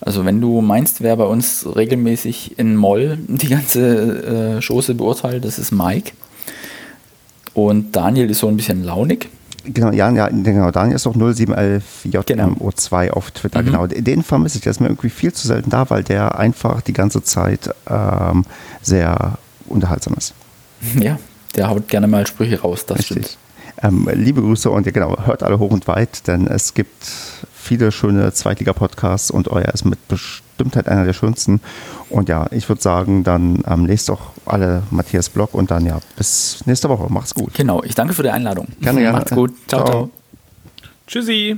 Also 0.00 0.24
wenn 0.24 0.40
du 0.40 0.60
meinst, 0.60 1.02
wer 1.02 1.16
bei 1.16 1.24
uns 1.24 1.66
regelmäßig 1.76 2.58
in 2.58 2.76
Moll 2.76 3.18
die 3.28 3.48
ganze 3.48 4.58
äh, 4.58 4.66
Chose 4.66 4.94
beurteilt, 4.94 5.44
das 5.44 5.58
ist 5.58 5.72
Mike. 5.72 6.12
Und 7.54 7.94
Daniel 7.94 8.30
ist 8.30 8.38
so 8.38 8.48
ein 8.48 8.56
bisschen 8.56 8.84
launig. 8.84 9.28
Genau, 9.64 9.92
ja, 9.92 10.10
ja, 10.10 10.28
genau. 10.28 10.70
Daniel 10.70 10.96
ist 10.96 11.06
auch 11.06 11.14
0711JMO2 11.14 12.24
genau. 12.26 13.12
auf 13.12 13.30
Twitter, 13.30 13.62
mhm. 13.62 13.66
genau. 13.66 13.86
Den 13.86 14.22
vermisse 14.22 14.58
ich, 14.58 14.64
der 14.64 14.70
ist 14.70 14.80
mir 14.80 14.88
irgendwie 14.88 15.10
viel 15.10 15.32
zu 15.32 15.46
selten 15.46 15.70
da, 15.70 15.88
weil 15.88 16.02
der 16.02 16.38
einfach 16.38 16.80
die 16.80 16.92
ganze 16.92 17.22
Zeit 17.22 17.70
ähm, 17.88 18.44
sehr 18.80 19.38
unterhaltsam 19.66 20.14
ist. 20.14 20.34
Ja, 21.00 21.18
der 21.54 21.68
haut 21.68 21.86
gerne 21.86 22.08
mal 22.08 22.26
Sprüche 22.26 22.60
raus, 22.60 22.86
das 22.86 22.98
Richtig. 22.98 23.16
stimmt. 23.18 23.38
Ähm, 23.82 24.08
liebe 24.12 24.42
Grüße 24.42 24.68
und 24.68 24.84
ja 24.84 24.92
genau, 24.92 25.16
hört 25.26 25.44
alle 25.44 25.58
hoch 25.58 25.70
und 25.70 25.86
weit, 25.86 26.26
denn 26.26 26.46
es 26.46 26.74
gibt 26.74 27.06
viele 27.78 27.90
schöne 27.90 28.30
Zweitliga-Podcasts 28.32 29.30
und 29.30 29.48
euer 29.48 29.68
ist 29.72 29.86
mit 29.86 30.06
Bestimmtheit 30.06 30.88
einer 30.88 31.06
der 31.06 31.14
schönsten. 31.14 31.60
Und 32.10 32.28
ja, 32.28 32.46
ich 32.50 32.68
würde 32.68 32.82
sagen, 32.82 33.24
dann 33.24 33.62
ähm, 33.66 33.86
lest 33.86 34.10
doch 34.10 34.32
alle 34.44 34.82
Matthias 34.90 35.30
Blog 35.30 35.54
und 35.54 35.70
dann 35.70 35.86
ja, 35.86 35.98
bis 36.16 36.62
nächste 36.66 36.90
Woche. 36.90 37.10
Macht's 37.10 37.34
gut. 37.34 37.54
Genau, 37.54 37.82
ich 37.82 37.94
danke 37.94 38.12
für 38.12 38.22
die 38.22 38.30
Einladung. 38.30 38.68
Gerne, 38.82 39.00
gerne. 39.00 39.18
Macht's 39.18 39.32
gut. 39.32 39.54
ciao. 39.68 39.84
ciao. 39.84 39.90
ciao. 39.90 40.10
Tschüssi. 41.06 41.56